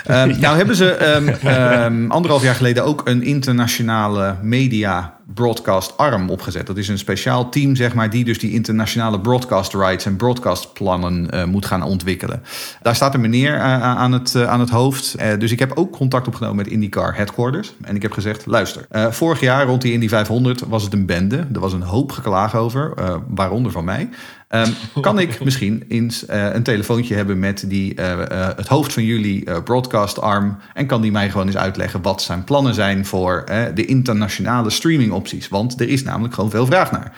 Ehm, 0.05 0.36
Nou 0.39 0.57
hebben 0.57 0.76
ze 0.76 0.91
ehm, 0.91 1.28
ehm, 1.28 2.12
anderhalf 2.12 2.43
jaar 2.43 2.55
geleden 2.55 2.84
ook 2.84 3.01
een 3.03 3.24
internationale 3.24 4.36
media 4.41 5.20
broadcast 5.34 5.97
arm 5.97 6.29
opgezet. 6.29 6.67
Dat 6.67 6.77
is 6.77 6.88
een 6.88 6.97
speciaal 6.97 7.49
team, 7.49 7.75
zeg 7.75 7.93
maar, 7.93 8.09
die 8.09 8.23
dus 8.23 8.39
die 8.39 8.51
internationale 8.51 9.19
broadcast 9.19 9.73
rights 9.73 10.05
en 10.05 10.15
broadcast 10.15 10.73
plannen 10.73 11.29
eh, 11.29 11.43
moet 11.43 11.65
gaan 11.65 11.84
ontwikkelen. 11.84 12.43
Daar 12.82 12.95
staat 12.95 13.13
een 13.13 13.21
meneer 13.21 13.55
eh, 13.55 13.82
aan, 13.82 14.11
het, 14.11 14.36
eh, 14.36 14.49
aan 14.49 14.59
het 14.59 14.69
hoofd. 14.69 15.15
Dus 15.39 15.51
ik 15.51 15.59
heb 15.59 15.71
ook 15.75 15.91
contact 15.91 16.27
opgenomen 16.27 16.57
met 16.57 16.67
IndyCar 16.67 17.15
headquarters. 17.15 17.73
En 17.82 17.95
ik 17.95 18.01
heb 18.01 18.11
gezegd, 18.11 18.45
luister, 18.45 18.86
vorig 19.09 19.39
jaar 19.39 19.65
rond 19.65 19.82
die 19.82 19.93
Indy 19.93 20.07
500 20.07 20.63
was 20.67 20.84
het 20.84 20.93
een 20.93 21.05
bende. 21.05 21.47
Er 21.53 21.59
was 21.59 21.73
een 21.73 21.82
hoop 21.82 22.11
geklaag 22.11 22.55
over, 22.55 22.93
waaronder 23.27 23.71
van 23.71 23.86
mij. 23.86 24.09
Ehm, 24.51 24.71
kan 25.01 25.19
ik 25.19 25.43
misschien 25.43 25.83
eens 25.87 26.25
eh, 26.25 26.53
een 26.53 26.63
telefoontje 26.63 27.15
hebben 27.15 27.39
met 27.39 27.63
die, 27.67 27.95
eh, 27.95 28.11
eh, 28.21 28.57
het 28.57 28.67
hoofd 28.67 28.93
van 28.93 29.03
jullie 29.03 29.61
broadcast 29.61 30.21
arm 30.21 30.57
en 30.73 30.85
kan 30.85 31.01
die 31.01 31.11
mij 31.11 31.29
gewoon 31.29 31.47
eens 31.47 31.57
uitleggen 31.57 32.01
wat 32.01 32.21
zijn 32.21 32.43
plannen 32.43 32.73
zijn 32.73 33.05
voor 33.05 33.45
de 33.73 33.85
internationale 33.85 34.69
streaming 34.69 35.11
opties? 35.11 35.47
Want 35.47 35.81
er 35.81 35.89
is 35.89 36.03
namelijk 36.03 36.33
gewoon 36.33 36.49
veel 36.49 36.65
vraag 36.65 36.91
naar. 36.91 37.13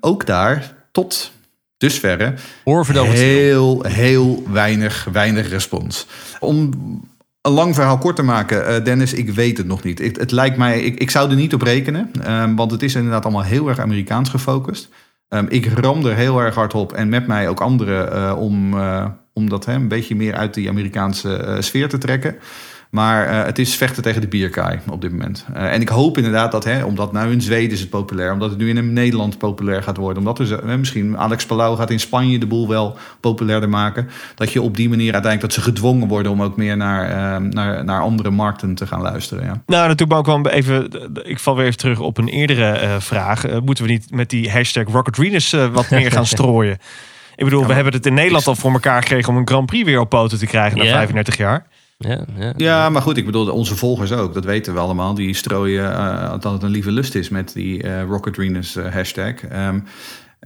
Ook 0.00 0.26
daar 0.26 0.74
tot 0.92 1.32
dusverre 1.76 2.34
heel, 3.16 3.82
heel 3.82 4.42
weinig, 4.52 5.08
weinig 5.12 5.48
respons. 5.48 6.06
Om 6.40 6.70
een 7.42 7.52
lang 7.52 7.74
verhaal 7.74 7.98
kort 7.98 8.16
te 8.16 8.22
maken, 8.22 8.84
Dennis, 8.84 9.12
ik 9.12 9.30
weet 9.30 9.58
het 9.58 9.66
nog 9.66 9.82
niet. 9.82 9.98
Het, 9.98 10.16
het 10.16 10.30
lijkt 10.30 10.56
mij, 10.56 10.80
ik, 10.80 10.98
ik 10.98 11.10
zou 11.10 11.30
er 11.30 11.36
niet 11.36 11.54
op 11.54 11.62
rekenen, 11.62 12.10
ehm, 12.22 12.54
want 12.54 12.70
het 12.70 12.82
is 12.82 12.94
inderdaad 12.94 13.24
allemaal 13.24 13.42
heel 13.42 13.68
erg 13.68 13.78
Amerikaans 13.78 14.28
gefocust. 14.28 14.88
Ehm, 15.28 15.46
ik 15.48 15.66
ram 15.66 16.06
er 16.06 16.14
heel 16.14 16.40
erg 16.40 16.54
hard 16.54 16.74
op 16.74 16.92
en 16.92 17.08
met 17.08 17.26
mij 17.26 17.48
ook 17.48 17.60
anderen 17.60 18.12
eh, 18.12 18.36
om, 18.38 18.78
eh, 18.78 19.06
om 19.32 19.48
dat 19.48 19.64
hè, 19.64 19.72
een 19.72 19.88
beetje 19.88 20.16
meer 20.16 20.34
uit 20.34 20.54
die 20.54 20.68
Amerikaanse 20.68 21.36
eh, 21.36 21.60
sfeer 21.60 21.88
te 21.88 21.98
trekken. 21.98 22.36
Maar 22.94 23.26
eh, 23.26 23.44
het 23.44 23.58
is 23.58 23.74
vechten 23.74 24.02
tegen 24.02 24.20
de 24.20 24.26
bierkaai 24.26 24.78
op 24.90 25.00
dit 25.00 25.10
moment. 25.10 25.44
Eh, 25.54 25.72
en 25.72 25.80
ik 25.80 25.88
hoop 25.88 26.16
inderdaad 26.16 26.52
dat, 26.52 26.64
hè, 26.64 26.84
omdat 26.84 27.12
nou 27.12 27.32
in 27.32 27.40
Zweden 27.40 27.70
is 27.70 27.80
het 27.80 27.90
populair, 27.90 28.32
omdat 28.32 28.50
het 28.50 28.58
nu 28.58 28.68
in 28.68 28.92
Nederland 28.92 29.38
populair 29.38 29.82
gaat 29.82 29.96
worden, 29.96 30.18
omdat 30.18 30.38
er 30.38 30.66
hè, 30.66 30.78
misschien 30.78 31.18
Alex 31.18 31.46
Palau 31.46 31.76
gaat 31.76 31.90
in 31.90 32.00
Spanje 32.00 32.38
de 32.38 32.46
boel 32.46 32.68
wel 32.68 32.96
populairder 33.20 33.68
maken, 33.68 34.08
dat 34.34 34.52
je 34.52 34.62
op 34.62 34.76
die 34.76 34.88
manier 34.88 35.12
uiteindelijk 35.12 35.40
dat 35.40 35.64
ze 35.64 35.70
gedwongen 35.70 36.08
worden 36.08 36.32
om 36.32 36.42
ook 36.42 36.56
meer 36.56 36.76
naar, 36.76 37.08
eh, 37.08 37.42
naar, 37.50 37.84
naar 37.84 38.00
andere 38.00 38.30
markten 38.30 38.74
te 38.74 38.86
gaan 38.86 39.00
luisteren. 39.00 39.44
Ja. 39.44 39.62
Nou, 39.66 39.88
dat 39.88 39.98
doet 39.98 40.08
me 40.08 40.14
ook 40.14 40.26
wel 40.26 40.48
even. 40.48 40.88
Ik 41.22 41.38
val 41.38 41.56
weer 41.56 41.66
even 41.66 41.78
terug 41.78 42.00
op 42.00 42.18
een 42.18 42.28
eerdere 42.28 42.70
eh, 42.70 42.94
vraag. 42.98 43.60
Moeten 43.64 43.84
we 43.84 43.90
niet 43.90 44.10
met 44.10 44.30
die 44.30 44.50
hashtag 44.50 44.84
Rocket 44.88 45.16
Venus 45.16 45.50
wat 45.72 45.90
meer 45.90 46.12
gaan 46.12 46.26
strooien? 46.36 46.78
Ik 47.36 47.44
bedoel, 47.44 47.66
we 47.66 47.72
hebben 47.72 47.92
het 47.92 48.06
in 48.06 48.14
Nederland 48.14 48.46
al 48.46 48.54
voor 48.54 48.72
elkaar 48.72 49.02
gekregen 49.02 49.28
om 49.28 49.36
een 49.36 49.48
Grand 49.48 49.66
Prix 49.66 49.84
weer 49.84 50.00
op 50.00 50.08
poten 50.08 50.38
te 50.38 50.46
krijgen 50.46 50.78
na 50.78 50.84
Ja. 50.84 50.92
35 50.92 51.36
jaar. 51.36 51.66
Ja, 51.96 52.24
ja. 52.36 52.52
Ja, 52.56 52.88
maar 52.90 53.02
goed, 53.02 53.16
ik 53.16 53.24
bedoel, 53.24 53.50
onze 53.50 53.76
volgers 53.76 54.12
ook, 54.12 54.34
dat 54.34 54.44
weten 54.44 54.74
we 54.74 54.80
allemaal. 54.80 55.14
Die 55.14 55.34
strooien 55.34 55.92
eh, 55.92 56.30
dat 56.40 56.52
het 56.52 56.62
een 56.62 56.70
lieve 56.70 56.90
lust 56.90 57.14
is 57.14 57.28
met 57.28 57.52
die 57.52 57.82
eh, 57.82 58.02
Rocket 58.02 58.34
Venus 58.34 58.76
eh, 58.76 58.92
hashtag. 58.92 59.44
Ehm 59.44 59.78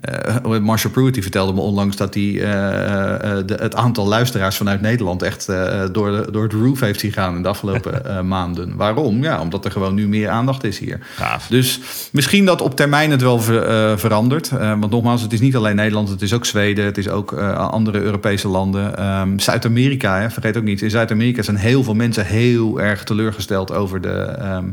eh, 0.01 0.59
Marshall 0.59 0.93
Pruitt 0.93 1.15
die 1.15 1.23
vertelde 1.23 1.53
me 1.53 1.61
onlangs 1.61 1.97
dat 1.97 2.15
hij 2.15 2.23
eh, 2.23 3.37
de, 3.47 3.55
het 3.61 3.75
aantal 3.75 4.07
luisteraars 4.07 4.57
vanuit 4.57 4.81
Nederland 4.81 5.23
echt 5.23 5.49
eh, 5.49 5.85
door, 5.93 6.11
de, 6.11 6.29
door 6.31 6.43
het 6.43 6.53
roof 6.53 6.81
heeft 6.81 7.01
zien 7.01 7.13
gaan 7.13 7.37
in 7.37 7.43
de 7.43 7.49
afgelopen 7.49 8.03
maanden. 8.29 8.77
Waarom? 8.77 9.23
Ja, 9.23 9.41
omdat 9.41 9.65
er 9.65 9.71
gewoon 9.71 9.95
nu 9.95 10.09
meer 10.09 10.29
aandacht 10.29 10.65
is 10.65 10.79
hier. 10.79 10.99
Gaaf. 11.15 11.47
Dus 11.47 11.81
misschien 12.13 12.45
dat 12.45 12.61
op 12.61 12.77
termijn 12.77 13.11
het 13.11 13.23
wel 13.23 13.41
ver- 13.41 13.99
verandert. 13.99 14.49
Want 14.49 14.91
nogmaals, 14.91 15.23
het 15.23 15.33
is 15.33 15.41
niet 15.41 15.57
alleen 15.57 15.77
Nederland, 15.77 16.09
het 16.09 16.23
is 16.23 16.33
ook 16.33 16.45
Zweden, 16.45 16.85
het 16.85 16.99
is 16.99 17.09
ook 17.09 17.33
andere 17.33 18.01
Europese 18.01 18.49
landen. 18.49 18.97
Ehm, 18.97 19.39
Zuid-Amerika, 19.39 20.31
vergeet 20.31 20.57
ook 20.57 20.63
niet. 20.63 20.83
In 20.83 20.91
Zuid-Amerika 20.91 21.43
zijn 21.43 21.57
heel 21.57 21.83
veel 21.83 21.95
mensen 21.95 22.27
heel 22.27 22.81
erg 22.81 23.05
teleurgesteld 23.05 23.73
over 23.73 24.01
de, 24.01 24.15
ehm, 24.19 24.71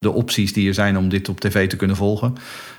de 0.00 0.12
opties 0.12 0.52
die 0.52 0.68
er 0.68 0.74
zijn 0.74 0.98
om 0.98 1.08
dit 1.08 1.28
op 1.28 1.40
tv 1.40 1.68
te 1.68 1.76
kunnen 1.76 1.96
volgen. 1.96 2.34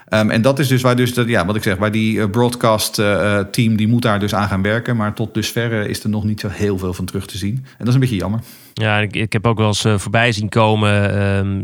Ehm, 0.08 0.30
en 0.30 0.42
dat 0.42 0.60
is 0.60 0.68
dus 0.68 0.82
waar 0.82 0.96
dus 0.96 1.14
dat, 1.14 1.28
ja, 1.28 1.46
wat 1.46 1.56
ik 1.56 1.64
zeg, 1.64 1.78
waar 1.78 1.92
die 1.92 2.22
eh, 2.22 2.30
broadcast 2.30 3.00
eh, 3.00 3.38
eh, 3.38 3.46
team 3.52 3.76
die 3.76 3.88
moet 3.88 4.02
daar 4.02 4.20
dus 4.20 4.36
aan 4.36 4.48
gaan 4.48 4.62
werken. 4.62 4.96
Maar 4.96 5.14
tot 5.14 5.34
dusverre 5.34 5.88
is 5.88 6.04
er 6.04 6.10
nog 6.10 6.24
niet 6.24 6.40
zo 6.40 6.48
heel 6.48 6.78
veel 6.78 6.94
van 6.94 7.06
terug 7.06 7.26
te 7.26 7.38
zien. 7.38 7.56
En 7.56 7.78
dat 7.78 7.88
is 7.88 7.94
een 7.94 8.00
beetje 8.00 8.16
jammer. 8.16 8.40
Ja, 8.74 9.00
ik, 9.00 9.16
ik 9.16 9.34
heb 9.34 9.48
ook 9.48 9.58
wel 9.58 9.68
eens 9.68 9.86
voorbij 9.96 10.32
zien 10.32 10.50
komen 10.50 11.16
ehm, 11.16 11.64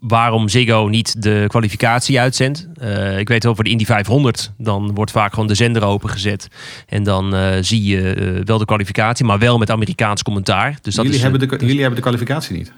waarom 0.00 0.48
Ziggo 0.48 0.86
niet 0.86 1.22
de 1.22 1.44
kwalificatie 1.46 2.20
uitzendt. 2.20 2.68
Ik 3.18 3.28
weet 3.28 3.44
wel 3.44 3.54
voor 3.54 3.64
de 3.64 3.70
Indy 3.70 3.84
500, 3.84 4.52
dan 4.58 4.94
wordt 4.94 5.10
vaak 5.10 5.32
gewoon 5.32 5.48
de 5.48 5.54
zender 5.54 5.84
opengezet. 5.84 6.48
En 6.86 7.02
dan 7.02 7.34
zie 7.64 7.82
je 7.82 8.42
wel 8.44 8.58
de 8.58 8.64
kwalificatie, 8.64 9.24
maar 9.24 9.38
wel 9.38 9.58
met 9.58 9.70
Amerikaans 9.70 10.22
commentaar. 10.22 10.78
Dus 10.82 10.94
dat 10.94 11.04
jullie, 11.04 11.18
is, 11.18 11.22
hebben 11.22 11.48
de, 11.48 11.56
jullie 11.58 11.80
hebben 11.80 11.96
de 11.96 12.02
kwalificatie 12.02 12.56
niet. 12.56 12.72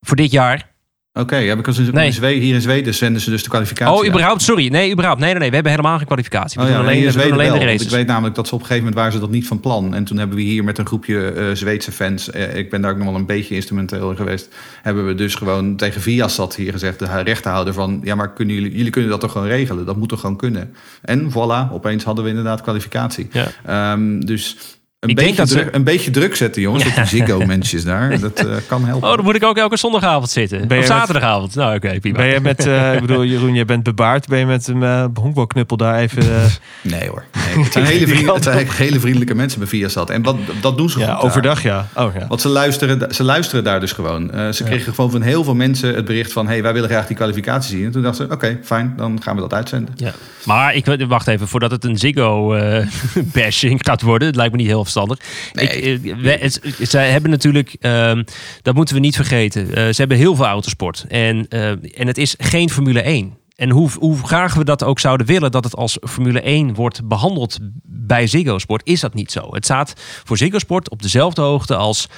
voor 0.00 0.16
dit 0.16 0.30
jaar. 0.30 0.76
Oké, 1.18 1.36
ja, 1.36 1.56
because 1.56 1.82
in 1.82 1.94
Nee. 1.94 2.12
Zweden, 2.12 2.42
hier 2.42 2.54
in 2.54 2.60
Zweden 2.60 2.94
zenden 2.94 3.22
ze 3.22 3.30
dus 3.30 3.42
de 3.42 3.48
kwalificatie. 3.48 3.94
Oh, 3.94 4.06
überhaupt? 4.06 4.42
Sorry. 4.42 4.68
Nee, 4.68 4.92
überhaupt. 4.92 5.20
Nee, 5.20 5.30
nee, 5.30 5.38
nee. 5.38 5.48
We 5.48 5.54
hebben 5.54 5.72
helemaal 5.72 5.96
geen 5.96 6.06
kwalificatie. 6.06 6.60
We 6.60 6.66
Oh 6.66 6.70
ja, 6.70 6.76
doen 6.76 6.86
nee, 6.86 6.94
alleen, 6.94 7.06
in 7.06 7.12
we 7.12 7.12
doen 7.12 7.22
Zweden 7.22 7.38
alleen 7.38 7.50
wel, 7.50 7.66
de 7.66 7.72
races. 7.72 7.86
Ik 7.86 7.90
weet 7.90 8.06
namelijk 8.06 8.34
dat 8.34 8.48
ze 8.48 8.54
op 8.54 8.60
een 8.60 8.66
gegeven 8.66 8.88
moment 8.88 9.00
waren 9.02 9.20
ze 9.20 9.26
dat 9.26 9.34
niet 9.34 9.46
van 9.46 9.60
plan. 9.60 9.94
En 9.94 10.04
toen 10.04 10.18
hebben 10.18 10.36
we 10.36 10.42
hier 10.42 10.64
met 10.64 10.78
een 10.78 10.86
groepje 10.86 11.30
eh, 11.30 11.44
Zweedse 11.52 11.92
fans, 11.92 12.30
eh, 12.30 12.56
ik 12.56 12.70
ben 12.70 12.80
daar 12.80 12.90
ook 12.90 12.96
nog 12.96 13.06
wel 13.06 13.14
een 13.14 13.26
beetje 13.26 13.54
instrumenteel 13.54 14.10
in 14.10 14.16
geweest, 14.16 14.48
hebben 14.82 15.06
we 15.06 15.14
dus 15.14 15.34
gewoon 15.34 15.76
tegen 15.76 16.00
Viasat 16.00 16.56
hier 16.56 16.72
gezegd, 16.72 16.98
de 16.98 17.22
rechterhouder 17.22 17.72
van, 17.72 18.00
ja 18.02 18.14
maar 18.14 18.32
kunnen 18.32 18.54
jullie, 18.54 18.76
jullie 18.76 18.90
kunnen 18.90 19.10
dat 19.10 19.20
toch 19.20 19.32
gewoon 19.32 19.46
regelen? 19.46 19.86
Dat 19.86 19.96
moet 19.96 20.08
toch 20.08 20.20
gewoon 20.20 20.36
kunnen? 20.36 20.74
En 21.02 21.30
voilà, 21.30 21.72
opeens 21.72 22.04
hadden 22.04 22.24
we 22.24 22.30
inderdaad 22.30 22.60
kwalificatie. 22.60 23.28
Ja. 23.32 23.46
Ehm, 23.66 24.20
dus 24.20 24.56
een 24.98 25.08
Ik 25.08 25.16
denk 25.16 25.28
beetje, 25.28 25.42
dat 25.42 25.48
ze- 25.52 25.58
druk, 25.58 25.74
een 25.74 25.84
beetje 25.84 26.10
druk 26.10 26.36
zetten 26.36 26.62
jongens, 26.62 26.86
op 26.86 26.94
die 26.96 27.04
Ziggo-mensjes 27.06 27.84
daar. 27.84 28.18
Dat 28.20 28.38
eh, 28.44 28.54
kan 28.66 28.84
helpen. 28.84 29.08
Oh, 29.08 29.14
dan 29.16 29.24
moet 29.24 29.34
ik 29.34 29.44
ook 29.44 29.56
elke 29.56 29.76
zondagavond 29.76 30.30
zitten. 30.30 30.58
Ben 30.58 30.66
of 30.70 30.76
met- 30.76 30.86
zaterdagavond. 30.86 31.54
Nou, 31.54 31.76
oké, 31.76 32.00
prima. 32.00 32.16
Ben 32.16 32.26
je 32.26 32.40
met, 32.40 32.66
eh, 32.66 32.94
ik 32.94 33.00
bedoel, 33.00 33.24
Jeroen, 33.24 33.54
je 33.54 33.64
bent 33.64 33.82
bebaard. 33.82 34.26
Ben 34.28 34.38
je 34.38 34.46
met 34.46 34.66
een 34.66 34.82
eh, 34.82 35.04
honkbalknuppel 35.14 35.76
daar 35.76 35.98
even... 35.98 36.22
Nee 36.82 37.08
hoor. 37.08 37.24
Nee, 37.54 37.64
het, 37.64 37.72
zijn 37.72 37.84
hele 37.84 38.06
vriend- 38.06 38.32
het 38.34 38.42
zijn 38.44 38.66
hele 38.70 39.00
vriendelijke 39.00 39.34
mensen 39.34 39.58
bij 39.58 39.68
Viasat. 39.68 40.10
En 40.10 40.22
wat, 40.22 40.36
dat 40.60 40.76
doen 40.76 40.90
ze 40.90 40.98
ja, 40.98 41.04
goed 41.04 41.14
daar. 41.14 41.24
overdag, 41.24 41.62
ja. 41.62 41.88
Oh, 41.94 42.14
ja. 42.18 42.26
Want 42.26 42.40
ze 42.40 42.48
luisteren, 42.48 43.14
ze 43.14 43.22
luisteren 43.22 43.64
daar 43.64 43.80
dus 43.80 43.92
gewoon. 43.92 44.30
Eh, 44.32 44.48
ze 44.50 44.64
kregen 44.64 44.94
gewoon 44.94 45.10
van 45.10 45.22
heel 45.22 45.44
veel 45.44 45.54
mensen 45.54 45.94
het 45.94 46.04
bericht 46.04 46.32
van... 46.32 46.46
hey, 46.46 46.62
wij 46.62 46.72
willen 46.72 46.88
graag 46.88 47.06
die 47.06 47.16
kwalificatie 47.16 47.76
zien. 47.76 47.84
En 47.84 47.90
toen 47.92 48.02
dachten 48.02 48.26
ze, 48.26 48.32
oké, 48.32 48.58
fijn, 48.62 48.94
dan 48.96 49.22
gaan 49.22 49.34
we 49.34 49.40
dat 49.40 49.52
uitzenden. 49.54 49.94
Ja. 49.96 50.12
Maar 50.44 50.74
ik 50.74 50.86
wacht 51.08 51.26
even, 51.28 51.48
voordat 51.48 51.70
het 51.70 51.84
een 51.84 51.98
Ziggo-bashing 51.98 53.80
gaat 53.84 54.02
worden. 54.02 54.26
Het 54.28 54.36
lijkt 54.36 54.52
me 54.52 54.58
niet 54.58 54.66
heel 54.66 54.84
verstandig. 54.92 55.18
Ik, 55.52 55.70
eh, 55.70 56.14
we- 56.16 56.38
het- 56.40 56.60
zij 56.80 57.10
hebben 57.10 57.30
natuurlijk, 57.30 57.76
ehm, 57.80 58.22
dat 58.62 58.74
moeten 58.74 58.94
we 58.94 59.00
niet 59.00 59.16
vergeten. 59.16 59.74
eh, 59.74 59.74
ze 59.88 59.94
hebben 59.96 60.16
heel 60.16 60.34
veel 60.36 60.46
autosport. 60.46 61.04
En, 61.08 61.48
eh, 61.48 61.68
en 61.70 62.06
het 62.06 62.18
is 62.18 62.34
geen 62.38 62.70
Formule 62.70 63.08
1. 63.08 63.36
En 63.56 63.70
hoe, 63.70 63.90
hoe 63.98 64.18
graag 64.26 64.54
we 64.54 64.64
dat 64.64 64.84
ook 64.84 64.98
zouden 65.00 65.26
willen 65.26 65.50
dat 65.50 65.64
het 65.64 65.76
als 65.76 65.98
Formule 66.00 66.46
1 66.48 66.74
wordt 66.74 67.08
behandeld 67.08 67.58
bij 67.84 68.26
Ziggo 68.26 68.58
Sport, 68.58 68.82
is 68.84 69.00
dat 69.00 69.14
niet 69.14 69.32
zo. 69.32 69.48
Het 69.54 69.64
staat 69.64 69.92
voor 70.24 70.36
Ziggo 70.36 70.58
Sport 70.58 70.90
op 70.90 71.02
dezelfde 71.02 71.42
hoogte 71.42 71.76
als 71.76 72.08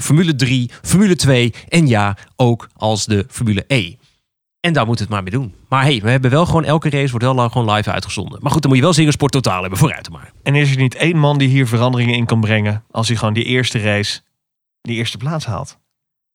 Formule 0.00 0.34
3, 0.34 0.70
Formule 0.82 1.16
2 1.16 1.52
en 1.68 1.86
ja, 1.86 2.16
ook 2.36 2.68
als 2.76 3.06
de 3.06 3.24
Formule 3.28 3.64
E. 3.66 3.92
En 4.64 4.72
daar 4.72 4.86
moet 4.86 4.98
het 4.98 5.08
maar 5.08 5.22
mee 5.22 5.32
doen. 5.32 5.54
Maar 5.68 5.82
hey, 5.82 6.00
we 6.02 6.10
hebben 6.10 6.30
wel 6.30 6.46
gewoon 6.46 6.64
elke 6.64 6.90
race 6.90 7.10
wordt 7.10 7.24
wel 7.24 7.48
gewoon 7.48 7.74
live 7.74 7.90
uitgezonden. 7.90 8.38
Maar 8.42 8.52
goed, 8.52 8.60
dan 8.62 8.70
moet 8.70 8.78
je 8.78 8.84
wel 8.84 8.94
Ziggo 8.94 9.10
Sport 9.10 9.32
totaal 9.32 9.60
hebben. 9.60 9.78
Vooruit 9.78 10.10
maar. 10.10 10.32
En 10.42 10.54
is 10.54 10.70
er 10.70 10.76
niet 10.76 10.94
één 10.94 11.16
man 11.16 11.38
die 11.38 11.48
hier 11.48 11.66
veranderingen 11.66 12.14
in 12.14 12.26
kan 12.26 12.40
brengen... 12.40 12.84
als 12.90 13.08
hij 13.08 13.16
gewoon 13.16 13.34
die 13.34 13.44
eerste 13.44 13.78
race, 13.78 14.20
die 14.80 14.96
eerste 14.96 15.16
plaats 15.16 15.46
haalt? 15.46 15.78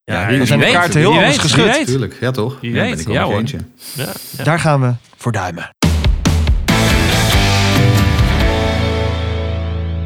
Ja, 0.04 0.38
dan 0.38 0.48
zijn 0.48 0.60
de 0.60 0.66
weet, 0.66 0.74
kaarten 0.74 1.00
heel 1.00 1.14
anders 1.14 1.38
geschud. 1.38 1.86
Tuurlijk, 1.86 2.18
ja 2.20 2.32
toch? 2.32 2.58
Wie 2.62 2.72
ja, 2.72 2.82
weet, 2.82 2.92
ben 2.92 3.00
ik 3.00 3.08
ja. 3.08 3.60
Ja, 3.94 4.14
ja. 4.38 4.44
Daar 4.44 4.60
gaan 4.60 4.82
we 4.82 4.94
voor 5.18 5.32
duimen. 5.32 5.79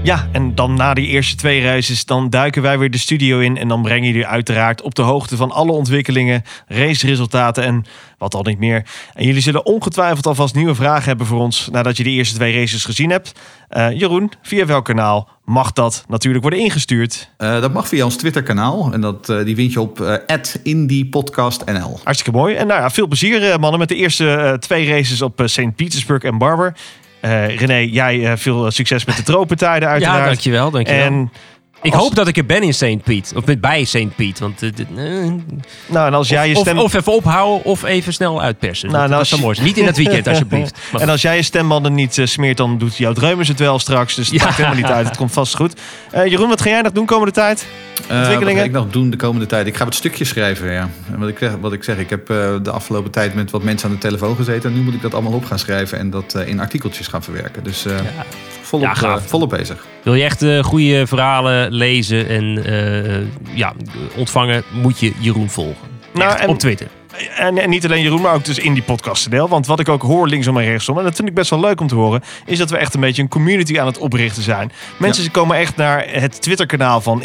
Ja, 0.03 0.27
en 0.31 0.55
dan 0.55 0.73
na 0.73 0.93
die 0.93 1.07
eerste 1.07 1.35
twee 1.35 1.61
races, 1.61 2.05
dan 2.05 2.29
duiken 2.29 2.61
wij 2.61 2.79
weer 2.79 2.91
de 2.91 2.97
studio 2.97 3.39
in. 3.39 3.57
En 3.57 3.67
dan 3.67 3.81
brengen 3.81 4.07
jullie 4.07 4.27
uiteraard 4.27 4.81
op 4.81 4.95
de 4.95 5.01
hoogte 5.01 5.35
van 5.35 5.51
alle 5.51 5.71
ontwikkelingen, 5.71 6.43
raceresultaten 6.67 7.63
en 7.63 7.85
wat 8.17 8.33
al 8.35 8.43
niet 8.43 8.59
meer. 8.59 8.85
En 9.13 9.25
jullie 9.25 9.41
zullen 9.41 9.65
ongetwijfeld 9.65 10.25
alvast 10.25 10.55
nieuwe 10.55 10.75
vragen 10.75 11.03
hebben 11.03 11.25
voor 11.25 11.39
ons 11.39 11.69
nadat 11.71 11.97
je 11.97 12.03
de 12.03 12.09
eerste 12.09 12.35
twee 12.35 12.59
races 12.59 12.85
gezien 12.85 13.09
hebt. 13.09 13.31
Eh, 13.69 13.91
Jeroen, 13.91 14.31
via 14.41 14.65
welk 14.65 14.85
kanaal 14.85 15.29
mag 15.45 15.71
dat 15.71 16.05
natuurlijk 16.07 16.41
worden 16.41 16.59
ingestuurd? 16.59 17.29
Eh, 17.37 17.61
dat 17.61 17.73
mag 17.73 17.87
via 17.87 18.05
ons 18.05 18.15
Twitter-kanaal. 18.15 18.93
En 18.93 19.01
dat, 19.01 19.29
eh, 19.29 19.45
die 19.45 19.55
vind 19.55 19.73
je 19.73 19.81
op 19.81 19.99
uh, 19.99 20.15
@indiepodcastnl. 20.63 21.99
Hartstikke 22.03 22.37
mooi. 22.37 22.55
En 22.55 22.67
nou 22.67 22.81
ja, 22.81 22.89
veel 22.89 23.07
plezier 23.07 23.59
mannen 23.59 23.79
met 23.79 23.89
de 23.89 23.95
eerste 23.95 24.57
twee 24.59 24.87
races 24.89 25.21
op 25.21 25.41
St. 25.45 25.75
Petersburg 25.75 26.23
en 26.23 26.37
Barber. 26.37 26.75
Eh 27.23 27.57
René, 27.57 27.77
jij 27.77 28.25
eh, 28.25 28.37
veel 28.37 28.71
succes 28.71 29.05
met 29.05 29.15
de 29.15 29.23
tropentijden 29.23 29.89
uiteraard. 29.89 30.19
Ja, 30.19 30.25
dankjewel, 30.25 30.71
dankjewel. 30.71 31.05
En 31.05 31.31
ik 31.83 31.93
als- 31.93 32.01
hoop 32.03 32.15
dat 32.15 32.27
ik 32.27 32.37
er 32.37 32.45
ben 32.45 32.63
in 32.63 32.73
St. 32.73 33.03
Piet. 33.03 33.33
Of 33.35 33.45
met 33.45 33.61
bij 33.61 33.83
St. 33.83 34.15
Piet. 34.15 34.39
Want, 34.39 34.61
eh, 34.61 34.69
eh, 35.23 35.31
Nou, 35.87 36.07
en 36.07 36.13
als 36.13 36.29
jij 36.29 36.49
je 36.49 36.55
of, 36.55 36.61
stem... 36.61 36.77
of 36.79 36.93
even 36.93 37.13
ophouden 37.13 37.65
of 37.65 37.83
even 37.83 38.13
snel 38.13 38.41
uitpersen. 38.41 38.87
Nou, 38.87 38.99
dat, 38.99 39.07
nou, 39.09 39.19
dat 39.21 39.29
zou 39.29 39.41
mooi 39.41 39.55
zijn. 39.55 39.67
Niet 39.67 39.77
in 39.77 39.85
het 39.85 39.97
weekend, 39.97 40.27
alsjeblieft. 40.27 40.77
Maar 40.91 41.01
En 41.03 41.09
als 41.09 41.21
jij 41.21 41.35
je 41.35 41.41
stembanden 41.43 41.93
niet 41.93 42.17
eh, 42.17 42.25
smeert, 42.25 42.57
dan 42.57 42.77
doet 42.77 42.97
jouw 42.97 43.13
dreumers 43.13 43.47
het 43.47 43.59
wel 43.59 43.79
straks. 43.79 44.15
Dus 44.15 44.27
het 44.29 44.39
Ja. 44.39 44.43
maakt 44.45 44.57
helemaal 44.57 44.77
niet 44.77 44.85
uit. 44.85 45.07
Het 45.07 45.17
komt 45.17 45.31
vast 45.31 45.55
goed. 45.55 45.73
Eh, 46.11 46.25
Jeroen, 46.25 46.49
wat 46.49 46.61
ga 46.61 46.69
jij 46.69 46.81
nog 46.81 46.91
doen 46.91 47.05
komende 47.05 47.33
tijd? 47.33 47.65
Eh, 48.07 48.17
Ontwikkelingen? 48.17 48.45
wat 48.47 48.57
ga 48.61 48.63
ik 48.63 48.71
nog 48.71 48.89
doen 48.89 49.09
de 49.09 49.17
komende 49.17 49.45
tijd? 49.45 49.67
Ik 49.67 49.77
ga 49.77 49.83
wat 49.83 49.95
stukjes 49.95 50.29
schrijven, 50.29 50.71
ja. 50.71 50.89
En 51.11 51.19
wat 51.19 51.29
ik, 51.29 51.37
zeg- 51.37 51.55
wat 51.61 51.73
ik 51.73 51.83
zeg, 51.83 51.97
ik 51.97 52.09
heb 52.09 52.29
eh, 52.29 52.53
de 52.63 52.71
afgelopen 52.71 53.11
tijd 53.11 53.33
met 53.33 53.51
wat 53.51 53.63
mensen 53.63 53.87
aan 53.89 53.93
de 53.95 54.01
telefoon 54.01 54.35
gezeten. 54.35 54.69
En 54.69 54.75
nu 54.75 54.83
moet 54.83 54.93
ik 54.93 55.01
dat 55.01 55.13
allemaal 55.13 55.31
op 55.33 55.45
gaan 55.45 55.59
schrijven 55.59 55.97
en 55.97 56.09
dat 56.09 56.33
eh, 56.35 56.47
in 56.47 56.59
artikeltjes 56.59 57.07
gaan 57.07 57.23
verwerken. 57.23 57.63
Dus 57.63 57.85
eh, 57.85 57.95
volop, 58.79 58.95
Ja, 58.95 59.15
eh, 59.15 59.21
volop 59.21 59.49
bezig. 59.49 59.85
Wil 60.03 60.13
je 60.13 60.23
echt 60.23 60.41
eh, 60.41 60.63
goede 60.63 61.07
verhalen 61.07 61.71
lezen 61.73 62.27
en 62.27 62.65
eh, 62.65 63.55
ja, 63.57 63.73
ontvangen, 64.15 64.63
moet 64.81 64.99
je 64.99 65.11
Jeroen 65.19 65.49
volgen. 65.49 65.87
Nou, 66.13 66.31
Echt, 66.31 66.39
en- 66.39 66.49
op 66.49 66.59
Twitter. 66.59 66.87
En, 67.37 67.57
en 67.57 67.69
niet 67.69 67.85
alleen 67.85 68.01
Jeroen, 68.01 68.21
maar 68.21 68.33
ook 68.33 68.45
dus 68.45 68.59
in 68.59 68.73
die 68.73 68.83
podcast 68.83 69.31
deel. 69.31 69.47
Want 69.49 69.67
wat 69.67 69.79
ik 69.79 69.89
ook 69.89 70.01
hoor 70.01 70.27
linksom 70.27 70.57
en 70.57 70.63
rechtsom, 70.65 70.97
en 70.97 71.03
dat 71.03 71.15
vind 71.15 71.27
ik 71.27 71.33
best 71.33 71.49
wel 71.49 71.59
leuk 71.59 71.81
om 71.81 71.87
te 71.87 71.95
horen, 71.95 72.21
is 72.45 72.57
dat 72.57 72.69
we 72.69 72.77
echt 72.77 72.93
een 72.93 72.99
beetje 72.99 73.21
een 73.21 73.27
community 73.27 73.79
aan 73.79 73.85
het 73.85 73.97
oprichten 73.97 74.43
zijn. 74.43 74.71
Mensen 74.97 75.31
komen 75.31 75.57
echt 75.57 75.75
naar 75.75 76.05
het 76.09 76.41
Twitter-kanaal 76.41 77.01
van 77.01 77.21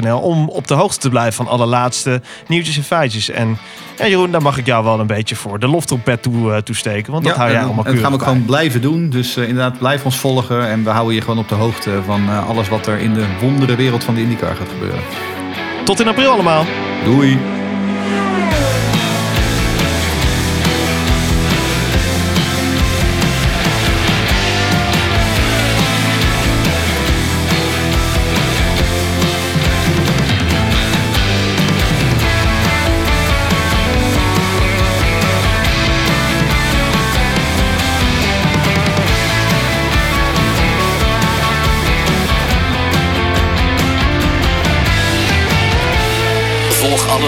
NL 0.00 0.18
om 0.18 0.48
op 0.48 0.66
de 0.68 0.74
hoogte 0.74 0.98
te 0.98 1.08
blijven 1.08 1.32
van 1.32 1.48
alle 1.48 1.66
laatste 1.66 2.22
nieuwtjes 2.46 2.76
en 2.76 2.82
feitjes. 2.82 3.30
En 3.30 3.58
ja, 3.98 4.06
Jeroen, 4.06 4.30
daar 4.30 4.42
mag 4.42 4.58
ik 4.58 4.66
jou 4.66 4.84
wel 4.84 5.00
een 5.00 5.06
beetje 5.06 5.36
voor 5.36 5.58
de 5.58 5.68
loftrompet 5.68 6.22
toe, 6.22 6.52
eh, 6.52 6.58
toesteken, 6.58 7.12
want 7.12 7.24
dat 7.24 7.36
hou 7.36 7.50
jij 7.50 7.58
en- 7.58 7.64
allemaal 7.64 7.84
en 7.84 7.92
dat 7.92 8.02
gaan 8.02 8.10
we 8.12 8.16
keurig 8.18 8.34
gewoon 8.36 8.46
blijven 8.46 8.80
doen. 8.80 9.10
Dus 9.10 9.36
eh, 9.36 9.48
inderdaad, 9.48 9.78
blijf 9.78 10.04
ons 10.04 10.16
volgen. 10.16 10.68
En 10.68 10.84
we 10.84 10.90
houden 10.90 11.14
je 11.14 11.20
gewoon 11.20 11.38
op 11.38 11.48
de 11.48 11.54
hoogte 11.54 11.90
van 12.06 12.28
eh, 12.28 12.48
alles 12.48 12.68
wat 12.68 12.86
er 12.86 12.98
in 12.98 13.14
de 13.14 13.24
wondere 13.40 13.76
wereld 13.76 14.04
van 14.04 14.14
de 14.14 14.20
IndyCar 14.20 14.56
gaat 14.56 14.68
gebeuren. 14.72 15.00
Tot 15.84 16.00
in 16.00 16.08
april 16.08 16.30
allemaal. 16.32 16.64
Doei! 17.04 17.38